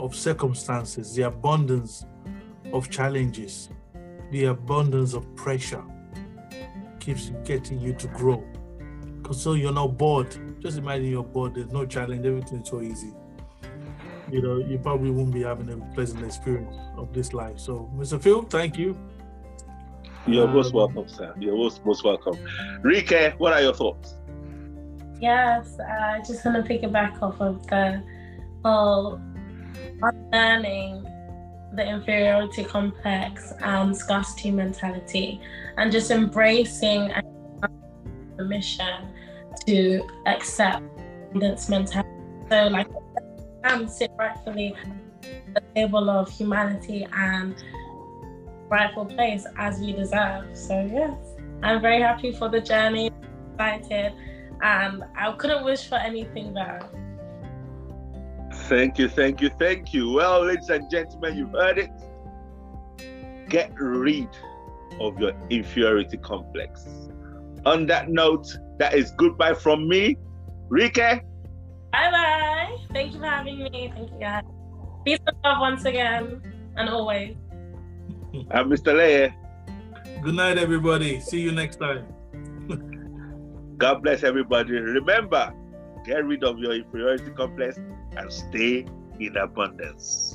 of 0.00 0.14
circumstances 0.14 1.14
the 1.14 1.22
abundance 1.22 2.06
of 2.72 2.90
challenges 2.90 3.70
the 4.30 4.44
abundance 4.44 5.14
of 5.14 5.34
pressure 5.36 5.84
keeps 6.98 7.30
getting 7.44 7.80
you 7.80 7.92
to 7.94 8.06
grow 8.08 8.44
because 9.18 9.42
so 9.42 9.54
you're 9.54 9.72
not 9.72 9.96
bored 9.96 10.36
just 10.60 10.76
imagine 10.76 11.06
you're 11.06 11.24
bored, 11.24 11.54
There's 11.54 11.72
no 11.72 11.86
challenge. 11.86 12.26
Everything's 12.26 12.68
so 12.68 12.82
easy. 12.82 13.14
You 14.30 14.42
know, 14.42 14.58
you 14.58 14.78
probably 14.78 15.10
won't 15.10 15.32
be 15.32 15.42
having 15.42 15.70
a 15.70 15.94
pleasant 15.94 16.24
experience 16.24 16.76
of 16.96 17.12
this 17.12 17.32
life. 17.32 17.58
So, 17.58 17.90
Mr. 17.96 18.20
Phil, 18.20 18.42
thank 18.42 18.78
you. 18.78 18.96
You're 20.26 20.46
um, 20.46 20.54
most 20.54 20.74
welcome, 20.74 21.08
sir. 21.08 21.34
You're 21.38 21.56
most, 21.56 21.84
most 21.84 22.04
welcome. 22.04 22.38
Rike, 22.82 23.34
what 23.38 23.54
are 23.54 23.62
your 23.62 23.72
thoughts? 23.72 24.14
Yes, 25.18 25.78
I 25.80 26.20
just 26.26 26.44
want 26.44 26.64
to 26.64 26.72
piggyback 26.72 27.20
off 27.22 27.40
of 27.40 27.66
the 27.66 28.02
whole 28.62 29.20
unlearning 30.02 31.06
the 31.74 31.86
inferiority 31.86 32.64
complex 32.64 33.52
and 33.62 33.96
scarcity 33.96 34.50
mentality 34.50 35.40
and 35.76 35.92
just 35.92 36.10
embracing 36.10 37.12
the 38.36 38.44
mission 38.44 39.08
to 39.66 40.02
accept 40.26 40.82
abundance 41.28 41.68
mentality. 41.68 42.08
So, 42.50 42.66
like, 42.68 42.88
I'm 43.64 43.86
sit 43.88 44.10
rightfully 44.18 44.74
at 45.22 45.54
the 45.54 45.60
table 45.74 46.10
of 46.10 46.28
humanity 46.30 47.06
and 47.12 47.54
rightful 48.68 49.04
place 49.04 49.46
as 49.56 49.78
we 49.80 49.92
deserve. 49.92 50.56
So, 50.56 50.88
yes, 50.90 51.14
I'm 51.62 51.80
very 51.80 52.00
happy 52.00 52.32
for 52.32 52.48
the 52.48 52.60
journey, 52.60 53.10
excited, 53.52 54.12
and 54.62 55.04
I 55.16 55.32
couldn't 55.32 55.64
wish 55.64 55.88
for 55.88 55.96
anything 55.96 56.54
better. 56.54 56.88
Thank 58.68 58.98
you, 58.98 59.08
thank 59.08 59.40
you, 59.40 59.50
thank 59.58 59.92
you. 59.92 60.12
Well, 60.12 60.44
ladies 60.44 60.68
and 60.68 60.90
gentlemen, 60.90 61.36
you've 61.36 61.52
heard 61.52 61.78
it. 61.78 61.90
Get 63.48 63.72
rid 63.76 64.28
of 65.00 65.18
your 65.18 65.32
inferiority 65.50 66.16
complex. 66.18 66.86
On 67.66 67.86
that 67.86 68.08
note, 68.08 68.46
that 68.78 68.94
is 68.94 69.12
goodbye 69.16 69.54
from 69.54 69.88
me, 69.88 70.16
Rike. 70.68 70.96
Bye 70.96 72.10
bye. 72.10 72.76
Thank 72.92 73.14
you 73.14 73.20
for 73.20 73.26
having 73.26 73.58
me. 73.58 73.92
Thank 73.94 74.10
you, 74.12 74.18
guys. 74.20 74.44
Peace 75.04 75.18
and 75.26 75.36
love 75.44 75.58
once 75.60 75.84
again 75.84 76.40
and 76.76 76.88
always. 76.88 77.36
I'm 78.50 78.70
Mr. 78.70 78.94
Leye. 78.94 79.34
Good 80.22 80.34
night, 80.34 80.58
everybody. 80.58 81.20
See 81.20 81.40
you 81.40 81.52
next 81.52 81.76
time. 81.76 82.06
God 83.78 84.02
bless 84.02 84.22
everybody. 84.22 84.74
Remember, 84.74 85.52
get 86.04 86.24
rid 86.24 86.44
of 86.44 86.58
your 86.58 86.74
inferiority 86.74 87.30
complex 87.30 87.78
and 88.16 88.32
stay 88.32 88.86
in 89.18 89.36
abundance. 89.36 90.29